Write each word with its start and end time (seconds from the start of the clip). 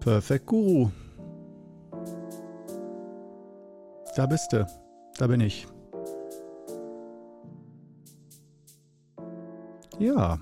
Perfekt 0.00 0.46
Guru. 0.46 0.90
Da 4.16 4.24
bist 4.24 4.50
du. 4.54 4.66
Da 5.18 5.26
bin 5.26 5.42
ich. 5.42 5.66
Ja. 9.98 10.40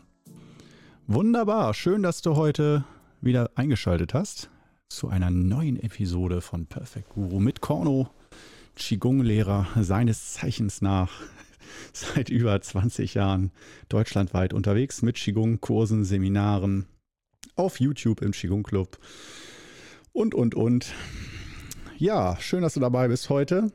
Wunderbar. 1.09 1.75
Schön, 1.75 2.05
dass 2.05 2.23
du 2.23 2.37
heute 2.37 2.85
wieder 3.21 3.51
eingeschaltet 3.57 4.15
hast 4.15 4.49
zu 4.89 5.09
einer 5.09 5.31
neuen 5.31 5.83
Episode 5.83 6.41
von 6.41 6.67
Perfect 6.67 7.09
Guru 7.09 7.41
mit 7.41 7.61
Korno, 7.61 8.11
Qigong-Lehrer 8.77 9.67
seines 9.81 10.35
Zeichens 10.35 10.83
nach 10.83 11.11
seit 11.93 12.29
über 12.29 12.61
20 12.61 13.15
Jahren 13.15 13.51
deutschlandweit 13.89 14.55
unterwegs 14.55 15.03
mit 15.03 15.17
Qigong-Kursen, 15.17 16.05
Seminaren, 16.05 16.87
auf 17.57 17.81
YouTube 17.81 18.23
im 18.23 18.31
Qigong 18.31 18.63
Club 18.63 18.99
und, 20.19 20.35
und, 20.35 20.57
und. 20.57 20.93
Ja, 21.97 22.37
schön, 22.41 22.63
dass 22.63 22.75
du 22.75 22.81
dabei 22.81 23.07
bist 23.07 23.31
heute 23.31 23.71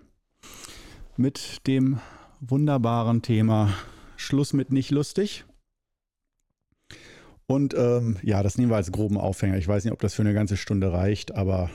mit 1.16 1.66
dem 1.68 2.02
wunderbaren 2.42 3.22
Thema 3.22 3.74
Schluss 4.18 4.52
mit 4.52 4.70
nicht 4.70 4.92
lustig. 4.92 5.46
Und 7.46 7.74
ähm, 7.76 8.18
ja, 8.24 8.44
das 8.44 8.58
nehmen 8.58 8.72
wir 8.72 8.76
als 8.76 8.92
groben 8.92 9.18
Aufhänger. 9.18 9.58
Ich 9.58 9.70
weiß 9.70 9.86
nicht, 9.86 9.94
ob 9.94 10.02
das 10.02 10.16
für 10.16 10.24
eine 10.24 10.34
ganze 10.34 10.58
Stunde 10.58 10.92
reicht, 10.92 11.34
aber 11.34 11.70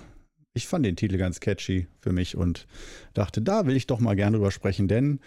ich 0.52 0.66
fand 0.66 0.84
den 0.84 0.96
Titel 0.96 1.16
ganz 1.16 1.40
catchy 1.40 1.86
für 1.98 2.12
mich 2.12 2.36
und 2.36 2.66
dachte, 3.14 3.40
da 3.40 3.64
will 3.64 3.74
ich 3.74 3.86
doch 3.86 4.00
mal 4.00 4.16
gerne 4.16 4.36
drüber 4.36 4.50
sprechen, 4.50 4.86
denn 4.86 5.20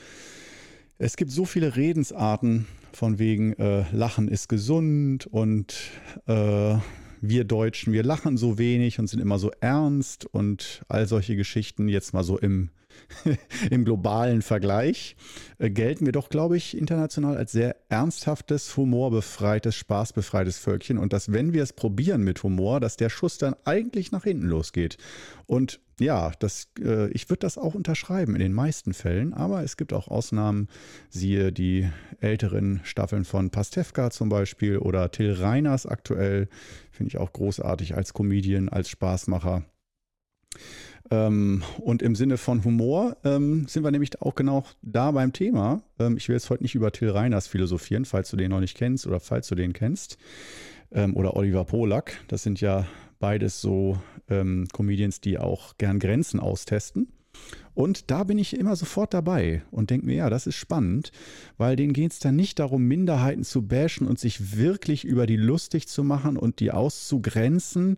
es 0.99 1.17
gibt 1.17 1.31
so 1.31 1.45
viele 1.45 1.75
Redensarten 1.75 2.67
von 2.93 3.17
wegen 3.17 3.53
äh, 3.53 3.85
Lachen 3.91 4.27
ist 4.27 4.49
gesund 4.49 5.25
und 5.25 5.75
äh, 6.27 6.75
wir 7.21 7.43
Deutschen, 7.43 7.93
wir 7.93 8.03
lachen 8.03 8.35
so 8.35 8.57
wenig 8.57 8.99
und 8.99 9.07
sind 9.07 9.19
immer 9.19 9.39
so 9.39 9.51
ernst 9.61 10.25
und 10.25 10.83
all 10.89 11.07
solche 11.07 11.35
Geschichten 11.35 11.87
jetzt 11.87 12.13
mal 12.13 12.23
so 12.23 12.37
im, 12.37 12.71
im 13.69 13.85
globalen 13.85 14.41
Vergleich, 14.41 15.15
äh, 15.59 15.69
gelten 15.69 16.05
wir 16.05 16.13
doch, 16.13 16.29
glaube 16.29 16.57
ich, 16.57 16.75
international 16.75 17.37
als 17.37 17.51
sehr 17.51 17.75
ernsthaftes, 17.89 18.75
humorbefreites, 18.75 19.75
spaßbefreites 19.75 20.57
Völkchen 20.57 20.97
und 20.97 21.13
dass, 21.13 21.31
wenn 21.31 21.53
wir 21.53 21.61
es 21.61 21.73
probieren 21.73 22.23
mit 22.23 22.41
Humor, 22.41 22.79
dass 22.79 22.97
der 22.97 23.09
Schuss 23.09 23.37
dann 23.37 23.55
eigentlich 23.65 24.11
nach 24.11 24.23
hinten 24.23 24.47
losgeht. 24.47 24.97
Und 25.45 25.79
ja, 26.01 26.31
das, 26.39 26.69
äh, 26.79 27.09
ich 27.11 27.29
würde 27.29 27.39
das 27.39 27.57
auch 27.57 27.75
unterschreiben 27.75 28.35
in 28.35 28.41
den 28.41 28.53
meisten 28.53 28.93
Fällen, 28.93 29.33
aber 29.33 29.63
es 29.63 29.77
gibt 29.77 29.93
auch 29.93 30.07
Ausnahmen, 30.07 30.67
siehe 31.09 31.51
die 31.51 31.89
älteren 32.19 32.81
Staffeln 32.83 33.25
von 33.25 33.49
Pastewka 33.49 34.11
zum 34.11 34.29
Beispiel 34.29 34.77
oder 34.77 35.11
Till 35.11 35.33
Reiners 35.33 35.85
aktuell, 35.85 36.47
finde 36.91 37.09
ich 37.09 37.17
auch 37.17 37.33
großartig 37.33 37.95
als 37.95 38.13
Comedian, 38.13 38.69
als 38.69 38.89
Spaßmacher. 38.89 39.63
Ähm, 41.09 41.63
und 41.79 42.01
im 42.01 42.15
Sinne 42.15 42.37
von 42.37 42.63
Humor 42.63 43.17
ähm, 43.23 43.67
sind 43.67 43.83
wir 43.83 43.91
nämlich 43.91 44.21
auch 44.21 44.33
genau 44.33 44.63
da 44.81 45.11
beim 45.11 45.33
Thema. 45.33 45.83
Ähm, 45.99 46.15
ich 46.17 46.29
will 46.29 46.35
jetzt 46.35 46.49
heute 46.49 46.63
nicht 46.63 46.75
über 46.75 46.91
Till 46.91 47.09
Reiners 47.09 47.47
philosophieren, 47.47 48.05
falls 48.05 48.29
du 48.31 48.37
den 48.37 48.51
noch 48.51 48.61
nicht 48.61 48.77
kennst 48.77 49.05
oder 49.05 49.19
falls 49.19 49.47
du 49.49 49.55
den 49.55 49.73
kennst. 49.73 50.17
Ähm, 50.91 51.15
oder 51.15 51.35
Oliver 51.35 51.65
Polak. 51.65 52.17
Das 52.29 52.43
sind 52.43 52.61
ja 52.61 52.87
beides 53.21 53.61
so 53.61 53.97
ähm, 54.29 54.67
Comedians, 54.73 55.21
die 55.21 55.37
auch 55.37 55.77
gern 55.77 55.99
Grenzen 55.99 56.41
austesten. 56.41 57.07
Und 57.73 58.11
da 58.11 58.25
bin 58.25 58.37
ich 58.37 58.57
immer 58.57 58.75
sofort 58.75 59.13
dabei 59.13 59.63
und 59.71 59.89
denke 59.89 60.05
mir, 60.05 60.15
ja, 60.15 60.29
das 60.29 60.45
ist 60.45 60.55
spannend, 60.55 61.13
weil 61.57 61.77
denen 61.77 61.93
geht 61.93 62.11
es 62.11 62.19
dann 62.19 62.35
nicht 62.35 62.59
darum, 62.59 62.83
Minderheiten 62.83 63.45
zu 63.45 63.65
bashen 63.65 64.05
und 64.07 64.19
sich 64.19 64.57
wirklich 64.57 65.05
über 65.05 65.25
die 65.25 65.37
lustig 65.37 65.87
zu 65.87 66.03
machen 66.03 66.35
und 66.35 66.59
die 66.59 66.71
auszugrenzen, 66.71 67.95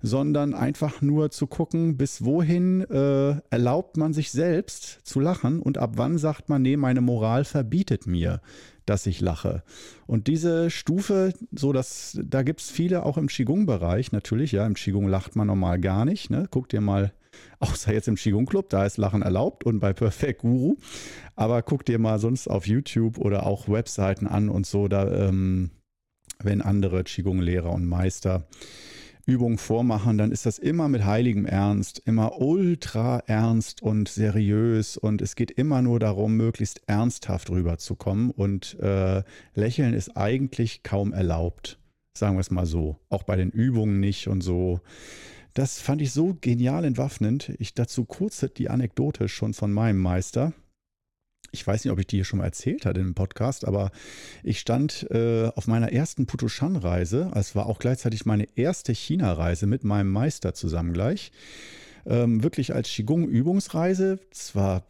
sondern 0.00 0.54
einfach 0.54 1.02
nur 1.02 1.32
zu 1.32 1.48
gucken, 1.48 1.96
bis 1.96 2.24
wohin 2.24 2.82
äh, 2.82 3.40
erlaubt 3.50 3.96
man 3.96 4.12
sich 4.12 4.30
selbst 4.30 5.00
zu 5.02 5.18
lachen 5.18 5.60
und 5.60 5.76
ab 5.76 5.94
wann 5.96 6.18
sagt 6.18 6.48
man, 6.48 6.62
nee, 6.62 6.76
meine 6.76 7.00
Moral 7.00 7.44
verbietet 7.44 8.06
mir 8.06 8.40
dass 8.86 9.06
ich 9.06 9.20
lache. 9.20 9.62
Und 10.06 10.28
diese 10.28 10.70
Stufe, 10.70 11.34
so 11.52 11.72
dass 11.72 12.18
da 12.22 12.42
gibt 12.42 12.60
es 12.60 12.70
viele 12.70 13.04
auch 13.04 13.18
im 13.18 13.26
Qigong-Bereich 13.26 14.12
natürlich. 14.12 14.52
Ja, 14.52 14.66
im 14.66 14.74
Qigong 14.74 15.08
lacht 15.08 15.36
man 15.36 15.48
normal 15.48 15.80
gar 15.80 16.04
nicht. 16.04 16.30
Ne? 16.30 16.46
Guck 16.50 16.68
dir 16.68 16.80
mal 16.80 17.12
außer 17.58 17.92
jetzt 17.92 18.08
im 18.08 18.14
Qigong 18.14 18.46
Club, 18.46 18.70
da 18.70 18.86
ist 18.86 18.96
Lachen 18.96 19.22
erlaubt 19.22 19.64
und 19.64 19.80
bei 19.80 19.92
Perfect 19.92 20.40
Guru. 20.40 20.76
Aber 21.34 21.62
guck 21.62 21.84
dir 21.84 21.98
mal 21.98 22.18
sonst 22.18 22.48
auf 22.48 22.66
YouTube 22.66 23.18
oder 23.18 23.46
auch 23.46 23.68
Webseiten 23.68 24.26
an 24.26 24.48
und 24.48 24.66
so, 24.66 24.88
da, 24.88 25.28
ähm, 25.28 25.70
wenn 26.42 26.62
andere 26.62 27.04
Qigong-Lehrer 27.04 27.72
und 27.72 27.86
Meister 27.86 28.46
Übungen 29.26 29.58
vormachen, 29.58 30.18
dann 30.18 30.30
ist 30.30 30.46
das 30.46 30.58
immer 30.58 30.88
mit 30.88 31.04
heiligem 31.04 31.46
Ernst, 31.46 32.00
immer 32.04 32.40
ultra 32.40 33.18
ernst 33.26 33.82
und 33.82 34.08
seriös 34.08 34.96
und 34.96 35.20
es 35.20 35.34
geht 35.34 35.50
immer 35.50 35.82
nur 35.82 35.98
darum, 35.98 36.36
möglichst 36.36 36.82
ernsthaft 36.86 37.50
rüberzukommen 37.50 38.30
und 38.30 38.78
äh, 38.78 39.24
Lächeln 39.54 39.94
ist 39.94 40.16
eigentlich 40.16 40.84
kaum 40.84 41.12
erlaubt, 41.12 41.80
sagen 42.16 42.36
wir 42.36 42.40
es 42.40 42.52
mal 42.52 42.66
so, 42.66 43.00
auch 43.08 43.24
bei 43.24 43.34
den 43.34 43.50
Übungen 43.50 43.98
nicht 43.98 44.28
und 44.28 44.42
so. 44.42 44.80
Das 45.54 45.80
fand 45.80 46.02
ich 46.02 46.12
so 46.12 46.36
genial 46.40 46.84
entwaffnend. 46.84 47.52
Ich 47.58 47.72
dazu 47.72 48.04
kurz 48.04 48.46
die 48.56 48.68
Anekdote 48.68 49.26
schon 49.26 49.54
von 49.54 49.72
meinem 49.72 49.98
Meister. 49.98 50.52
Ich 51.52 51.66
weiß 51.66 51.84
nicht, 51.84 51.92
ob 51.92 51.98
ich 51.98 52.06
die 52.06 52.16
hier 52.16 52.24
schon 52.24 52.38
mal 52.38 52.44
erzählt 52.44 52.86
hatte 52.86 53.00
im 53.00 53.14
Podcast, 53.14 53.66
aber 53.66 53.90
ich 54.42 54.60
stand 54.60 55.10
äh, 55.10 55.50
auf 55.54 55.66
meiner 55.66 55.92
ersten 55.92 56.26
Putushan-Reise. 56.26 57.30
Es 57.34 57.54
war 57.54 57.66
auch 57.66 57.78
gleichzeitig 57.78 58.26
meine 58.26 58.48
erste 58.56 58.92
China-Reise 58.92 59.66
mit 59.66 59.84
meinem 59.84 60.10
Meister 60.10 60.54
zusammen 60.54 60.92
gleich. 60.92 61.32
Ähm, 62.04 62.42
wirklich 62.42 62.74
als 62.74 62.88
Qigong-Übungsreise. 62.88 64.20
Zwar 64.30 64.84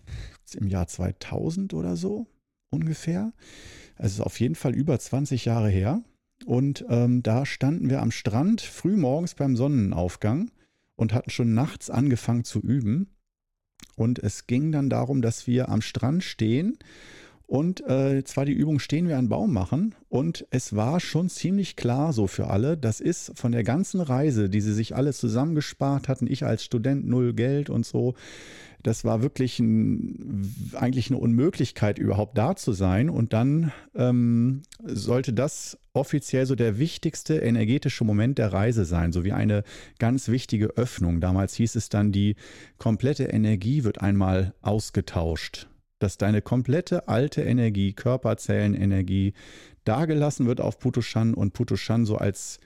im 0.54 0.68
Jahr 0.68 0.86
2000 0.86 1.74
oder 1.74 1.96
so 1.96 2.26
ungefähr. 2.70 3.32
Also 3.96 4.24
auf 4.24 4.38
jeden 4.40 4.54
Fall 4.54 4.74
über 4.74 4.98
20 4.98 5.44
Jahre 5.44 5.70
her. 5.70 6.02
Und 6.44 6.84
ähm, 6.88 7.22
da 7.22 7.46
standen 7.46 7.88
wir 7.88 8.02
am 8.02 8.10
Strand 8.10 8.60
früh 8.60 8.96
morgens 8.96 9.34
beim 9.34 9.56
Sonnenaufgang 9.56 10.50
und 10.96 11.14
hatten 11.14 11.30
schon 11.30 11.54
nachts 11.54 11.88
angefangen 11.90 12.44
zu 12.44 12.60
üben. 12.60 13.15
Und 13.96 14.18
es 14.18 14.46
ging 14.46 14.72
dann 14.72 14.90
darum, 14.90 15.22
dass 15.22 15.46
wir 15.46 15.68
am 15.68 15.80
Strand 15.80 16.22
stehen 16.22 16.78
und 17.46 17.86
äh, 17.88 18.24
zwar 18.24 18.44
die 18.44 18.52
Übung 18.52 18.80
stehen 18.80 19.06
wir 19.06 19.18
an 19.18 19.28
Baum 19.28 19.52
machen. 19.52 19.94
Und 20.08 20.46
es 20.50 20.74
war 20.74 20.98
schon 20.98 21.28
ziemlich 21.28 21.76
klar 21.76 22.12
so 22.12 22.26
für 22.26 22.48
alle, 22.48 22.76
das 22.76 23.00
ist 23.00 23.32
von 23.38 23.52
der 23.52 23.62
ganzen 23.62 24.00
Reise, 24.00 24.48
die 24.50 24.60
sie 24.60 24.74
sich 24.74 24.96
alle 24.96 25.12
zusammengespart 25.12 26.08
hatten, 26.08 26.26
ich 26.26 26.44
als 26.44 26.64
Student 26.64 27.06
null 27.06 27.34
Geld 27.34 27.70
und 27.70 27.86
so, 27.86 28.14
das 28.86 29.04
war 29.04 29.20
wirklich 29.20 29.58
ein, 29.58 30.72
eigentlich 30.74 31.10
eine 31.10 31.18
Unmöglichkeit, 31.18 31.98
überhaupt 31.98 32.38
da 32.38 32.54
zu 32.54 32.72
sein. 32.72 33.10
Und 33.10 33.32
dann 33.32 33.72
ähm, 33.96 34.62
sollte 34.84 35.32
das 35.32 35.76
offiziell 35.92 36.46
so 36.46 36.54
der 36.54 36.78
wichtigste 36.78 37.38
energetische 37.38 38.04
Moment 38.04 38.38
der 38.38 38.52
Reise 38.52 38.84
sein, 38.84 39.12
so 39.12 39.24
wie 39.24 39.32
eine 39.32 39.64
ganz 39.98 40.28
wichtige 40.28 40.76
Öffnung. 40.76 41.20
Damals 41.20 41.54
hieß 41.54 41.74
es 41.74 41.88
dann, 41.88 42.12
die 42.12 42.36
komplette 42.78 43.24
Energie 43.24 43.82
wird 43.82 44.00
einmal 44.00 44.54
ausgetauscht. 44.62 45.68
Dass 45.98 46.16
deine 46.16 46.40
komplette 46.40 47.08
alte 47.08 47.42
Energie, 47.42 47.92
Körperzellenenergie, 47.92 49.32
dagelassen 49.84 50.46
wird 50.46 50.60
auf 50.60 50.78
Putushan 50.78 51.34
und 51.34 51.54
Putushan 51.54 52.06
so 52.06 52.18
als 52.18 52.60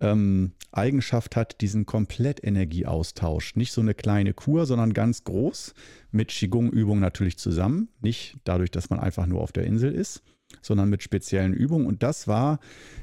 ähm, 0.00 0.52
Eigenschaft 0.72 1.36
hat, 1.36 1.60
diesen 1.60 1.86
komplett 1.86 2.42
Energieaustausch. 2.42 3.56
Nicht 3.56 3.72
so 3.72 3.80
eine 3.80 3.94
kleine 3.94 4.32
Kur, 4.32 4.66
sondern 4.66 4.92
ganz 4.92 5.24
groß, 5.24 5.74
mit 6.10 6.28
Qigong-Übungen 6.28 7.00
natürlich 7.00 7.38
zusammen. 7.38 7.88
Nicht 8.00 8.36
dadurch, 8.44 8.70
dass 8.70 8.90
man 8.90 8.98
einfach 8.98 9.26
nur 9.26 9.40
auf 9.40 9.52
der 9.52 9.64
Insel 9.64 9.92
ist, 9.92 10.22
sondern 10.60 10.88
mit 10.88 11.02
speziellen 11.02 11.52
Übungen. 11.52 11.86
Und 11.86 12.02
das 12.02 12.26
war 12.26 12.58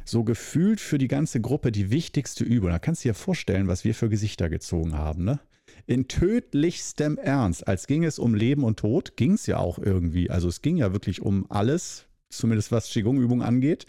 so 0.06 0.24
gefühlt 0.24 0.82
für 0.82 0.98
die 0.98 1.08
ganze 1.08 1.42
Gruppe 1.42 1.72
die 1.72 1.92
wichtigste 1.92 2.44
Übung. 2.44 2.72
Da 2.72 2.80
kannst 2.80 3.04
du 3.04 3.10
dir 3.10 3.16
vorstellen, 3.16 3.68
was 3.68 3.84
wir 3.84 3.96
für 3.96 4.10
Gesichter 4.10 4.50
gezogen 4.50 4.98
haben. 4.98 5.24
Ne? 5.24 5.40
In 5.86 6.08
tödlichstem 6.08 7.18
Ernst, 7.18 7.68
als 7.68 7.88
ging 7.88 8.04
es 8.04 8.20
um 8.20 8.36
Leben 8.36 8.64
und 8.64 8.80
Tod, 8.80 9.16
ging 9.16 9.34
es 9.34 9.46
ja 9.46 9.58
auch 9.58 9.80
irgendwie. 9.80 10.30
Also 10.30 10.48
es 10.48 10.62
ging 10.62 10.78
ja 10.78 10.94
wirklich 10.94 11.22
um 11.22 11.46
alles, 11.50 12.06
zumindest 12.30 12.72
was 12.72 12.90
Qigong-Übungen 12.90 13.44
angeht 13.44 13.86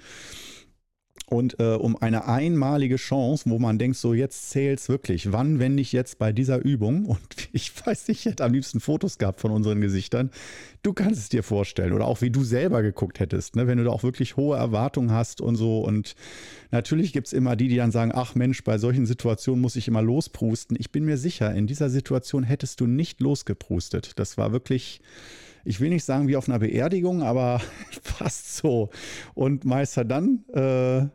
und 1.30 1.60
äh, 1.60 1.74
um 1.74 1.96
eine 1.96 2.26
einmalige 2.26 2.96
Chance, 2.96 3.48
wo 3.48 3.60
man 3.60 3.78
denkt, 3.78 3.96
so 3.96 4.14
jetzt 4.14 4.50
zählt 4.50 4.80
es 4.80 4.88
wirklich. 4.88 5.32
Wann, 5.32 5.60
wenn 5.60 5.76
nicht 5.76 5.92
jetzt 5.92 6.18
bei 6.18 6.32
dieser 6.32 6.58
Übung? 6.58 7.06
Und 7.06 7.20
ich 7.52 7.72
weiß 7.86 8.08
nicht, 8.08 8.20
ich 8.20 8.32
hätte 8.32 8.44
am 8.44 8.52
liebsten 8.52 8.80
Fotos 8.80 9.16
gehabt 9.16 9.40
von 9.40 9.52
unseren 9.52 9.80
Gesichtern. 9.80 10.30
Du 10.82 10.92
kannst 10.92 11.20
es 11.20 11.28
dir 11.28 11.44
vorstellen 11.44 11.92
oder 11.92 12.06
auch 12.06 12.20
wie 12.20 12.30
du 12.30 12.42
selber 12.42 12.82
geguckt 12.82 13.20
hättest, 13.20 13.54
ne? 13.54 13.68
wenn 13.68 13.78
du 13.78 13.84
da 13.84 13.90
auch 13.90 14.02
wirklich 14.02 14.36
hohe 14.36 14.56
Erwartungen 14.56 15.12
hast 15.12 15.40
und 15.40 15.54
so. 15.54 15.80
Und 15.80 16.16
natürlich 16.72 17.12
gibt 17.12 17.28
es 17.28 17.32
immer 17.32 17.54
die, 17.54 17.68
die 17.68 17.76
dann 17.76 17.92
sagen, 17.92 18.10
ach 18.12 18.34
Mensch, 18.34 18.64
bei 18.64 18.78
solchen 18.78 19.06
Situationen 19.06 19.60
muss 19.60 19.76
ich 19.76 19.86
immer 19.86 20.02
losprusten. 20.02 20.76
Ich 20.80 20.90
bin 20.90 21.04
mir 21.04 21.16
sicher, 21.16 21.54
in 21.54 21.68
dieser 21.68 21.90
Situation 21.90 22.42
hättest 22.42 22.80
du 22.80 22.88
nicht 22.88 23.20
losgeprustet. 23.20 24.12
Das 24.16 24.36
war 24.36 24.50
wirklich 24.50 25.00
ich 25.64 25.78
will 25.80 25.90
nicht 25.90 26.04
sagen 26.04 26.26
wie 26.26 26.36
auf 26.36 26.48
einer 26.48 26.58
Beerdigung, 26.58 27.22
aber 27.22 27.60
fast 28.02 28.56
so. 28.56 28.90
Und 29.34 29.64
Meister 29.64 30.04
dann 30.04 30.44
äh, 30.54 31.08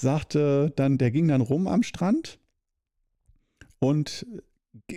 sagte 0.00 0.72
dann, 0.76 0.98
der 0.98 1.10
ging 1.10 1.28
dann 1.28 1.40
rum 1.40 1.66
am 1.66 1.82
Strand 1.82 2.38
und 3.78 4.26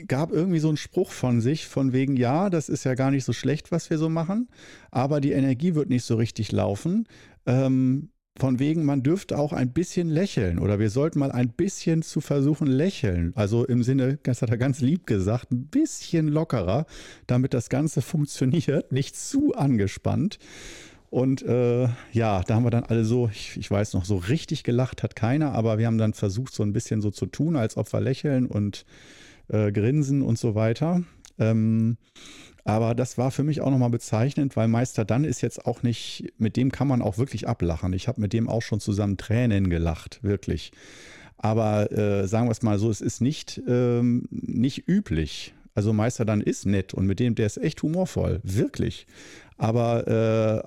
gab 0.08 0.32
irgendwie 0.32 0.60
so 0.60 0.68
einen 0.68 0.78
Spruch 0.78 1.12
von 1.12 1.42
sich, 1.42 1.68
von 1.68 1.94
wegen, 1.94 2.16
ja, 2.16 2.50
das 2.50 2.70
ist 2.70 2.84
ja 2.84 2.94
gar 2.96 3.12
nicht 3.12 3.24
so 3.24 3.34
schlecht, 3.34 3.72
was 3.72 3.90
wir 3.90 3.98
so 3.98 4.10
machen, 4.10 4.50
aber 4.92 5.20
die 5.20 5.32
Energie 5.32 5.76
wird 5.76 5.90
nicht 5.90 6.04
so 6.04 6.16
richtig 6.16 6.52
laufen. 6.52 7.08
Ähm, 7.46 8.10
von 8.40 8.58
wegen, 8.58 8.84
man 8.84 9.04
dürfte 9.04 9.38
auch 9.38 9.54
ein 9.54 9.74
bisschen 9.74 10.10
lächeln 10.10 10.58
oder 10.58 10.80
wir 10.80 10.90
sollten 10.90 11.20
mal 11.20 11.32
ein 11.32 11.50
bisschen 11.50 12.02
zu 12.02 12.20
versuchen 12.20 12.66
lächeln. 12.66 13.32
Also 13.36 13.64
im 13.66 13.84
Sinne, 13.84 14.18
das 14.24 14.42
hat 14.42 14.50
er 14.50 14.58
ganz 14.58 14.82
lieb 14.82 15.06
gesagt, 15.06 15.52
ein 15.52 15.68
bisschen 15.68 16.28
lockerer, 16.28 16.88
damit 17.28 17.54
das 17.54 17.70
Ganze 17.70 18.02
funktioniert, 18.02 18.92
nicht 18.92 19.16
zu 19.16 19.54
angespannt. 19.54 20.40
Und 21.14 21.44
äh, 21.44 21.90
ja, 22.12 22.42
da 22.42 22.56
haben 22.56 22.64
wir 22.64 22.72
dann 22.72 22.86
alle 22.86 23.06
so, 23.06 23.30
ich, 23.32 23.56
ich, 23.56 23.70
weiß 23.70 23.94
noch, 23.94 24.04
so 24.04 24.18
richtig 24.18 24.64
gelacht 24.64 25.04
hat 25.04 25.16
keiner, 25.16 25.52
aber 25.52 25.78
wir 25.78 25.86
haben 25.86 26.00
dann 26.00 26.16
versucht, 26.16 26.56
so 26.56 26.64
ein 26.64 26.74
bisschen 26.74 27.02
so 27.02 27.12
zu 27.12 27.28
tun, 27.28 27.56
als 27.56 27.78
ob 27.78 27.94
wir 27.94 28.02
lächeln 28.02 28.48
und 28.48 28.84
äh, 29.48 29.72
grinsen 29.72 30.24
und 30.24 30.40
so 30.40 30.56
weiter. 30.56 31.04
Ähm, 31.38 31.98
aber 32.64 32.96
das 32.96 33.20
war 33.20 33.30
für 33.30 33.44
mich 33.44 33.62
auch 33.62 33.70
nochmal 33.70 33.92
bezeichnend, 33.92 34.56
weil 34.56 34.68
Meister 34.68 35.06
Dann 35.06 35.24
ist 35.24 35.42
jetzt 35.42 35.68
auch 35.68 35.84
nicht, 35.84 36.34
mit 36.40 36.58
dem 36.58 36.72
kann 36.72 36.88
man 36.88 37.04
auch 37.04 37.20
wirklich 37.20 37.48
ablachen. 37.48 37.94
Ich 37.94 38.08
habe 38.08 38.20
mit 38.20 38.34
dem 38.34 38.50
auch 38.50 38.64
schon 38.64 38.80
zusammen 38.80 39.18
Tränen 39.18 39.70
gelacht, 39.70 40.18
wirklich. 40.24 40.72
Aber 41.38 41.92
äh, 41.92 42.28
sagen 42.28 42.48
wir 42.48 42.54
es 42.54 42.64
mal 42.64 42.80
so, 42.80 42.90
es 42.90 43.02
ist 43.02 43.22
nicht, 43.22 43.62
ähm, 43.68 44.28
nicht 44.32 44.88
üblich. 44.88 45.54
Also 45.76 45.94
Meister 45.94 46.26
Dann 46.26 46.42
ist 46.42 46.66
nett 46.66 46.96
und 46.96 47.06
mit 47.06 47.20
dem, 47.20 47.36
der 47.36 47.46
ist 47.46 47.58
echt 47.58 47.84
humorvoll, 47.84 48.40
wirklich. 48.42 49.06
Aber 49.58 50.08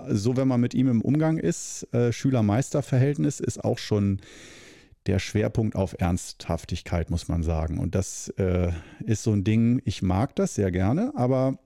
äh, 0.09 0.15
so, 0.15 0.37
wenn 0.37 0.49
man 0.49 0.61
mit 0.61 0.75
ihm 0.75 0.89
im 0.89 1.01
Umgang 1.01 1.39
ist, 1.39 1.93
äh, 1.93 2.13
Schüler-Meister-Verhältnis 2.13 3.41
ist 3.41 3.63
auch 3.65 3.79
schon 3.79 4.21
der 5.07 5.19
Schwerpunkt 5.19 5.77
auf 5.77 5.97
Ernsthaftigkeit, 5.99 7.11
muss 7.11 7.29
man 7.29 7.43
sagen. 7.43 7.79
Und 7.79 7.95
das 7.95 8.29
äh, 8.39 8.73
ist 9.05 9.23
so 9.23 9.33
ein 9.33 9.45
Ding, 9.45 9.81
ich 9.85 10.03
mag 10.03 10.35
das 10.37 10.55
sehr 10.55 10.71
gerne, 10.71 11.13
aber 11.15 11.59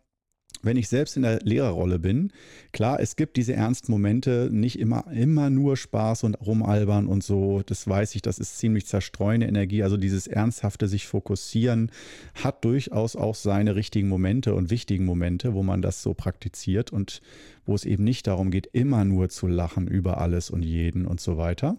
wenn 0.62 0.76
ich 0.76 0.88
selbst 0.88 1.17
in 1.17 1.23
der 1.23 1.41
Lehrerrolle 1.41 1.99
bin, 1.99 2.32
klar, 2.73 3.00
es 3.00 3.17
gibt 3.17 3.37
diese 3.37 3.55
ernsten 3.55 3.91
Momente, 3.91 4.49
nicht 4.52 4.79
immer, 4.79 5.11
immer 5.12 5.49
nur 5.49 5.76
Spaß 5.76 6.25
und 6.25 6.35
rumalbern 6.35 7.06
und 7.06 7.25
so, 7.25 7.62
das 7.64 7.88
weiß 7.88 8.14
ich, 8.14 8.23
das 8.23 8.38
ist 8.38 8.58
ziemlich 8.58 8.87
zerstreuende 8.87 9.47
Energie. 9.47 9.82
Also 9.82 9.97
dieses 9.97 10.26
ernsthafte 10.26 10.87
sich 10.87 11.06
fokussieren 11.06 11.91
hat 12.35 12.64
durchaus 12.64 13.17
auch 13.17 13.35
seine 13.35 13.75
richtigen 13.75 14.08
Momente 14.08 14.55
und 14.55 14.70
wichtigen 14.70 15.05
Momente, 15.05 15.55
wo 15.55 15.62
man 15.62 15.82
das 15.82 16.02
so 16.02 16.14
praktiziert 16.14 16.93
und 16.93 17.23
wo 17.64 17.75
es 17.75 17.85
eben 17.85 18.05
nicht 18.05 18.26
darum 18.26 18.50
geht, 18.50 18.69
immer 18.73 19.05
nur 19.05 19.29
zu 19.31 19.47
lachen 19.47 19.87
über 19.87 20.19
alles 20.19 20.50
und 20.50 20.62
jeden 20.62 21.06
und 21.06 21.20
so 21.20 21.37
weiter. 21.37 21.76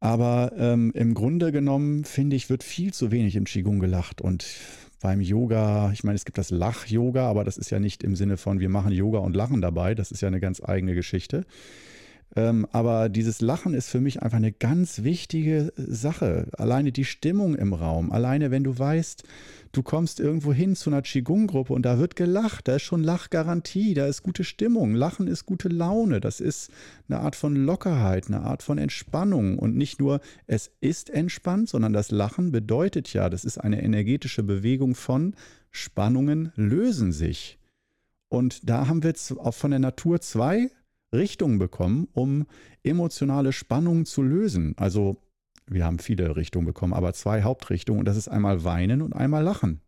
Aber 0.00 0.52
ähm, 0.56 0.90
im 0.96 1.14
Grunde 1.14 1.52
genommen, 1.52 2.04
finde 2.04 2.34
ich, 2.34 2.50
wird 2.50 2.64
viel 2.64 2.92
zu 2.92 3.12
wenig 3.12 3.36
im 3.36 3.44
Qigong 3.44 3.78
gelacht 3.78 4.20
und 4.20 4.44
beim 5.02 5.20
Yoga, 5.20 5.90
ich 5.92 6.04
meine, 6.04 6.16
es 6.16 6.24
gibt 6.24 6.38
das 6.38 6.50
Lach-Yoga, 6.50 7.28
aber 7.28 7.44
das 7.44 7.58
ist 7.58 7.70
ja 7.70 7.80
nicht 7.80 8.02
im 8.02 8.16
Sinne 8.16 8.36
von, 8.36 8.60
wir 8.60 8.68
machen 8.68 8.92
Yoga 8.92 9.18
und 9.18 9.36
lachen 9.36 9.60
dabei. 9.60 9.94
Das 9.94 10.12
ist 10.12 10.22
ja 10.22 10.28
eine 10.28 10.40
ganz 10.40 10.62
eigene 10.64 10.94
Geschichte. 10.94 11.44
Ähm, 12.34 12.66
aber 12.72 13.08
dieses 13.08 13.40
Lachen 13.40 13.74
ist 13.74 13.90
für 13.90 14.00
mich 14.00 14.22
einfach 14.22 14.38
eine 14.38 14.52
ganz 14.52 15.02
wichtige 15.02 15.72
Sache. 15.76 16.46
Alleine 16.56 16.90
die 16.90 17.04
Stimmung 17.04 17.54
im 17.54 17.74
Raum. 17.74 18.10
Alleine, 18.10 18.50
wenn 18.50 18.64
du 18.64 18.78
weißt, 18.78 19.24
du 19.72 19.82
kommst 19.82 20.18
irgendwo 20.18 20.52
hin 20.52 20.74
zu 20.74 20.88
einer 20.88 21.02
Qigong-Gruppe 21.02 21.74
und 21.74 21.82
da 21.82 21.98
wird 21.98 22.16
gelacht, 22.16 22.68
da 22.68 22.76
ist 22.76 22.82
schon 22.82 23.02
Lachgarantie, 23.02 23.92
da 23.92 24.06
ist 24.06 24.22
gute 24.22 24.44
Stimmung. 24.44 24.94
Lachen 24.94 25.26
ist 25.26 25.44
gute 25.44 25.68
Laune. 25.68 26.20
Das 26.20 26.40
ist 26.40 26.70
eine 27.08 27.20
Art 27.20 27.36
von 27.36 27.54
Lockerheit, 27.54 28.28
eine 28.28 28.40
Art 28.40 28.62
von 28.62 28.78
Entspannung. 28.78 29.58
Und 29.58 29.76
nicht 29.76 30.00
nur, 30.00 30.20
es 30.46 30.70
ist 30.80 31.10
entspannt, 31.10 31.68
sondern 31.68 31.92
das 31.92 32.10
Lachen 32.10 32.50
bedeutet 32.50 33.12
ja, 33.12 33.28
das 33.28 33.44
ist 33.44 33.58
eine 33.58 33.82
energetische 33.82 34.42
Bewegung 34.42 34.94
von 34.94 35.34
Spannungen 35.70 36.52
lösen 36.54 37.12
sich. 37.12 37.58
Und 38.28 38.68
da 38.70 38.88
haben 38.88 39.02
wir 39.02 39.14
von 39.14 39.70
der 39.70 39.80
Natur 39.80 40.22
zwei 40.22 40.70
Richtungen 41.12 41.58
bekommen, 41.58 42.08
um 42.12 42.46
emotionale 42.82 43.52
Spannungen 43.52 44.06
zu 44.06 44.22
lösen. 44.22 44.74
Also 44.76 45.18
wir 45.66 45.84
haben 45.84 45.98
viele 45.98 46.36
Richtungen 46.36 46.66
bekommen, 46.66 46.92
aber 46.92 47.12
zwei 47.12 47.42
Hauptrichtungen 47.42 48.00
und 48.00 48.06
das 48.06 48.16
ist 48.16 48.28
einmal 48.28 48.64
Weinen 48.64 49.02
und 49.02 49.14
einmal 49.14 49.42
Lachen. 49.42 49.80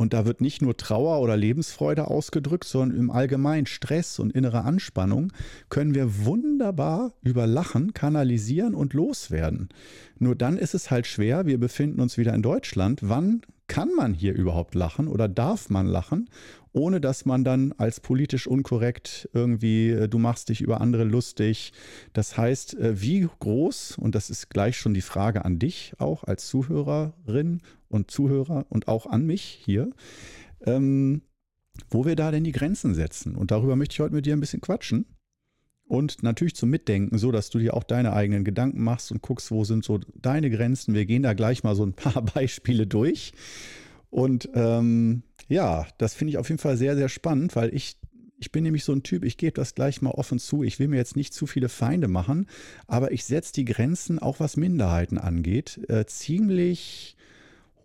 Und 0.00 0.14
da 0.14 0.24
wird 0.24 0.40
nicht 0.40 0.62
nur 0.62 0.78
Trauer 0.78 1.20
oder 1.20 1.36
Lebensfreude 1.36 2.08
ausgedrückt, 2.08 2.64
sondern 2.64 2.98
im 2.98 3.10
Allgemeinen 3.10 3.66
Stress 3.66 4.18
und 4.18 4.32
innere 4.32 4.62
Anspannung 4.64 5.30
können 5.68 5.94
wir 5.94 6.24
wunderbar 6.24 7.12
über 7.20 7.46
Lachen 7.46 7.92
kanalisieren 7.92 8.74
und 8.74 8.94
loswerden. 8.94 9.68
Nur 10.18 10.36
dann 10.36 10.56
ist 10.56 10.72
es 10.72 10.90
halt 10.90 11.06
schwer, 11.06 11.44
wir 11.44 11.60
befinden 11.60 12.00
uns 12.00 12.16
wieder 12.16 12.32
in 12.32 12.40
Deutschland. 12.40 13.00
Wann 13.02 13.42
kann 13.66 13.90
man 13.94 14.14
hier 14.14 14.34
überhaupt 14.34 14.74
lachen 14.74 15.06
oder 15.06 15.28
darf 15.28 15.68
man 15.68 15.86
lachen? 15.86 16.30
Ohne 16.72 17.00
dass 17.00 17.24
man 17.24 17.44
dann 17.44 17.72
als 17.72 18.00
politisch 18.00 18.46
unkorrekt 18.46 19.28
irgendwie, 19.32 19.90
äh, 19.90 20.08
du 20.08 20.18
machst 20.18 20.48
dich 20.48 20.60
über 20.60 20.80
andere 20.80 21.04
lustig. 21.04 21.72
Das 22.12 22.36
heißt, 22.36 22.74
äh, 22.78 23.00
wie 23.00 23.28
groß, 23.40 23.98
und 23.98 24.14
das 24.14 24.30
ist 24.30 24.50
gleich 24.50 24.76
schon 24.76 24.94
die 24.94 25.00
Frage 25.00 25.44
an 25.44 25.58
dich 25.58 25.94
auch 25.98 26.24
als 26.24 26.46
Zuhörerin 26.46 27.62
und 27.88 28.10
Zuhörer 28.10 28.66
und 28.68 28.88
auch 28.88 29.06
an 29.06 29.26
mich 29.26 29.42
hier, 29.42 29.90
ähm, 30.64 31.22
wo 31.88 32.04
wir 32.04 32.16
da 32.16 32.30
denn 32.30 32.44
die 32.44 32.52
Grenzen 32.52 32.94
setzen. 32.94 33.34
Und 33.34 33.50
darüber 33.50 33.76
möchte 33.76 33.94
ich 33.94 34.00
heute 34.00 34.14
mit 34.14 34.26
dir 34.26 34.36
ein 34.36 34.40
bisschen 34.40 34.60
quatschen. 34.60 35.06
Und 35.84 36.22
natürlich 36.22 36.54
zum 36.54 36.70
Mitdenken, 36.70 37.18
so 37.18 37.32
dass 37.32 37.50
du 37.50 37.58
dir 37.58 37.74
auch 37.74 37.82
deine 37.82 38.12
eigenen 38.12 38.44
Gedanken 38.44 38.84
machst 38.84 39.10
und 39.10 39.22
guckst, 39.22 39.50
wo 39.50 39.64
sind 39.64 39.84
so 39.84 39.98
deine 40.14 40.48
Grenzen. 40.48 40.94
Wir 40.94 41.04
gehen 41.04 41.24
da 41.24 41.32
gleich 41.32 41.64
mal 41.64 41.74
so 41.74 41.84
ein 41.84 41.94
paar 41.94 42.22
Beispiele 42.34 42.86
durch. 42.86 43.32
Und 44.10 44.48
ähm, 44.54 45.22
ja, 45.48 45.86
das 45.98 46.14
finde 46.14 46.32
ich 46.32 46.38
auf 46.38 46.48
jeden 46.48 46.60
Fall 46.60 46.76
sehr, 46.76 46.96
sehr 46.96 47.08
spannend, 47.08 47.56
weil 47.56 47.74
ich, 47.74 47.96
ich 48.38 48.52
bin 48.52 48.64
nämlich 48.64 48.84
so 48.84 48.92
ein 48.92 49.02
Typ, 49.02 49.24
ich 49.24 49.36
gebe 49.36 49.52
das 49.52 49.74
gleich 49.74 50.02
mal 50.02 50.10
offen 50.10 50.38
zu. 50.38 50.62
Ich 50.62 50.78
will 50.78 50.88
mir 50.88 50.96
jetzt 50.96 51.16
nicht 51.16 51.32
zu 51.32 51.46
viele 51.46 51.68
Feinde 51.68 52.08
machen, 52.08 52.46
aber 52.86 53.12
ich 53.12 53.24
setze 53.24 53.52
die 53.52 53.64
Grenzen, 53.64 54.18
auch 54.18 54.40
was 54.40 54.56
Minderheiten 54.56 55.18
angeht, 55.18 55.80
äh, 55.88 56.06
ziemlich 56.06 57.16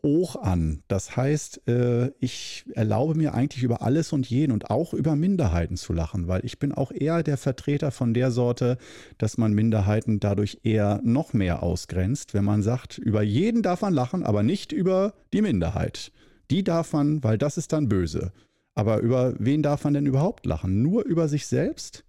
hoch 0.06 0.36
an. 0.36 0.84
Das 0.88 1.18
heißt, 1.18 1.68
äh, 1.68 2.12
ich 2.20 2.64
erlaube 2.76 3.16
mir 3.16 3.34
eigentlich 3.34 3.64
über 3.64 3.82
alles 3.82 4.14
und 4.14 4.30
jeden 4.30 4.52
und 4.52 4.70
auch 4.70 4.94
über 4.94 5.16
Minderheiten 5.16 5.78
zu 5.78 5.94
lachen, 5.94 6.28
weil 6.28 6.46
ich 6.46 6.60
bin 6.60 6.72
auch 6.72 6.92
eher 6.92 7.24
der 7.24 7.38
Vertreter 7.38 7.90
von 7.90 8.14
der 8.14 8.30
Sorte, 8.30 8.78
dass 9.18 9.40
man 9.40 9.54
Minderheiten 9.54 10.20
dadurch 10.20 10.60
eher 10.64 11.02
noch 11.04 11.34
mehr 11.34 11.64
ausgrenzt, 11.64 12.36
wenn 12.36 12.46
man 12.46 12.62
sagt, 12.62 13.00
über 13.00 13.24
jeden 13.24 13.64
darf 13.64 13.82
man 13.82 13.96
lachen, 13.96 14.24
aber 14.24 14.44
nicht 14.44 14.72
über 14.72 15.16
die 15.34 15.42
Minderheit. 15.42 16.12
Die 16.52 16.64
darf 16.64 16.94
man, 16.94 17.24
weil 17.24 17.38
das 17.38 17.58
ist 17.58 17.74
dann 17.74 17.90
böse. 17.90 18.32
Aber 18.74 19.00
über 19.00 19.34
wen 19.40 19.64
darf 19.64 19.84
man 19.84 19.94
denn 19.94 20.06
überhaupt 20.06 20.46
lachen? 20.46 20.82
Nur 20.82 21.06
über 21.06 21.28
sich 21.28 21.48
selbst? 21.48 22.04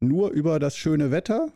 Nur 0.00 0.30
über 0.30 0.58
das 0.58 0.76
schöne 0.76 1.10
Wetter? 1.10 1.48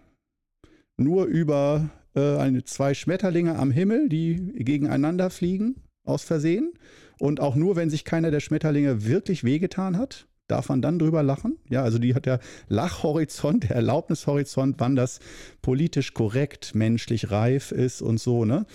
Nur 0.97 1.27
über 1.27 1.91
äh, 2.15 2.37
eine, 2.37 2.65
zwei 2.65 2.95
Schmetterlinge 2.95 3.57
am 3.57 3.71
Himmel, 3.71 4.09
die 4.09 4.53
gegeneinander 4.55 5.31
fliegen, 5.31 5.77
aus 6.05 6.25
Versehen? 6.25 6.73
Und 7.19 7.41
auch 7.41 7.55
nur, 7.55 7.77
wenn 7.77 7.91
sich 7.91 8.05
keiner 8.05 8.31
der 8.31 8.41
Schmetterlinge 8.41 9.05
wirklich 9.05 9.45
wehgetan 9.45 9.99
hat? 9.99 10.27
Darf 10.51 10.69
man 10.69 10.83
dann 10.83 10.99
drüber 10.99 11.23
lachen? 11.23 11.59
Ja, 11.69 11.83
also 11.83 11.99
die 11.99 12.15
hat 12.15 12.27
der 12.27 12.41
Lachhorizont, 12.69 13.65
der 13.65 13.77
Erlaubnishorizont, 13.77 14.77
wann 14.79 14.97
das 14.97 15.21
politisch 15.63 16.13
korrekt, 16.13 16.75
menschlich 16.75 17.31
reif 17.31 17.71
ist 17.71 18.03
und 18.03 18.19
so, 18.19 18.45
ne? 18.45 18.67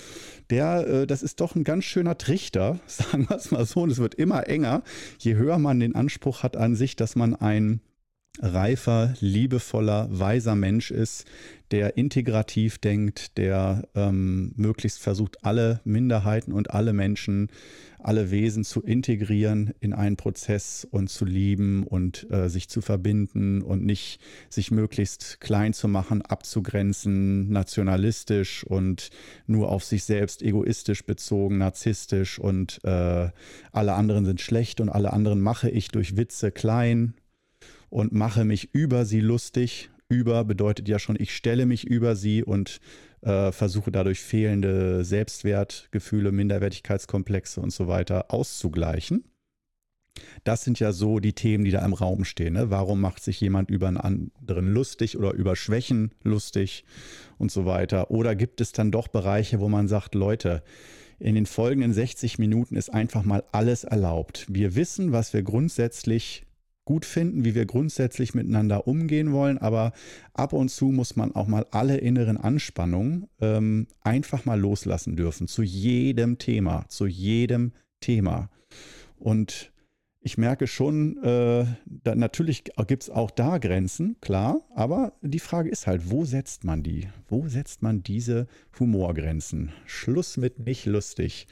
Der, 0.49 0.87
äh, 0.87 1.07
das 1.07 1.21
ist 1.21 1.41
doch 1.41 1.55
ein 1.55 1.63
ganz 1.63 1.83
schöner 1.83 2.17
Trichter, 2.17 2.79
sagen 2.87 3.27
wir 3.27 3.35
es 3.35 3.51
mal 3.51 3.65
so. 3.65 3.81
Und 3.81 3.91
es 3.91 3.97
wird 3.97 4.15
immer 4.15 4.47
enger, 4.47 4.83
je 5.19 5.35
höher 5.35 5.57
man 5.57 5.79
den 5.79 5.95
Anspruch 5.95 6.43
hat 6.43 6.55
an 6.55 6.75
sich, 6.75 6.95
dass 6.95 7.15
man 7.15 7.35
ein 7.35 7.81
reifer, 8.39 9.13
liebevoller, 9.19 10.07
weiser 10.11 10.55
Mensch 10.55 10.91
ist, 10.91 11.25
der 11.71 11.97
integrativ 11.97 12.77
denkt, 12.77 13.37
der 13.37 13.87
ähm, 13.95 14.53
möglichst 14.55 14.99
versucht, 14.99 15.43
alle 15.43 15.81
Minderheiten 15.83 16.51
und 16.51 16.71
alle 16.71 16.93
Menschen, 16.93 17.49
alle 18.05 18.29
Wesen 18.29 18.63
zu 18.63 18.83
integrieren 18.83 19.73
in 19.79 19.91
einen 19.91 20.15
Prozess 20.15 20.87
und 20.89 21.09
zu 21.09 21.25
lieben 21.25 21.83
und 21.83 22.29
äh, 22.29 22.49
sich 22.49 22.69
zu 22.69 22.81
verbinden 22.81 23.63
und 23.63 23.83
nicht 23.83 24.19
sich 24.47 24.69
möglichst 24.69 25.41
klein 25.41 25.73
zu 25.73 25.87
machen, 25.87 26.21
abzugrenzen, 26.21 27.49
nationalistisch 27.49 28.63
und 28.63 29.09
nur 29.47 29.69
auf 29.69 29.83
sich 29.83 30.03
selbst 30.03 30.43
egoistisch 30.43 31.03
bezogen, 31.03 31.57
narzisstisch 31.57 32.37
und 32.37 32.79
äh, 32.83 33.29
alle 33.71 33.93
anderen 33.93 34.25
sind 34.25 34.39
schlecht 34.39 34.81
und 34.81 34.89
alle 34.89 35.11
anderen 35.11 35.41
mache 35.41 35.71
ich 35.71 35.87
durch 35.87 36.15
Witze 36.15 36.51
klein 36.51 37.15
und 37.89 38.11
mache 38.11 38.45
mich 38.45 38.69
über 38.73 39.05
sie 39.05 39.21
lustig. 39.21 39.89
Über 40.07 40.45
bedeutet 40.45 40.87
ja 40.87 40.99
schon, 40.99 41.15
ich 41.19 41.35
stelle 41.35 41.65
mich 41.65 41.87
über 41.87 42.15
sie 42.15 42.43
und 42.43 42.79
äh, 43.25 43.51
versuche 43.51 43.91
dadurch 43.91 44.21
fehlende 44.21 45.03
Selbstwertgefühle, 45.03 46.31
Minderwertigkeitskomplexe 46.31 47.59
und 47.59 47.71
so 47.71 47.87
weiter 47.87 48.31
auszugleichen. 48.31 49.25
Das 50.45 50.63
sind 50.63 50.79
ja 50.79 50.93
so 50.93 51.19
die 51.19 51.33
Themen, 51.33 51.65
die 51.65 51.71
da 51.71 51.83
im 51.83 51.93
Raum 51.93 52.23
stehen. 52.23 52.53
Ne? 52.53 52.69
Warum 52.69 53.01
macht 53.01 53.21
sich 53.21 53.41
jemand 53.41 53.69
über 53.69 53.87
einen 53.87 53.97
anderen 53.97 54.71
lustig 54.71 55.17
oder 55.17 55.33
über 55.33 55.55
Schwächen 55.55 56.11
lustig 56.23 56.85
und 57.37 57.51
so 57.51 57.65
weiter? 57.65 58.11
Oder 58.11 58.35
gibt 58.35 58.61
es 58.61 58.71
dann 58.71 58.91
doch 58.91 59.09
Bereiche, 59.09 59.59
wo 59.59 59.67
man 59.67 59.89
sagt, 59.89 60.15
Leute, 60.15 60.63
in 61.19 61.35
den 61.35 61.45
folgenden 61.45 61.93
60 61.93 62.39
Minuten 62.39 62.75
ist 62.75 62.93
einfach 62.93 63.23
mal 63.23 63.43
alles 63.51 63.83
erlaubt. 63.83 64.45
Wir 64.49 64.75
wissen, 64.75 65.11
was 65.11 65.33
wir 65.33 65.43
grundsätzlich 65.43 66.45
gut 66.85 67.03
finden, 67.05 67.43
wie 67.43 67.55
wir 67.55 67.65
grundsätzlich 67.65 68.33
miteinander 68.33 68.87
umgehen 68.87 69.31
wollen, 69.31 69.57
aber 69.57 69.91
ab 70.33 70.53
und 70.53 70.69
zu 70.69 70.85
muss 70.85 71.15
man 71.15 71.33
auch 71.33 71.47
mal 71.47 71.65
alle 71.71 71.97
inneren 71.97 72.37
Anspannungen 72.37 73.27
ähm, 73.41 73.87
einfach 74.01 74.45
mal 74.45 74.59
loslassen 74.59 75.15
dürfen, 75.15 75.47
zu 75.47 75.63
jedem 75.63 76.37
Thema, 76.37 76.85
zu 76.87 77.07
jedem 77.07 77.73
Thema. 77.99 78.49
Und 79.17 79.73
ich 80.21 80.39
merke 80.39 80.65
schon, 80.65 81.17
äh, 81.23 81.65
da, 81.85 82.15
natürlich 82.15 82.63
gibt 82.87 83.03
es 83.03 83.09
auch 83.11 83.29
da 83.29 83.59
Grenzen, 83.59 84.15
klar, 84.21 84.61
aber 84.73 85.13
die 85.21 85.39
Frage 85.39 85.69
ist 85.69 85.85
halt, 85.85 86.09
wo 86.09 86.25
setzt 86.25 86.63
man 86.63 86.81
die? 86.81 87.07
Wo 87.27 87.47
setzt 87.47 87.83
man 87.83 88.01
diese 88.01 88.47
Humorgrenzen? 88.79 89.71
Schluss 89.85 90.37
mit 90.37 90.57
nicht 90.59 90.87
lustig. 90.87 91.45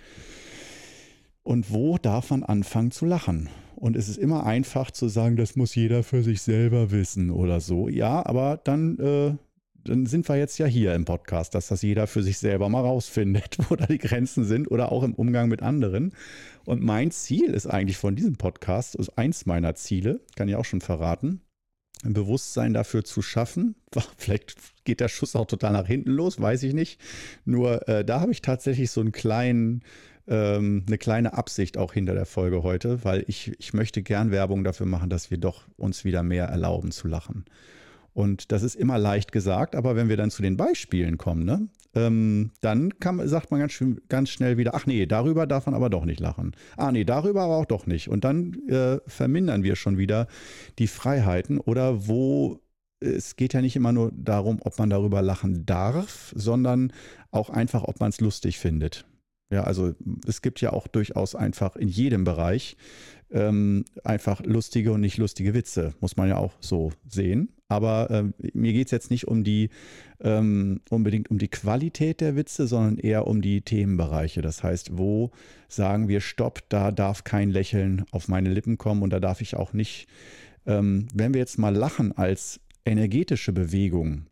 Und 1.43 1.71
wo 1.71 1.99
darf 1.99 2.31
man 2.31 2.43
anfangen 2.43 2.89
zu 2.89 3.05
lachen? 3.05 3.49
Und 3.83 3.97
es 3.97 4.07
ist 4.07 4.17
immer 4.17 4.45
einfach 4.45 4.91
zu 4.91 5.09
sagen, 5.09 5.35
das 5.35 5.57
muss 5.57 5.75
jeder 5.75 6.03
für 6.03 6.23
sich 6.23 6.41
selber 6.41 6.91
wissen 6.91 7.29
oder 7.29 7.59
so. 7.59 7.89
Ja, 7.89 8.25
aber 8.25 8.57
dann 8.63 8.97
äh, 8.97 9.35
dann 9.83 10.05
sind 10.05 10.29
wir 10.29 10.37
jetzt 10.37 10.57
ja 10.57 10.65
hier 10.65 10.95
im 10.95 11.03
Podcast, 11.03 11.53
dass 11.53 11.67
das 11.67 11.81
jeder 11.81 12.07
für 12.07 12.23
sich 12.23 12.37
selber 12.37 12.69
mal 12.69 12.79
rausfindet, 12.79 13.57
wo 13.69 13.75
da 13.75 13.85
die 13.85 13.97
Grenzen 13.97 14.45
sind 14.45 14.71
oder 14.71 14.93
auch 14.93 15.03
im 15.03 15.13
Umgang 15.13 15.49
mit 15.49 15.61
anderen. 15.61 16.13
Und 16.63 16.81
mein 16.81 17.11
Ziel 17.11 17.49
ist 17.49 17.67
eigentlich 17.67 17.97
von 17.97 18.15
diesem 18.15 18.37
Podcast, 18.37 18.95
ist 18.95 19.17
eins 19.17 19.45
meiner 19.45 19.75
Ziele, 19.75 20.21
kann 20.37 20.47
ich 20.47 20.55
auch 20.55 20.63
schon 20.63 20.79
verraten, 20.79 21.41
ein 22.03 22.13
Bewusstsein 22.13 22.73
dafür 22.73 23.03
zu 23.03 23.21
schaffen. 23.21 23.75
Vielleicht 24.17 24.55
geht 24.83 24.99
der 24.99 25.07
Schuss 25.07 25.35
auch 25.35 25.45
total 25.45 25.73
nach 25.73 25.87
hinten 25.87 26.11
los, 26.11 26.39
weiß 26.39 26.63
ich 26.63 26.73
nicht. 26.73 26.99
Nur 27.45 27.87
äh, 27.87 28.03
da 28.03 28.19
habe 28.19 28.31
ich 28.31 28.41
tatsächlich 28.41 28.91
so 28.91 29.01
einen 29.01 29.11
kleinen, 29.11 29.81
ähm, 30.27 30.83
eine 30.87 30.97
kleine 30.97 31.33
Absicht 31.33 31.77
auch 31.77 31.93
hinter 31.93 32.13
der 32.13 32.25
Folge 32.25 32.63
heute, 32.63 33.03
weil 33.03 33.23
ich, 33.27 33.53
ich 33.59 33.73
möchte 33.73 34.03
gern 34.03 34.31
Werbung 34.31 34.63
dafür 34.63 34.85
machen, 34.85 35.09
dass 35.09 35.31
wir 35.31 35.37
doch 35.37 35.63
uns 35.77 36.05
wieder 36.05 36.23
mehr 36.23 36.45
erlauben 36.45 36.91
zu 36.91 37.07
lachen. 37.07 37.45
Und 38.13 38.51
das 38.51 38.61
ist 38.63 38.75
immer 38.75 38.97
leicht 38.97 39.31
gesagt, 39.31 39.75
aber 39.75 39.95
wenn 39.95 40.09
wir 40.09 40.17
dann 40.17 40.29
zu 40.31 40.43
den 40.43 40.55
Beispielen 40.57 41.17
kommen, 41.17 41.45
ne, 41.45 41.67
ähm, 41.95 42.51
dann 42.61 42.97
kann, 42.99 43.27
sagt 43.27 43.51
man 43.51 43.59
ganz, 43.59 43.83
ganz, 44.09 44.29
schnell 44.29 44.57
wieder, 44.57 44.73
ach 44.75 44.85
nee, 44.85 45.05
darüber 45.05 45.45
darf 45.47 45.65
man 45.65 45.75
aber 45.75 45.89
doch 45.89 46.05
nicht 46.05 46.19
lachen. 46.19 46.55
Ah 46.77 46.91
nee, 46.91 47.03
darüber 47.03 47.43
aber 47.43 47.57
auch 47.57 47.65
doch 47.65 47.85
nicht. 47.85 48.09
Und 48.09 48.23
dann 48.23 48.55
äh, 48.67 48.99
vermindern 49.05 49.63
wir 49.63 49.75
schon 49.75 49.97
wieder 49.97 50.27
die 50.79 50.87
Freiheiten 50.87 51.59
oder 51.59 52.07
wo 52.07 52.59
es 53.03 53.35
geht 53.35 53.53
ja 53.53 53.61
nicht 53.61 53.75
immer 53.75 53.91
nur 53.91 54.11
darum, 54.15 54.59
ob 54.61 54.79
man 54.79 54.89
darüber 54.89 55.21
lachen 55.21 55.65
darf, 55.65 56.33
sondern 56.35 56.93
auch 57.31 57.49
einfach, 57.49 57.83
ob 57.83 57.99
man 57.99 58.09
es 58.09 58.21
lustig 58.21 58.59
findet. 58.59 59.05
Ja, 59.51 59.65
also 59.65 59.93
es 60.25 60.41
gibt 60.41 60.61
ja 60.61 60.73
auch 60.73 60.87
durchaus 60.87 61.35
einfach 61.35 61.75
in 61.75 61.89
jedem 61.89 62.23
Bereich 62.23 62.77
ähm, 63.29 63.85
einfach 64.03 64.41
lustige 64.43 64.93
und 64.93 65.01
nicht 65.01 65.17
lustige 65.17 65.53
Witze, 65.53 65.93
muss 65.99 66.17
man 66.17 66.29
ja 66.29 66.37
auch 66.37 66.53
so 66.59 66.91
sehen. 67.07 67.49
Aber 67.73 68.09
ähm, 68.11 68.33
mir 68.53 68.71
geht 68.71 68.87
es 68.87 68.91
jetzt 68.91 69.09
nicht 69.09 69.27
um 69.27 69.43
die 69.43 69.69
ähm, 70.21 70.81
unbedingt 70.89 71.31
um 71.31 71.39
die 71.39 71.47
Qualität 71.47 72.21
der 72.21 72.35
Witze, 72.35 72.67
sondern 72.67 72.97
eher 72.97 73.25
um 73.25 73.41
die 73.41 73.61
Themenbereiche. 73.61 74.41
Das 74.41 74.63
heißt, 74.63 74.97
wo 74.97 75.31
sagen 75.67 76.07
wir 76.07 76.21
Stopp, 76.21 76.61
da 76.69 76.91
darf 76.91 77.23
kein 77.23 77.49
Lächeln 77.49 78.05
auf 78.11 78.27
meine 78.27 78.49
Lippen 78.49 78.77
kommen 78.77 79.01
und 79.01 79.09
da 79.09 79.19
darf 79.19 79.41
ich 79.41 79.55
auch 79.55 79.73
nicht, 79.73 80.07
ähm, 80.67 81.07
wenn 81.13 81.33
wir 81.33 81.39
jetzt 81.39 81.57
mal 81.57 81.75
Lachen 81.75 82.15
als 82.15 82.59
energetische 82.85 83.53
Bewegung 83.53 84.27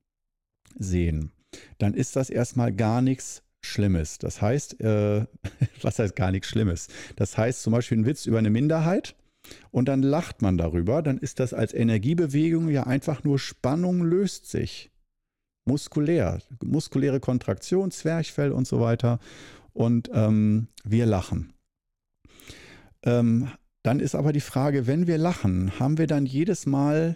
sehen, 0.78 1.32
dann 1.80 1.96
ist 1.96 2.16
das 2.16 2.30
erstmal 2.30 2.72
gar 2.72 3.02
nichts 3.02 3.44
Schlimmes. 3.62 4.20
Das 4.20 4.42
heißt, 4.42 4.82
äh, 4.82 5.26
was 5.82 5.98
heißt 5.98 6.16
gar 6.16 6.32
nichts 6.32 6.50
Schlimmes? 6.50 6.90
Das 7.16 7.38
heißt 7.38 7.64
zum 7.64 7.74
Beispiel 7.74 7.98
ein 7.98 8.06
Witz 8.06 8.28
über 8.28 8.38
eine 8.38 8.52
Minderheit 8.52 9.16
und 9.72 9.88
dann 9.88 10.02
lacht 10.04 10.42
man 10.42 10.58
darüber, 10.58 11.02
dann 11.02 11.18
ist 11.18 11.40
das 11.40 11.54
als 11.54 11.74
Energiebewegung 11.74 12.70
ja 12.70 12.84
einfach 12.84 13.24
nur 13.24 13.40
Spannung 13.40 14.04
löst 14.04 14.50
sich. 14.50 14.92
Muskulär, 15.66 16.40
muskuläre 16.64 17.20
Kontraktion, 17.20 17.92
Zwerchfell 17.92 18.52
und 18.52 18.68
so 18.68 18.80
weiter. 18.80 19.20
Und 19.74 20.10
ähm, 20.14 20.68
wir 20.84 21.06
lachen. 21.06 21.54
Ähm, 23.04 23.50
dann 23.84 24.00
ist 24.00 24.16
aber 24.16 24.34
die 24.34 24.42
Frage, 24.42 24.86
wenn 24.88 25.08
wir 25.08 25.18
lachen, 25.18 25.80
haben 25.80 25.98
wir 25.98 26.08
dann 26.08 26.26
jedes 26.26 26.66
Mal 26.66 27.16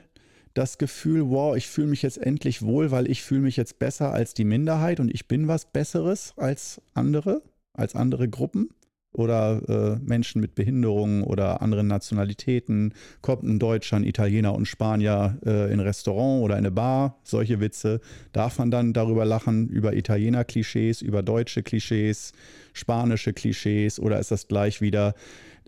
das 0.54 0.78
Gefühl, 0.78 1.30
wow, 1.30 1.56
ich 1.56 1.68
fühle 1.68 1.88
mich 1.88 2.02
jetzt 2.02 2.18
endlich 2.18 2.62
wohl, 2.62 2.92
weil 2.92 3.10
ich 3.10 3.24
fühle 3.24 3.42
mich 3.42 3.58
jetzt 3.58 3.78
besser 3.78 4.14
als 4.14 4.34
die 4.34 4.46
Minderheit 4.46 5.00
und 5.00 5.14
ich 5.14 5.28
bin 5.28 5.48
was 5.48 5.66
Besseres 5.66 6.34
als 6.38 6.82
andere, 6.94 7.42
als 7.74 7.94
andere 7.96 8.30
Gruppen 8.30 8.70
oder 9.16 9.62
äh, 9.68 10.00
Menschen 10.04 10.42
mit 10.42 10.56
Behinderungen 10.56 11.24
oder 11.24 11.62
anderen 11.62 11.88
Nationalitäten. 11.88 12.94
Kommt 13.22 13.44
ein 13.44 13.60
Deutscher, 13.60 13.98
ein 13.98 14.04
Italiener 14.04 14.54
und 14.54 14.68
Spanier 14.68 15.38
äh, 15.46 15.66
in 15.66 15.80
ein 15.80 15.80
Restaurant 15.80 16.44
oder 16.44 16.56
in 16.56 16.66
eine 16.66 16.72
Bar, 16.72 17.18
solche 17.24 17.60
Witze. 17.60 18.02
Darf 18.34 18.60
man 18.60 18.72
dann 18.72 18.94
darüber 18.94 19.26
lachen, 19.26 19.70
über 19.70 19.94
Italiener-Klischees, 19.94 21.02
über 21.02 21.24
deutsche 21.24 21.64
Klischees, 21.64 22.34
spanische 22.74 23.34
Klischees 23.34 24.00
oder 24.00 24.20
ist 24.20 24.32
das 24.32 24.48
gleich 24.48 24.82
wieder, 24.82 25.16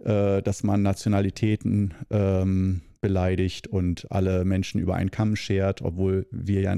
äh, 0.03 0.41
dass 0.41 0.63
man 0.63 0.81
Nationalitäten 0.81 1.93
ähm, 2.09 2.81
beleidigt 3.01 3.67
und 3.67 4.11
alle 4.11 4.45
Menschen 4.45 4.79
über 4.79 4.95
einen 4.95 5.11
Kamm 5.11 5.35
schert, 5.35 5.81
obwohl 5.81 6.27
wir 6.31 6.61
ja, 6.61 6.77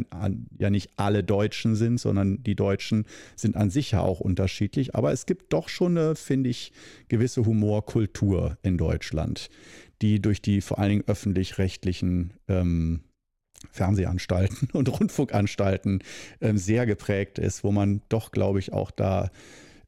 ja 0.58 0.70
nicht 0.70 0.92
alle 0.98 1.24
Deutschen 1.24 1.76
sind, 1.76 2.00
sondern 2.00 2.44
die 2.44 2.56
Deutschen 2.56 3.06
sind 3.36 3.56
an 3.56 3.70
sich 3.70 3.92
ja 3.92 4.02
auch 4.02 4.20
unterschiedlich. 4.20 4.96
Aber 4.96 5.12
es 5.12 5.26
gibt 5.26 5.54
doch 5.54 5.70
schon 5.70 5.98
eine, 5.98 6.16
finde 6.16 6.50
ich, 6.50 6.72
gewisse 7.08 7.46
Humorkultur 7.46 8.58
in 8.62 8.78
Deutschland, 8.78 9.50
die 10.02 10.22
durch 10.22 10.42
die 10.42 10.62
vor 10.62 10.80
allen 10.80 10.90
Dingen 10.90 11.08
öffentlich-rechtlichen 11.08 12.34
ähm, 12.48 13.02
Fernsehanstalten 13.72 14.70
und 14.74 14.90
Rundfunkanstalten 15.00 16.04
ähm, 16.42 16.58
sehr 16.58 16.86
geprägt 16.86 17.40
ist, 17.40 17.64
wo 17.64 17.72
man 17.72 18.02
doch, 18.10 18.32
glaube 18.32 18.60
ich, 18.60 18.74
auch 18.74 18.92
da 18.92 19.32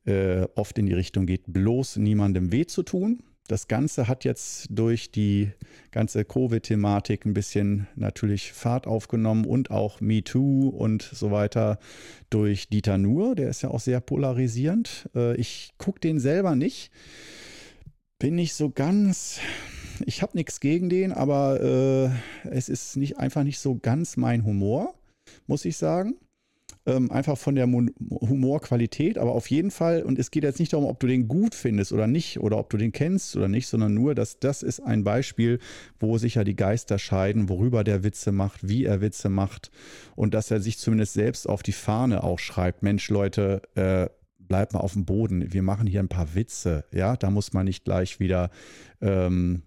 äh, 0.05 0.47
oft 0.55 0.77
in 0.77 0.87
die 0.87 0.93
Richtung 0.93 1.25
geht, 1.25 1.43
bloß 1.47 1.97
niemandem 1.97 2.51
weh 2.51 2.65
zu 2.65 2.83
tun 2.83 3.21
das 3.47 3.67
Ganze 3.67 4.07
hat 4.07 4.23
jetzt 4.23 4.67
durch 4.69 5.11
die 5.11 5.51
ganze 5.91 6.23
Covid-Thematik 6.23 7.25
ein 7.25 7.33
bisschen 7.33 7.87
natürlich 7.95 8.53
Fahrt 8.53 8.87
aufgenommen 8.87 9.45
und 9.45 9.71
auch 9.71 9.99
MeToo 9.99 10.69
und 10.69 11.01
so 11.01 11.31
weiter 11.31 11.77
durch 12.29 12.69
Dieter 12.69 12.97
Nuhr. 12.97 13.35
Der 13.35 13.49
ist 13.49 13.61
ja 13.61 13.69
auch 13.69 13.79
sehr 13.79 13.99
polarisierend. 13.99 15.09
Äh, 15.15 15.35
ich 15.35 15.71
gucke 15.77 15.99
den 15.99 16.19
selber 16.19 16.55
nicht. 16.55 16.91
Bin 18.19 18.35
nicht 18.35 18.53
so 18.53 18.69
ganz. 18.69 19.39
Ich 20.05 20.21
habe 20.21 20.37
nichts 20.37 20.59
gegen 20.59 20.89
den, 20.89 21.11
aber 21.11 21.61
äh, 21.61 22.49
es 22.49 22.69
ist 22.69 22.95
nicht, 22.95 23.17
einfach 23.17 23.43
nicht 23.43 23.59
so 23.59 23.77
ganz 23.77 24.15
mein 24.17 24.45
Humor, 24.45 24.95
muss 25.47 25.65
ich 25.65 25.77
sagen. 25.77 26.15
Ähm, 26.87 27.11
einfach 27.11 27.37
von 27.37 27.53
der 27.53 27.67
Humorqualität, 27.67 29.19
aber 29.19 29.33
auf 29.33 29.51
jeden 29.51 29.69
Fall, 29.69 30.01
und 30.01 30.17
es 30.17 30.31
geht 30.31 30.43
jetzt 30.43 30.59
nicht 30.59 30.73
darum, 30.73 30.87
ob 30.87 30.99
du 30.99 31.05
den 31.05 31.27
gut 31.27 31.53
findest 31.53 31.93
oder 31.93 32.07
nicht, 32.07 32.39
oder 32.39 32.57
ob 32.57 32.71
du 32.71 32.77
den 32.77 32.91
kennst 32.91 33.35
oder 33.35 33.47
nicht, 33.47 33.67
sondern 33.67 33.93
nur, 33.93 34.15
dass 34.15 34.39
das 34.39 34.63
ist 34.63 34.79
ein 34.79 35.03
Beispiel, 35.03 35.59
wo 35.99 36.17
sich 36.17 36.35
ja 36.35 36.43
die 36.43 36.55
Geister 36.55 36.97
scheiden, 36.97 37.49
worüber 37.49 37.83
der 37.83 38.03
Witze 38.03 38.31
macht, 38.31 38.67
wie 38.67 38.85
er 38.85 38.99
Witze 38.99 39.29
macht 39.29 39.69
und 40.15 40.33
dass 40.33 40.49
er 40.49 40.59
sich 40.59 40.79
zumindest 40.79 41.13
selbst 41.13 41.47
auf 41.47 41.61
die 41.61 41.71
Fahne 41.71 42.23
auch 42.23 42.39
schreibt, 42.39 42.81
Mensch 42.81 43.09
Leute, 43.09 43.61
äh, 43.75 44.09
bleibt 44.39 44.73
mal 44.73 44.79
auf 44.79 44.93
dem 44.93 45.05
Boden, 45.05 45.53
wir 45.53 45.61
machen 45.61 45.85
hier 45.85 45.99
ein 45.99 46.09
paar 46.09 46.33
Witze, 46.33 46.85
ja, 46.91 47.15
da 47.15 47.29
muss 47.29 47.53
man 47.53 47.65
nicht 47.65 47.85
gleich 47.85 48.19
wieder 48.19 48.49
ähm, 49.01 49.61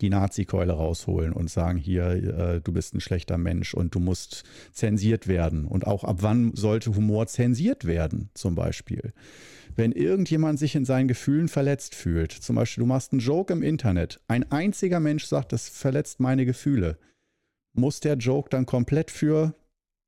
die 0.00 0.10
Nazi-Keule 0.10 0.72
rausholen 0.72 1.32
und 1.32 1.50
sagen, 1.50 1.78
hier, 1.78 2.06
äh, 2.06 2.60
du 2.60 2.72
bist 2.72 2.94
ein 2.94 3.00
schlechter 3.00 3.38
Mensch 3.38 3.74
und 3.74 3.94
du 3.94 4.00
musst 4.00 4.44
zensiert 4.72 5.28
werden. 5.28 5.66
Und 5.66 5.86
auch 5.86 6.04
ab 6.04 6.18
wann 6.20 6.54
sollte 6.54 6.94
Humor 6.94 7.26
zensiert 7.26 7.86
werden, 7.86 8.30
zum 8.34 8.54
Beispiel? 8.54 9.12
Wenn 9.74 9.92
irgendjemand 9.92 10.58
sich 10.58 10.74
in 10.74 10.84
seinen 10.84 11.08
Gefühlen 11.08 11.48
verletzt 11.48 11.94
fühlt, 11.94 12.32
zum 12.32 12.56
Beispiel 12.56 12.82
du 12.82 12.88
machst 12.88 13.12
einen 13.12 13.20
Joke 13.20 13.52
im 13.52 13.62
Internet, 13.62 14.20
ein 14.28 14.50
einziger 14.50 15.00
Mensch 15.00 15.24
sagt, 15.24 15.52
das 15.52 15.68
verletzt 15.68 16.20
meine 16.20 16.44
Gefühle, 16.44 16.98
muss 17.72 18.00
der 18.00 18.16
Joke 18.16 18.50
dann 18.50 18.66
komplett 18.66 19.10
für 19.10 19.54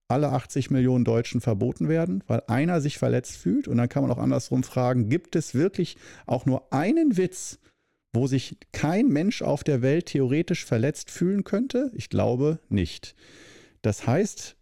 alle 0.09 0.31
80 0.31 0.71
Millionen 0.71 1.05
Deutschen 1.05 1.41
verboten 1.41 1.89
werden, 1.89 2.23
weil 2.27 2.43
einer 2.47 2.81
sich 2.83 2.99
verletzt 2.99 3.37
fühlt? 3.37 3.69
Und 3.69 3.79
dann 3.79 3.89
kann 3.89 4.03
man 4.03 4.13
auch 4.13 4.19
andersrum 4.19 4.63
fragen, 4.63 5.09
gibt 5.09 5.35
es 5.35 5.55
wirklich 5.55 5.97
auch 6.27 6.45
nur 6.45 6.73
einen 6.73 7.17
Witz, 7.17 7.59
wo 8.15 8.27
sich 8.27 8.57
kein 8.73 9.09
Mensch 9.09 9.43
auf 9.43 9.65
der 9.65 9.83
Welt 9.83 10.07
theoretisch 10.07 10.65
verletzt 10.65 11.11
fühlen 11.11 11.45
könnte? 11.45 11.91
Ich 11.95 12.09
glaube 12.09 12.61
nicht. 12.69 13.15
Das 13.83 14.07
heißt, 14.07 14.57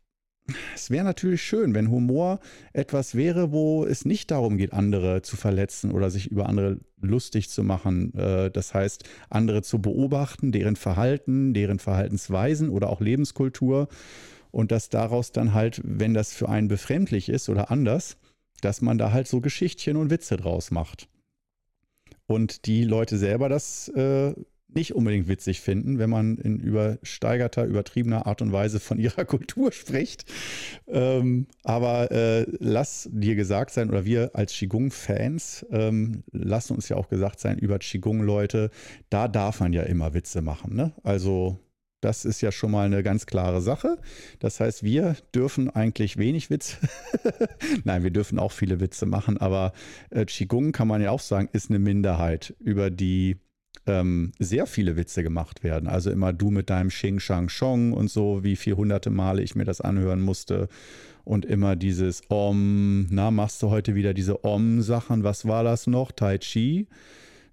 es 0.74 0.90
wäre 0.90 1.04
natürlich 1.04 1.42
schön, 1.42 1.74
wenn 1.74 1.90
Humor 1.90 2.40
etwas 2.72 3.14
wäre, 3.14 3.52
wo 3.52 3.84
es 3.84 4.04
nicht 4.04 4.30
darum 4.30 4.56
geht, 4.56 4.72
andere 4.72 5.22
zu 5.22 5.36
verletzen 5.36 5.92
oder 5.92 6.10
sich 6.10 6.30
über 6.30 6.48
andere 6.48 6.80
lustig 7.00 7.48
zu 7.48 7.62
machen. 7.62 8.14
Äh, 8.14 8.50
das 8.50 8.74
heißt, 8.74 9.04
andere 9.30 9.62
zu 9.62 9.80
beobachten, 9.80 10.52
deren 10.52 10.76
Verhalten, 10.76 11.54
deren 11.54 11.78
Verhaltensweisen 11.78 12.70
oder 12.70 12.90
auch 12.90 13.00
Lebenskultur 13.00 13.88
und 14.50 14.72
dass 14.72 14.88
daraus 14.88 15.32
dann 15.32 15.54
halt, 15.54 15.80
wenn 15.84 16.14
das 16.14 16.32
für 16.32 16.48
einen 16.48 16.68
befremdlich 16.68 17.28
ist 17.28 17.48
oder 17.48 17.70
anders, 17.70 18.16
dass 18.60 18.80
man 18.80 18.98
da 18.98 19.12
halt 19.12 19.28
so 19.28 19.40
Geschichtchen 19.40 19.96
und 19.96 20.10
Witze 20.10 20.36
draus 20.36 20.70
macht. 20.70 21.08
Und 22.32 22.66
die 22.66 22.84
Leute 22.84 23.18
selber 23.18 23.48
das 23.48 23.88
äh, 23.88 24.32
nicht 24.74 24.94
unbedingt 24.94 25.28
witzig 25.28 25.60
finden, 25.60 25.98
wenn 25.98 26.08
man 26.08 26.38
in 26.38 26.58
übersteigerter, 26.58 27.66
übertriebener 27.66 28.26
Art 28.26 28.40
und 28.40 28.52
Weise 28.52 28.80
von 28.80 28.98
ihrer 28.98 29.24
Kultur 29.26 29.70
spricht. 29.70 30.24
Ähm, 30.88 31.46
aber 31.62 32.10
äh, 32.10 32.46
lass 32.58 33.08
dir 33.12 33.34
gesagt 33.34 33.72
sein, 33.72 33.90
oder 33.90 34.06
wir 34.06 34.30
als 34.34 34.52
Qigong-Fans, 34.54 35.66
ähm, 35.70 36.22
lassen 36.32 36.74
uns 36.74 36.88
ja 36.88 36.96
auch 36.96 37.08
gesagt 37.08 37.38
sein, 37.38 37.58
über 37.58 37.78
Qigong-Leute, 37.78 38.70
da 39.10 39.28
darf 39.28 39.60
man 39.60 39.74
ja 39.74 39.82
immer 39.82 40.14
Witze 40.14 40.40
machen. 40.40 40.74
Ne? 40.74 40.92
Also 41.02 41.58
das 42.02 42.24
ist 42.24 42.40
ja 42.42 42.52
schon 42.52 42.72
mal 42.72 42.84
eine 42.84 43.02
ganz 43.02 43.26
klare 43.26 43.62
Sache. 43.62 43.96
Das 44.40 44.60
heißt, 44.60 44.82
wir 44.82 45.16
dürfen 45.34 45.70
eigentlich 45.70 46.18
wenig 46.18 46.50
Witze. 46.50 46.76
Nein, 47.84 48.02
wir 48.02 48.10
dürfen 48.10 48.38
auch 48.38 48.52
viele 48.52 48.80
Witze 48.80 49.06
machen, 49.06 49.38
aber 49.38 49.72
äh, 50.10 50.26
Qigong 50.26 50.72
kann 50.72 50.88
man 50.88 51.00
ja 51.00 51.10
auch 51.10 51.20
sagen, 51.20 51.48
ist 51.52 51.70
eine 51.70 51.78
Minderheit, 51.78 52.54
über 52.58 52.90
die 52.90 53.36
ähm, 53.86 54.32
sehr 54.38 54.66
viele 54.66 54.96
Witze 54.96 55.22
gemacht 55.22 55.62
werden. 55.62 55.88
Also 55.88 56.10
immer 56.10 56.32
du 56.32 56.50
mit 56.50 56.70
deinem 56.70 56.88
Xing 56.88 57.20
Shang 57.20 57.48
Shong 57.48 57.92
und 57.92 58.10
so, 58.10 58.42
wie 58.42 58.56
viele 58.56 58.76
hunderte 58.76 59.10
Male 59.10 59.42
ich 59.42 59.54
mir 59.54 59.64
das 59.64 59.80
anhören 59.80 60.20
musste. 60.20 60.68
Und 61.24 61.44
immer 61.44 61.76
dieses 61.76 62.22
Om, 62.28 63.06
na, 63.10 63.30
machst 63.30 63.62
du 63.62 63.70
heute 63.70 63.94
wieder 63.94 64.12
diese 64.12 64.44
Om-Sachen? 64.44 65.22
Was 65.22 65.46
war 65.46 65.62
das 65.62 65.86
noch? 65.86 66.10
Tai 66.10 66.38
Chi? 66.38 66.88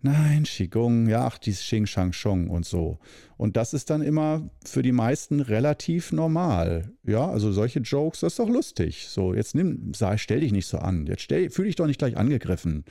Nein, 0.02 0.44
Qigong, 0.44 1.10
ja, 1.10 1.26
ach, 1.26 1.38
dieses 1.38 1.62
Xing 1.62 1.86
Shang 1.86 2.14
Shong 2.14 2.50
und 2.50 2.66
so. 2.66 3.00
Und 3.36 3.58
das 3.58 3.74
ist 3.74 3.90
dann 3.90 4.02
immer 4.02 4.50
für 4.64 4.82
die 4.82 4.94
meisten 4.94 5.42
relativ 5.42 6.14
normal. 6.14 6.94
Ja, 7.04 7.30
also 7.30 7.52
solche 7.52 7.80
Jokes, 7.80 8.22
das 8.22 8.34
ist 8.34 8.40
doch 8.40 8.48
lustig. 8.48 9.08
So, 9.10 9.34
jetzt 9.34 9.56
nimm, 9.56 9.94
sag, 9.94 10.20
stell 10.20 10.40
dich 10.40 10.54
nicht 10.54 10.68
so 10.68 10.78
an. 10.78 11.06
Jetzt 11.06 11.24
stell, 11.24 11.50
fühl 11.50 11.66
dich 11.66 11.76
doch 11.76 11.86
nicht 11.86 12.00
gleich 12.00 12.16
angegriffen. 12.16 12.86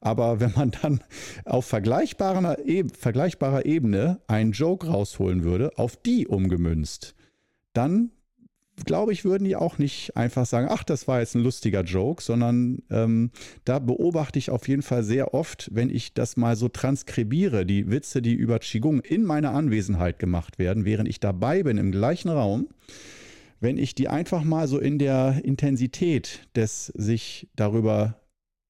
Aber 0.00 0.40
wenn 0.40 0.52
man 0.56 0.72
dann 0.82 1.00
auf 1.44 1.64
vergleichbarer, 1.66 2.58
Ebene, 2.66 2.92
vergleichbarer 2.92 3.64
Ebene 3.64 4.20
einen 4.26 4.50
Joke 4.50 4.88
rausholen 4.88 5.44
würde, 5.44 5.78
auf 5.78 5.96
die 5.96 6.26
umgemünzt, 6.26 7.14
dann 7.72 8.10
glaube 8.86 9.12
ich, 9.12 9.24
würden 9.24 9.44
die 9.44 9.56
auch 9.56 9.78
nicht 9.78 10.16
einfach 10.16 10.46
sagen, 10.46 10.68
ach, 10.70 10.84
das 10.84 11.08
war 11.08 11.20
jetzt 11.20 11.34
ein 11.34 11.42
lustiger 11.42 11.82
Joke, 11.82 12.22
sondern 12.22 12.82
ähm, 12.90 13.30
da 13.64 13.78
beobachte 13.78 14.38
ich 14.38 14.50
auf 14.50 14.68
jeden 14.68 14.82
Fall 14.82 15.02
sehr 15.02 15.34
oft, 15.34 15.70
wenn 15.72 15.90
ich 15.90 16.14
das 16.14 16.36
mal 16.36 16.56
so 16.56 16.68
transkribiere, 16.68 17.66
die 17.66 17.90
Witze, 17.90 18.22
die 18.22 18.34
über 18.34 18.58
Qigong 18.58 19.00
in 19.00 19.24
meiner 19.24 19.52
Anwesenheit 19.52 20.18
gemacht 20.18 20.58
werden, 20.58 20.84
während 20.84 21.08
ich 21.08 21.20
dabei 21.20 21.62
bin 21.62 21.78
im 21.78 21.92
gleichen 21.92 22.28
Raum, 22.28 22.68
wenn 23.60 23.76
ich 23.76 23.94
die 23.94 24.08
einfach 24.08 24.44
mal 24.44 24.68
so 24.68 24.78
in 24.78 24.98
der 24.98 25.40
Intensität 25.44 26.48
des 26.54 26.86
sich 26.86 27.48
darüber 27.56 28.20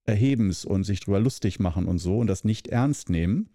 Erhebens 0.05 0.65
und 0.65 0.85
sich 0.85 1.01
darüber 1.01 1.21
lustig 1.21 1.61
machen 1.61 1.87
und 1.87 1.99
so 1.99 2.19
und 2.19 2.27
das 2.27 2.45
nicht 2.45 2.69
ernst 2.69 3.11
nehmen. 3.11 3.51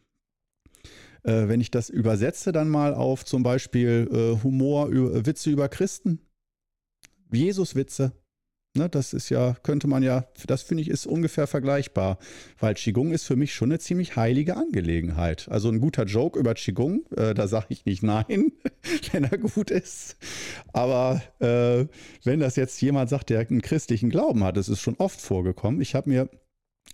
Äh, 1.23 1.47
wenn 1.47 1.61
ich 1.61 1.71
das 1.71 1.89
übersetze 1.89 2.51
dann 2.51 2.69
mal 2.69 2.93
auf 2.93 3.25
zum 3.25 3.43
Beispiel 3.43 4.09
äh, 4.11 4.43
Humor, 4.43 4.89
Witze 4.91 5.49
über 5.49 5.69
Christen, 5.69 6.19
Jesus-Witze, 7.35 8.13
ne, 8.75 8.89
das 8.89 9.13
ist 9.13 9.29
ja, 9.29 9.55
könnte 9.63 9.87
man 9.87 10.03
ja, 10.03 10.25
das 10.47 10.63
finde 10.63 10.81
ich 10.81 10.89
ist 10.89 11.05
ungefähr 11.05 11.47
vergleichbar, 11.47 12.17
weil 12.59 12.73
Qigong 12.73 13.11
ist 13.11 13.25
für 13.25 13.35
mich 13.35 13.53
schon 13.53 13.71
eine 13.71 13.79
ziemlich 13.79 14.15
heilige 14.15 14.57
Angelegenheit. 14.57 15.47
Also 15.49 15.69
ein 15.69 15.79
guter 15.79 16.05
Joke 16.05 16.39
über 16.39 16.53
Qigong, 16.53 17.05
äh, 17.15 17.33
da 17.33 17.47
sage 17.47 17.67
ich 17.69 17.85
nicht 17.85 18.03
nein, 18.03 18.51
wenn 19.11 19.23
er 19.25 19.37
gut 19.37 19.71
ist. 19.71 20.17
Aber 20.73 21.21
äh, 21.39 21.85
wenn 22.23 22.39
das 22.39 22.55
jetzt 22.55 22.81
jemand 22.81 23.09
sagt, 23.09 23.29
der 23.29 23.39
einen 23.39 23.61
christlichen 23.61 24.09
Glauben 24.09 24.43
hat, 24.43 24.57
das 24.57 24.69
ist 24.69 24.81
schon 24.81 24.95
oft 24.97 25.21
vorgekommen. 25.21 25.81
Ich 25.81 25.95
habe 25.95 26.09
mir 26.09 26.29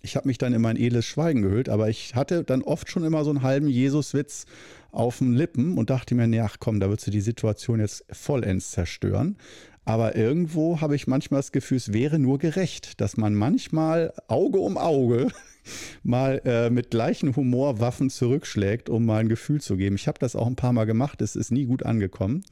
ich 0.02 0.16
habe 0.16 0.28
mich 0.28 0.38
dann 0.38 0.54
in 0.54 0.62
mein 0.62 0.76
edles 0.76 1.04
Schweigen 1.04 1.42
gehüllt, 1.42 1.68
aber 1.68 1.88
ich 1.88 2.14
hatte 2.14 2.42
dann 2.42 2.62
oft 2.62 2.90
schon 2.90 3.04
immer 3.04 3.24
so 3.24 3.30
einen 3.30 3.42
halben 3.42 3.68
Jesuswitz 3.68 4.46
auf 4.92 5.18
den 5.18 5.34
Lippen 5.34 5.76
und 5.76 5.90
dachte 5.90 6.14
mir, 6.14 6.26
nee, 6.26 6.40
ach 6.40 6.56
komm, 6.58 6.80
da 6.80 6.88
würdest 6.88 7.06
du 7.06 7.10
die 7.10 7.20
Situation 7.20 7.80
jetzt 7.80 8.04
vollends 8.10 8.70
zerstören. 8.70 9.36
Aber 9.84 10.14
irgendwo 10.14 10.80
habe 10.80 10.94
ich 10.94 11.06
manchmal 11.06 11.38
das 11.38 11.52
Gefühl, 11.52 11.78
es 11.78 11.92
wäre 11.92 12.18
nur 12.18 12.38
gerecht, 12.38 13.00
dass 13.00 13.16
man 13.16 13.34
manchmal 13.34 14.12
Auge 14.28 14.60
um 14.60 14.76
Auge 14.76 15.28
mal 16.02 16.40
äh, 16.44 16.70
mit 16.70 16.90
gleichen 16.90 17.34
Humor 17.34 17.80
Waffen 17.80 18.10
zurückschlägt, 18.10 18.88
um 18.88 19.06
mal 19.06 19.18
ein 19.18 19.28
Gefühl 19.28 19.60
zu 19.60 19.76
geben. 19.76 19.96
Ich 19.96 20.06
habe 20.06 20.18
das 20.18 20.36
auch 20.36 20.46
ein 20.46 20.56
paar 20.56 20.72
Mal 20.72 20.84
gemacht, 20.84 21.22
es 21.22 21.36
ist 21.36 21.50
nie 21.50 21.64
gut 21.64 21.84
angekommen. 21.84 22.44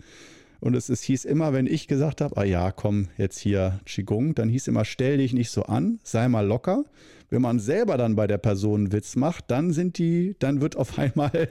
Und 0.60 0.74
es, 0.74 0.88
es 0.88 1.02
hieß 1.02 1.24
immer, 1.24 1.52
wenn 1.52 1.66
ich 1.66 1.86
gesagt 1.86 2.20
habe, 2.20 2.36
ah 2.36 2.44
ja, 2.44 2.72
komm, 2.72 3.08
jetzt 3.16 3.38
hier 3.38 3.80
Qigong, 3.86 4.34
dann 4.34 4.48
hieß 4.48 4.68
immer, 4.68 4.84
stell 4.84 5.18
dich 5.18 5.32
nicht 5.32 5.50
so 5.50 5.62
an, 5.62 6.00
sei 6.02 6.28
mal 6.28 6.46
locker. 6.46 6.84
Wenn 7.30 7.42
man 7.42 7.58
selber 7.58 7.98
dann 7.98 8.16
bei 8.16 8.26
der 8.26 8.38
Person 8.38 8.80
einen 8.80 8.92
Witz 8.92 9.14
macht, 9.14 9.50
dann 9.50 9.72
sind 9.72 9.98
die, 9.98 10.34
dann 10.38 10.60
wird 10.60 10.76
auf 10.76 10.98
einmal 10.98 11.48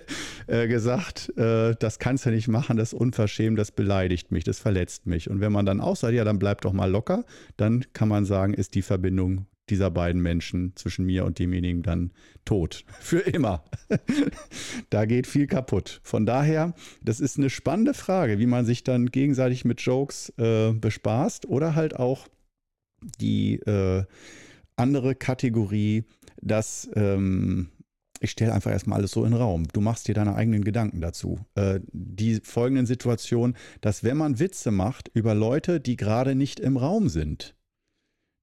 äh, 0.48 0.68
gesagt, 0.68 1.32
äh, 1.38 1.76
das 1.80 2.00
kannst 2.00 2.26
du 2.26 2.32
nicht 2.32 2.48
machen, 2.48 2.78
das 2.78 2.94
ist 2.94 3.00
unverschämt, 3.00 3.58
das 3.58 3.72
beleidigt 3.72 4.32
mich, 4.32 4.44
das 4.44 4.60
verletzt 4.60 5.06
mich. 5.06 5.30
Und 5.30 5.40
wenn 5.40 5.52
man 5.52 5.66
dann 5.66 5.80
auch 5.80 5.96
sagt, 5.96 6.14
ja, 6.14 6.24
dann 6.24 6.40
bleib 6.40 6.62
doch 6.62 6.74
mal 6.74 6.90
locker, 6.90 7.26
dann 7.58 7.86
kann 7.94 8.10
man 8.10 8.26
sagen, 8.26 8.54
ist 8.54 8.76
die 8.76 8.82
Verbindung 8.82 9.46
dieser 9.70 9.92
beiden 9.92 10.22
Menschen 10.22 10.74
zwischen 10.76 11.06
mir 11.06 11.26
und 11.26 11.40
demjenigen 11.40 11.84
dann 11.84 12.12
tot. 12.46 12.86
Für 13.00 13.20
immer. 13.20 13.64
da 14.90 15.06
geht 15.06 15.28
viel 15.28 15.48
kaputt. 15.48 16.00
Von 16.04 16.26
daher, 16.26 16.74
das 17.02 17.20
ist 17.20 17.38
eine 17.38 17.50
spannende 17.50 17.94
Frage, 17.94 18.40
wie 18.40 18.46
man 18.46 18.66
sich 18.66 18.84
dann 18.84 19.08
gegenseitig 19.08 19.66
mit 19.66 19.82
Jokes 19.82 20.30
äh, 20.38 20.74
bespaßt 20.74 21.48
oder 21.48 21.76
halt 21.76 21.96
auch 21.96 22.28
die 23.20 23.56
äh, 23.56 24.04
andere 24.76 25.16
Kategorie, 25.16 26.04
dass 26.42 26.90
ähm, 26.96 27.70
ich 28.20 28.32
stelle 28.32 28.54
einfach 28.54 28.72
erstmal 28.72 29.00
alles 29.00 29.12
so 29.12 29.24
in 29.26 29.32
den 29.32 29.40
Raum. 29.40 29.68
Du 29.74 29.82
machst 29.82 30.08
dir 30.08 30.16
deine 30.16 30.36
eigenen 30.36 30.64
Gedanken 30.64 31.02
dazu. 31.02 31.40
Äh, 31.56 31.82
die 31.92 32.40
folgenden 32.42 32.86
Situationen, 32.86 33.56
dass 33.82 34.04
wenn 34.04 34.18
man 34.18 34.40
Witze 34.40 34.72
macht 34.72 35.10
über 35.14 35.36
Leute, 35.36 35.80
die 35.80 35.98
gerade 35.98 36.36
nicht 36.36 36.60
im 36.60 36.78
Raum 36.78 37.10
sind, 37.10 37.56